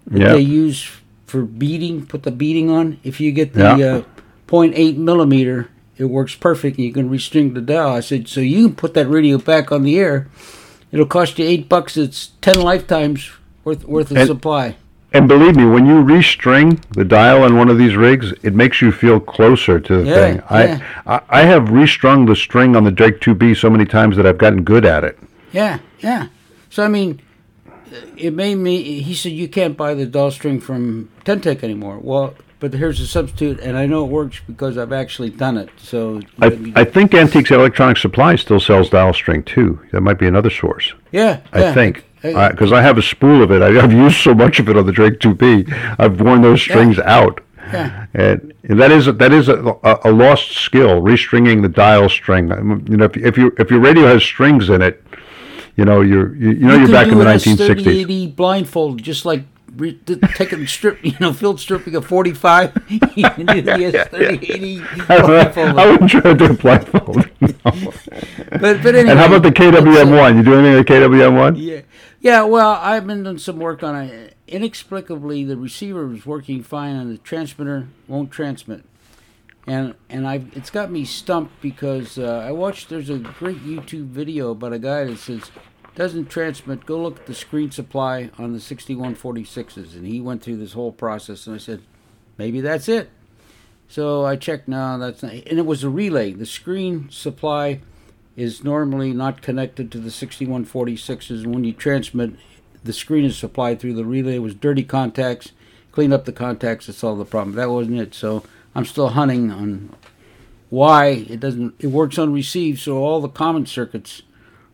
that 0.06 0.20
Yeah. 0.20 0.32
they 0.34 0.40
use 0.40 0.86
for 1.26 1.42
beading, 1.42 2.04
put 2.06 2.24
the 2.24 2.30
beading 2.30 2.68
on. 2.70 2.98
If 3.02 3.20
you 3.20 3.32
get 3.32 3.54
the 3.54 3.60
Yeah. 3.78 3.86
uh, 3.96 4.02
0.8 4.46 4.98
millimeter, 4.98 5.68
it 5.96 6.04
works 6.06 6.34
perfect. 6.34 6.76
and 6.76 6.84
You 6.86 6.92
can 6.92 7.08
restring 7.10 7.54
the 7.54 7.60
dial. 7.62 7.88
I 7.90 8.00
said, 8.00 8.28
so 8.28 8.40
you 8.40 8.66
can 8.66 8.76
put 8.76 8.92
that 8.94 9.08
radio 9.08 9.38
back 9.38 9.72
on 9.72 9.82
the 9.82 9.98
air. 9.98 10.28
It'll 10.92 11.06
cost 11.06 11.38
you 11.38 11.46
eight 11.46 11.68
bucks. 11.68 11.96
It's 11.96 12.30
ten 12.40 12.60
lifetimes 12.60 13.30
worth 13.64 13.84
worth 13.86 14.10
of 14.10 14.16
And- 14.18 14.26
supply. 14.26 14.76
And 15.12 15.26
believe 15.26 15.56
me, 15.56 15.64
when 15.64 15.86
you 15.86 15.94
restring 16.02 16.82
the 16.92 17.04
dial 17.04 17.42
on 17.42 17.56
one 17.56 17.70
of 17.70 17.78
these 17.78 17.96
rigs, 17.96 18.32
it 18.42 18.54
makes 18.54 18.82
you 18.82 18.92
feel 18.92 19.18
closer 19.18 19.80
to 19.80 20.02
the 20.02 20.04
Yeah, 20.06 20.14
thing. 20.14 20.36
yeah. 20.36 20.80
I, 21.06 21.14
I 21.16 21.20
I 21.30 21.42
have 21.42 21.70
restrung 21.70 22.26
the 22.26 22.36
string 22.36 22.76
on 22.76 22.84
the 22.84 22.90
Drake 22.90 23.20
2B 23.20 23.56
so 23.56 23.70
many 23.70 23.86
times 23.86 24.16
that 24.16 24.26
I've 24.26 24.36
gotten 24.38 24.64
good 24.64 24.84
at 24.84 25.04
it. 25.04 25.18
Yeah, 25.52 25.78
yeah. 26.00 26.26
So 26.68 26.84
I 26.84 26.88
mean, 26.88 27.20
it 28.16 28.34
made 28.34 28.56
me. 28.56 29.00
He 29.00 29.14
said 29.14 29.32
you 29.32 29.48
can't 29.48 29.76
buy 29.78 29.94
the 29.94 30.04
doll 30.04 30.30
string 30.30 30.60
from 30.60 31.08
Ten-Tec 31.24 31.64
anymore. 31.64 31.98
Well, 32.02 32.34
but 32.60 32.74
here's 32.74 33.00
a 33.00 33.06
substitute, 33.06 33.60
and 33.60 33.78
I 33.78 33.86
know 33.86 34.04
it 34.04 34.08
works 34.10 34.40
because 34.46 34.76
I've 34.76 34.92
actually 34.92 35.30
done 35.30 35.56
it. 35.56 35.70
So 35.78 36.20
I, 36.42 36.48
I 36.76 36.84
think 36.84 37.14
Antiques 37.14 37.50
Electronic 37.50 37.96
Supply 37.96 38.36
still 38.36 38.60
sells 38.60 38.90
dial 38.90 39.14
string 39.14 39.42
too. 39.44 39.80
That 39.92 40.02
might 40.02 40.18
be 40.18 40.26
another 40.26 40.50
source. 40.50 40.92
yeah, 41.12 41.40
I 41.52 41.60
yeah. 41.60 41.72
think 41.72 42.04
because 42.22 42.72
I 42.72 42.82
have 42.82 42.98
a 42.98 43.02
spool 43.02 43.42
of 43.42 43.50
it. 43.50 43.62
I, 43.62 43.82
I've 43.82 43.92
used 43.92 44.16
so 44.16 44.34
much 44.34 44.58
of 44.60 44.68
it 44.68 44.76
on 44.76 44.86
the 44.86 44.92
Drake 44.92 45.20
2B. 45.20 45.96
I've 45.98 46.20
worn 46.20 46.42
those 46.42 46.60
strings 46.60 46.98
out. 46.98 47.40
Yeah. 47.72 48.06
And 48.14 48.54
that 48.62 48.90
is 48.90 49.06
that 49.06 49.32
is 49.32 49.48
a, 49.48 49.58
a, 49.82 50.00
a 50.04 50.12
lost 50.12 50.52
skill, 50.52 51.02
restringing 51.02 51.62
the 51.62 51.68
dial 51.68 52.08
string. 52.08 52.48
You 52.88 52.96
know, 52.96 53.04
if, 53.04 53.16
if 53.16 53.36
you 53.36 53.54
if 53.58 53.70
your 53.70 53.80
radio 53.80 54.06
has 54.06 54.22
strings 54.22 54.70
in 54.70 54.80
it, 54.80 55.04
you 55.76 55.84
know 55.84 56.00
you're 56.00 56.34
you, 56.34 56.50
you 56.50 56.66
know 56.66 56.74
you 56.74 56.80
you're 56.80 56.92
back 56.92 57.08
in 57.08 57.18
the 57.18 57.28
an 57.28 57.36
S30, 57.36 57.56
1960s. 57.56 57.86
80 57.86 58.26
blindfold, 58.28 59.02
just 59.02 59.26
like 59.26 59.44
re- 59.78 59.92
th- 59.92 60.20
taking 60.34 60.66
strip, 60.66 60.98
you 61.04 61.14
know, 61.20 61.32
field 61.32 61.60
stripping 61.60 61.96
a 61.96 62.02
45. 62.02 62.84
you 62.88 62.98
can 62.98 63.46
do 63.46 63.62
the 63.62 63.70
S30, 63.70 64.50
80 64.50 64.80
blindfold. 65.06 65.78
I 65.78 65.90
wouldn't 65.90 66.10
try 66.10 66.20
to 66.20 66.34
do 66.34 66.44
a 66.46 66.54
blindfold. 66.54 67.16
No. 67.40 67.50
But 68.50 68.82
but 68.82 68.94
anyway, 68.94 69.10
and 69.10 69.18
how 69.18 69.26
about 69.26 69.42
the 69.42 69.48
uh, 69.48 69.70
KWM1? 69.72 70.36
You 70.36 70.42
do 70.42 70.54
anything 70.54 70.74
with 70.74 70.86
KWM1? 70.86 71.54
Yeah, 71.56 71.80
yeah. 72.28 72.42
Well, 72.42 72.72
I've 72.72 73.06
been 73.06 73.24
doing 73.24 73.38
some 73.38 73.58
work 73.58 73.82
on 73.82 73.96
it. 73.96 74.36
Inexplicably, 74.46 75.44
the 75.44 75.56
receiver 75.56 76.12
is 76.12 76.26
working 76.26 76.62
fine, 76.62 76.94
and 76.94 77.10
the 77.10 77.16
transmitter 77.16 77.88
won't 78.06 78.30
transmit. 78.30 78.84
And 79.66 79.94
and 80.10 80.28
I 80.28 80.42
it's 80.52 80.68
got 80.68 80.90
me 80.90 81.06
stumped 81.06 81.62
because 81.62 82.18
uh, 82.18 82.44
I 82.46 82.52
watched. 82.52 82.90
There's 82.90 83.08
a 83.08 83.18
great 83.18 83.64
YouTube 83.64 84.08
video 84.08 84.50
about 84.50 84.74
a 84.74 84.78
guy 84.78 85.04
that 85.04 85.16
says 85.16 85.50
doesn't 85.94 86.26
transmit. 86.26 86.84
Go 86.84 87.00
look 87.00 87.20
at 87.20 87.26
the 87.26 87.34
screen 87.34 87.70
supply 87.70 88.30
on 88.36 88.52
the 88.52 88.58
6146s, 88.58 89.94
and 89.94 90.06
he 90.06 90.20
went 90.20 90.42
through 90.42 90.58
this 90.58 90.74
whole 90.74 90.92
process. 90.92 91.46
And 91.46 91.56
I 91.56 91.58
said, 91.58 91.80
maybe 92.36 92.60
that's 92.60 92.90
it. 92.90 93.08
So 93.88 94.26
I 94.26 94.36
checked. 94.36 94.68
No, 94.68 94.98
that's 94.98 95.22
not. 95.22 95.32
And 95.32 95.58
it 95.58 95.64
was 95.64 95.82
a 95.82 95.88
relay. 95.88 96.32
The 96.32 96.44
screen 96.44 97.08
supply 97.10 97.80
is 98.38 98.62
normally 98.62 99.12
not 99.12 99.42
connected 99.42 99.90
to 99.90 99.98
the 99.98 100.10
6146s. 100.10 101.44
When 101.44 101.64
you 101.64 101.72
transmit, 101.72 102.34
the 102.84 102.92
screen 102.92 103.24
is 103.24 103.36
supplied 103.36 103.80
through 103.80 103.94
the 103.94 104.04
relay. 104.04 104.36
It 104.36 104.42
was 104.42 104.54
dirty 104.54 104.84
contacts. 104.84 105.50
Clean 105.90 106.12
up 106.12 106.24
the 106.24 106.32
contacts 106.32 106.86
to 106.86 106.92
solve 106.92 107.18
the 107.18 107.24
problem. 107.24 107.56
That 107.56 107.68
wasn't 107.70 107.98
it. 107.98 108.14
So 108.14 108.44
I'm 108.76 108.84
still 108.84 109.08
hunting 109.08 109.50
on 109.50 109.92
why 110.70 111.06
it 111.06 111.40
doesn't. 111.40 111.74
It 111.80 111.88
works 111.88 112.16
on 112.16 112.32
receive, 112.32 112.78
so 112.78 112.98
all 112.98 113.20
the 113.20 113.28
common 113.28 113.66
circuits 113.66 114.22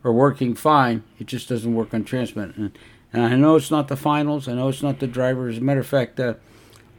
are 0.03 0.13
working 0.13 0.53
fine. 0.53 1.03
It 1.17 1.25
just 1.25 1.49
doesn't 1.49 1.73
work 1.73 1.91
on 1.91 2.03
transmit. 2.03 2.55
And, 2.55 2.77
and 3.11 3.23
I 3.23 3.35
know 3.35 3.55
it's 3.55 3.71
not 3.71 3.87
the 3.87 3.97
finals. 3.97 4.47
I 4.47 4.53
know 4.53 4.67
it's 4.67 4.83
not 4.83 4.99
the 4.99 5.07
driver. 5.07 5.49
As 5.49 5.57
a 5.57 5.61
matter 5.61 5.79
of 5.79 5.87
fact, 5.87 6.19
a 6.19 6.37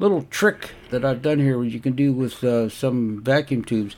little 0.00 0.22
trick 0.30 0.72
that 0.90 1.04
I've 1.04 1.22
done 1.22 1.38
here, 1.38 1.58
which 1.58 1.72
you 1.72 1.78
can 1.78 1.94
do 1.94 2.12
with 2.12 2.42
uh, 2.42 2.68
some 2.68 3.22
vacuum 3.22 3.64
tubes, 3.64 3.94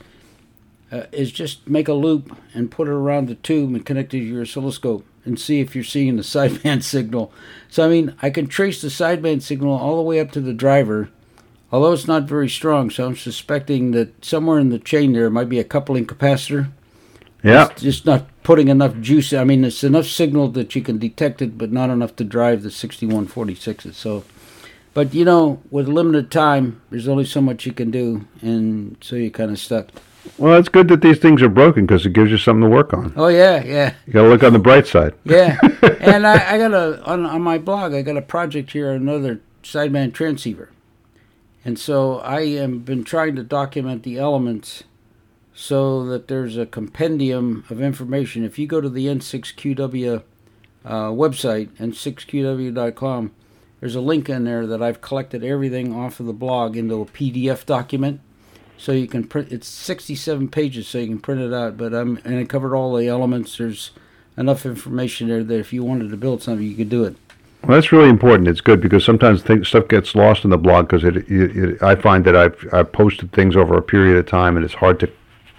uh, 0.90 1.04
is 1.12 1.30
just 1.30 1.68
make 1.68 1.88
a 1.88 1.92
loop 1.92 2.36
and 2.54 2.70
put 2.70 2.88
it 2.88 2.92
around 2.92 3.28
the 3.28 3.34
tube 3.34 3.74
and 3.74 3.84
connect 3.84 4.14
it 4.14 4.18
to 4.20 4.24
your 4.24 4.42
oscilloscope 4.42 5.04
and 5.24 5.38
see 5.38 5.60
if 5.60 5.74
you're 5.74 5.84
seeing 5.84 6.16
the 6.16 6.22
sideband 6.22 6.82
signal. 6.82 7.32
So 7.68 7.84
I 7.84 7.88
mean, 7.88 8.14
I 8.22 8.30
can 8.30 8.46
trace 8.46 8.80
the 8.80 8.88
sideband 8.88 9.42
signal 9.42 9.72
all 9.72 9.96
the 9.96 10.02
way 10.02 10.20
up 10.20 10.30
to 10.32 10.40
the 10.40 10.54
driver, 10.54 11.10
although 11.70 11.92
it's 11.92 12.08
not 12.08 12.24
very 12.24 12.48
strong. 12.48 12.90
So 12.90 13.06
I'm 13.06 13.16
suspecting 13.16 13.92
that 13.92 14.24
somewhere 14.24 14.58
in 14.58 14.70
the 14.70 14.78
chain 14.78 15.12
there 15.12 15.30
might 15.30 15.48
be 15.48 15.58
a 15.58 15.64
coupling 15.64 16.06
capacitor. 16.06 16.70
Yeah. 17.42 17.68
It's 17.70 17.82
just 17.82 18.06
not 18.06 18.26
putting 18.42 18.68
enough 18.68 18.98
juice. 19.00 19.32
I 19.32 19.44
mean, 19.44 19.64
it's 19.64 19.84
enough 19.84 20.06
signal 20.06 20.48
that 20.48 20.74
you 20.74 20.82
can 20.82 20.98
detect 20.98 21.40
it, 21.40 21.56
but 21.56 21.70
not 21.70 21.90
enough 21.90 22.16
to 22.16 22.24
drive 22.24 22.62
the 22.62 22.70
6146s. 22.70 23.94
So, 23.94 24.24
but 24.92 25.14
you 25.14 25.24
know, 25.24 25.62
with 25.70 25.86
limited 25.86 26.32
time, 26.32 26.80
there's 26.90 27.06
only 27.06 27.24
so 27.24 27.40
much 27.40 27.64
you 27.64 27.72
can 27.72 27.92
do, 27.92 28.26
and 28.42 28.96
so 29.00 29.14
you're 29.14 29.30
kind 29.30 29.52
of 29.52 29.60
stuck. 29.60 29.90
Well, 30.36 30.58
it's 30.58 30.68
good 30.68 30.88
that 30.88 31.00
these 31.00 31.18
things 31.18 31.42
are 31.42 31.48
broken 31.48 31.86
because 31.86 32.04
it 32.04 32.12
gives 32.12 32.30
you 32.30 32.38
something 32.38 32.62
to 32.62 32.68
work 32.68 32.92
on. 32.92 33.12
Oh 33.16 33.28
yeah, 33.28 33.64
yeah. 33.64 33.94
You 34.06 34.12
got 34.12 34.22
to 34.22 34.28
look 34.28 34.42
on 34.42 34.52
the 34.52 34.58
bright 34.58 34.86
side. 34.86 35.14
Yeah, 35.24 35.58
and 36.00 36.26
I, 36.26 36.54
I 36.54 36.58
got 36.58 36.74
a 36.74 37.02
on 37.04 37.24
on 37.24 37.42
my 37.42 37.58
blog. 37.58 37.94
I 37.94 38.02
got 38.02 38.16
a 38.16 38.22
project 38.22 38.72
here, 38.72 38.90
another 38.90 39.40
sideband 39.62 40.14
transceiver, 40.14 40.70
and 41.64 41.78
so 41.78 42.18
I 42.18 42.40
am 42.40 42.80
been 42.80 43.04
trying 43.04 43.36
to 43.36 43.42
document 43.42 44.02
the 44.02 44.18
elements 44.18 44.84
so 45.54 46.04
that 46.04 46.28
there's 46.28 46.56
a 46.56 46.66
compendium 46.66 47.64
of 47.68 47.82
information. 47.82 48.44
If 48.44 48.60
you 48.60 48.68
go 48.68 48.80
to 48.80 48.88
the 48.88 49.06
N6QW 49.06 50.22
uh, 50.84 51.08
website, 51.08 51.70
n6qw.com, 51.78 53.32
there's 53.80 53.96
a 53.96 54.00
link 54.00 54.28
in 54.28 54.44
there 54.44 54.68
that 54.68 54.80
I've 54.80 55.00
collected 55.00 55.42
everything 55.42 55.92
off 55.92 56.20
of 56.20 56.26
the 56.26 56.32
blog 56.32 56.76
into 56.76 57.00
a 57.00 57.06
PDF 57.06 57.66
document. 57.66 58.20
So 58.78 58.92
you 58.92 59.06
can 59.08 59.24
print. 59.24 59.50
It's 59.52 59.66
67 59.68 60.48
pages, 60.48 60.86
so 60.88 60.98
you 60.98 61.08
can 61.08 61.18
print 61.18 61.40
it 61.40 61.52
out. 61.52 61.76
But 61.76 61.92
I'm 61.94 62.18
and 62.24 62.34
it 62.34 62.48
covered 62.48 62.74
all 62.74 62.94
the 62.96 63.08
elements. 63.08 63.58
There's 63.58 63.90
enough 64.36 64.64
information 64.64 65.28
there 65.28 65.42
that 65.44 65.58
if 65.58 65.72
you 65.72 65.82
wanted 65.84 66.10
to 66.10 66.16
build 66.16 66.42
something, 66.42 66.64
you 66.66 66.76
could 66.76 66.88
do 66.88 67.04
it. 67.04 67.16
Well, 67.64 67.74
that's 67.74 67.90
really 67.90 68.08
important. 68.08 68.46
It's 68.48 68.60
good 68.60 68.80
because 68.80 69.04
sometimes 69.04 69.42
things, 69.42 69.66
stuff 69.66 69.88
gets 69.88 70.14
lost 70.14 70.44
in 70.44 70.50
the 70.50 70.56
blog 70.58 70.86
because 70.86 71.02
it, 71.02 71.16
it, 71.16 71.56
it. 71.56 71.82
I 71.82 71.96
find 71.96 72.24
that 72.24 72.36
I've 72.36 72.68
I've 72.72 72.92
posted 72.92 73.32
things 73.32 73.56
over 73.56 73.76
a 73.76 73.82
period 73.82 74.16
of 74.16 74.26
time 74.26 74.56
and 74.56 74.64
it's 74.64 74.74
hard 74.74 75.00
to 75.00 75.10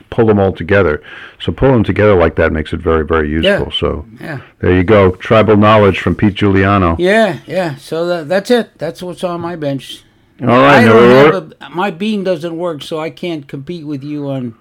pull 0.09 0.25
them 0.25 0.39
all 0.39 0.53
together. 0.53 1.03
So 1.41 1.51
pulling 1.51 1.73
them 1.75 1.83
together 1.83 2.15
like 2.15 2.35
that 2.37 2.53
makes 2.53 2.71
it 2.71 2.79
very 2.79 3.05
very 3.05 3.29
useful. 3.29 3.67
Yeah. 3.67 3.79
So 3.79 4.05
Yeah. 4.21 4.41
there 4.59 4.73
you 4.73 4.83
go. 4.83 5.11
Tribal 5.11 5.57
knowledge 5.57 5.99
from 5.99 6.15
Pete 6.15 6.35
Juliano. 6.35 6.95
Yeah, 6.97 7.39
yeah. 7.45 7.75
So 7.75 8.07
that, 8.07 8.29
that's 8.29 8.49
it. 8.49 8.77
That's 8.77 9.03
what's 9.03 9.23
on 9.25 9.41
my 9.41 9.57
bench. 9.57 10.03
All 10.41 10.47
right. 10.47 10.79
I 10.79 10.85
don't 10.85 11.33
have 11.33 11.53
a, 11.61 11.69
my 11.75 11.91
beam 11.91 12.23
doesn't 12.23 12.57
work, 12.57 12.81
so 12.81 12.99
I 12.99 13.09
can't 13.09 13.47
compete 13.47 13.85
with 13.85 14.03
you 14.03 14.29
on 14.29 14.55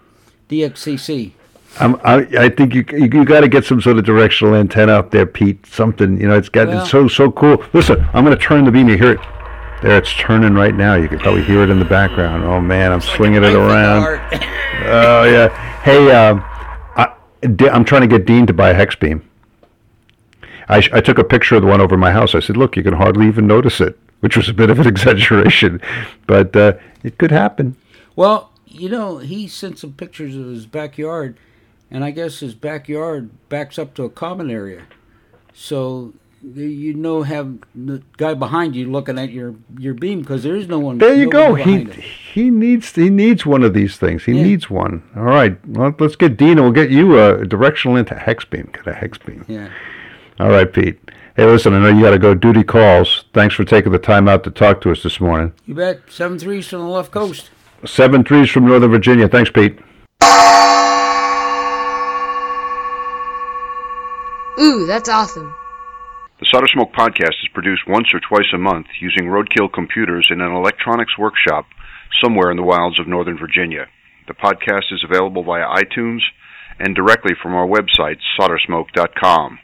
DXCC. 0.49 1.33
I'm, 1.81 1.97
I, 2.03 2.27
I 2.39 2.49
think 2.49 2.75
you 2.75 2.85
you, 2.91 3.05
you 3.05 3.25
got 3.25 3.41
to 3.41 3.49
get 3.49 3.65
some 3.65 3.81
sort 3.81 3.99
of 3.99 4.05
directional 4.05 4.55
antenna 4.55 4.93
up 4.93 5.11
there, 5.11 5.27
Pete. 5.27 5.65
Something 5.67 6.21
you 6.21 6.27
know, 6.29 6.37
it's 6.37 6.49
got 6.49 6.69
Well- 6.69 6.81
it's 6.83 6.91
so 6.91 7.07
so 7.09 7.31
cool. 7.31 7.63
Listen, 7.73 8.05
I'm 8.13 8.25
going 8.25 8.37
to 8.37 8.43
turn 8.43 8.65
the 8.65 8.73
beam. 8.73 8.89
You 8.89 8.97
hear 8.97 9.13
it? 9.13 9.21
There, 9.83 9.97
it's 9.97 10.13
turning 10.15 10.55
right 10.55 10.75
now. 10.75 10.95
You 10.97 11.09
can 11.09 11.21
probably 11.21 11.45
hear 11.45 11.63
it 11.63 11.71
in 11.71 11.79
the 11.79 11.85
background. 11.85 12.43
Oh 12.45 12.61
man, 12.61 12.91
I'm 12.93 13.01
swinging 13.01 13.45
it 13.45 13.55
around. 13.55 14.21
Oh 14.81 15.25
yeah. 15.25 15.49
Hey, 15.83 16.11
um, 16.13 16.41
I, 16.97 17.13
I'm 17.69 17.85
trying 17.85 18.03
to 18.03 18.07
get 18.07 18.27
Dean 18.27 18.47
to 18.47 18.53
buy 18.53 18.71
a 18.71 18.75
hex 18.75 18.95
beam. 18.95 19.29
I, 20.69 20.77
I 20.93 21.01
took 21.01 21.19
a 21.19 21.25
picture 21.25 21.57
of 21.57 21.63
the 21.63 21.69
one 21.69 21.81
over 21.81 21.97
my 21.97 22.13
house. 22.13 22.35
I 22.35 22.41
said, 22.41 22.57
"Look, 22.57 22.77
you 22.77 22.83
can 22.85 22.95
hardly 22.95 23.27
even 23.27 23.47
notice 23.47 23.81
it," 23.81 23.99
which 24.21 24.37
was 24.37 24.49
a 24.49 24.55
bit 24.55 24.71
of 24.71 24.79
an 24.79 24.87
exaggeration, 24.95 25.81
but 26.27 26.55
uh, 26.57 26.73
it 27.03 27.19
could 27.19 27.31
happen. 27.31 27.77
Well, 28.17 28.51
you 28.67 28.89
know, 28.89 29.19
he 29.19 29.49
sent 29.49 29.79
some 29.79 29.93
pictures 29.93 30.37
of 30.37 30.47
his 30.47 30.67
backyard, 30.67 31.39
and 31.91 32.05
I 32.05 32.11
guess 32.11 32.41
his 32.41 32.55
backyard 32.55 33.31
backs 33.49 33.79
up 33.79 33.95
to 33.95 34.03
a 34.05 34.11
common 34.11 34.51
area. 34.51 34.83
So 35.53 36.13
you 36.55 36.95
know, 36.95 37.23
have 37.25 37.59
the 37.75 38.01
guy 38.17 38.33
behind 38.35 38.77
you 38.77 38.89
looking 38.91 39.19
at 39.19 39.31
your 39.31 39.57
your 39.77 39.95
beam 39.95 40.21
because 40.21 40.45
there 40.45 40.55
is 40.55 40.69
no 40.69 40.79
one. 40.79 40.99
There 40.99 41.15
you 41.15 41.29
go. 41.29 41.55
He 41.55 41.85
he 42.33 42.51
needs 42.51 42.95
he 42.95 43.11
needs 43.11 43.45
one 43.45 43.65
of 43.65 43.75
these 43.75 43.97
things. 43.97 44.25
He 44.25 44.33
Yeah. 44.35 44.43
needs 44.45 44.71
one. 44.71 45.03
All 45.17 45.25
right. 45.25 45.59
Well, 45.67 45.95
let's 45.99 46.15
get 46.15 46.37
Dean. 46.37 46.51
and 46.53 46.61
We'll 46.63 46.71
get 46.73 46.91
you 46.91 47.19
a 47.19 47.45
directional 47.45 47.97
into 47.97 48.15
hex 48.15 48.45
beam. 48.45 48.71
Get 48.73 48.87
a 48.87 48.93
hex 48.95 49.19
beam. 49.19 49.45
Yeah. 49.49 49.69
All 50.39 50.51
right, 50.51 50.73
Pete. 50.73 51.01
Hey, 51.39 51.47
listen. 51.47 51.73
I 51.73 51.79
know 51.79 51.97
you 51.97 52.03
got 52.03 52.11
to 52.11 52.19
go 52.19 52.35
duty 52.35 52.65
calls. 52.65 53.25
Thanks 53.33 53.55
for 53.55 53.65
taking 53.65 53.93
the 53.93 53.99
time 54.01 54.27
out 54.27 54.43
to 54.43 54.51
talk 54.51 54.81
to 54.81 54.91
us 54.91 55.05
this 55.05 55.21
morning. 55.21 55.53
You 55.67 55.75
bet. 55.77 56.01
Seven 56.11 56.37
threes 56.37 56.67
from 56.67 56.81
the 56.81 56.89
left 56.89 57.13
coast. 57.13 57.51
Seven 57.87 58.25
threes 58.25 58.51
from 58.51 58.67
Northern 58.67 58.91
Virginia. 58.91 59.29
Thanks, 59.29 59.49
Pete. 59.49 59.79
Ooh, 64.59 64.85
that's 64.87 65.09
awesome. 65.09 65.55
The 66.41 66.47
Solder 66.51 66.67
Smoke 66.67 66.93
podcast 66.93 67.39
is 67.41 67.49
produced 67.55 67.83
once 67.87 68.09
or 68.13 68.19
twice 68.19 68.51
a 68.53 68.59
month 68.59 68.89
using 69.01 69.27
roadkill 69.29 69.73
computers 69.73 70.27
in 70.33 70.41
an 70.41 70.51
electronics 70.51 71.17
workshop 71.17 71.67
somewhere 72.21 72.51
in 72.51 72.57
the 72.57 72.65
wilds 72.65 72.99
of 72.99 73.07
Northern 73.07 73.39
Virginia. 73.39 73.87
The 74.27 74.35
podcast 74.35 74.91
is 74.91 75.05
available 75.09 75.45
via 75.45 75.67
iTunes 75.67 76.19
and 76.81 76.97
directly 76.97 77.37
from 77.41 77.55
our 77.55 77.69
website, 77.69 78.19
soldersmoke.com. 78.41 79.61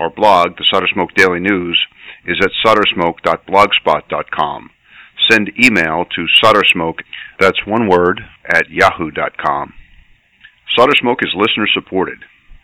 Our 0.00 0.10
blog, 0.10 0.56
the 0.56 0.64
Solder 0.68 0.88
Smoke 0.92 1.14
Daily 1.14 1.38
News, 1.38 1.78
is 2.26 2.38
at 2.42 2.50
soldersmoke.blogspot.com. 2.66 4.70
Send 5.30 5.52
email 5.62 6.06
to 6.16 6.26
soldersmoke, 6.42 7.02
that's 7.38 7.64
one 7.66 7.86
word, 7.88 8.20
at 8.48 8.68
yahoo.com. 8.68 9.74
Solder 10.76 10.96
Smoke 10.98 11.22
is 11.22 11.32
listener 11.36 11.68
supported, 11.72 12.18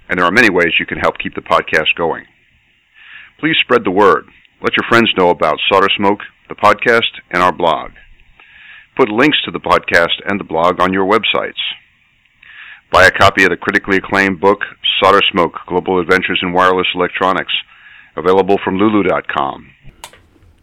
and 0.09 0.19
there 0.19 0.27
are 0.27 0.33
many 0.33 0.51
ways 0.51 0.81
you 0.81 0.87
can 0.87 0.99
help 0.99 1.19
keep 1.19 1.37
the 1.37 1.43
podcast 1.43 1.95
going 1.97 2.27
please 3.39 3.57
spread 3.63 3.85
the 3.85 3.91
word. 3.91 4.27
Let 4.63 4.77
your 4.77 4.89
friends 4.89 5.13
know 5.17 5.31
about 5.31 5.59
Solder 5.71 5.89
Smoke, 5.97 6.21
the 6.49 6.55
podcast, 6.55 7.21
and 7.31 7.43
our 7.43 7.53
blog. 7.53 7.93
Put 8.97 9.11
links 9.11 9.39
to 9.45 9.51
the 9.51 9.61
podcast 9.61 10.23
and 10.25 10.41
the 10.41 10.45
blog 10.45 10.81
on 10.81 10.93
your 10.93 11.07
websites. 11.07 11.61
Buy 12.93 13.07
a 13.07 13.11
copy 13.11 13.45
of 13.45 13.51
the 13.51 13.57
critically 13.57 13.99
acclaimed 13.99 14.41
book, 14.41 14.61
Solder 15.03 15.21
Smoke 15.33 15.55
Global 15.67 16.01
Adventures 16.01 16.41
in 16.43 16.53
Wireless 16.53 16.87
Electronics, 16.95 17.53
available 18.17 18.59
from 18.65 18.77
Lulu.com. 18.77 19.71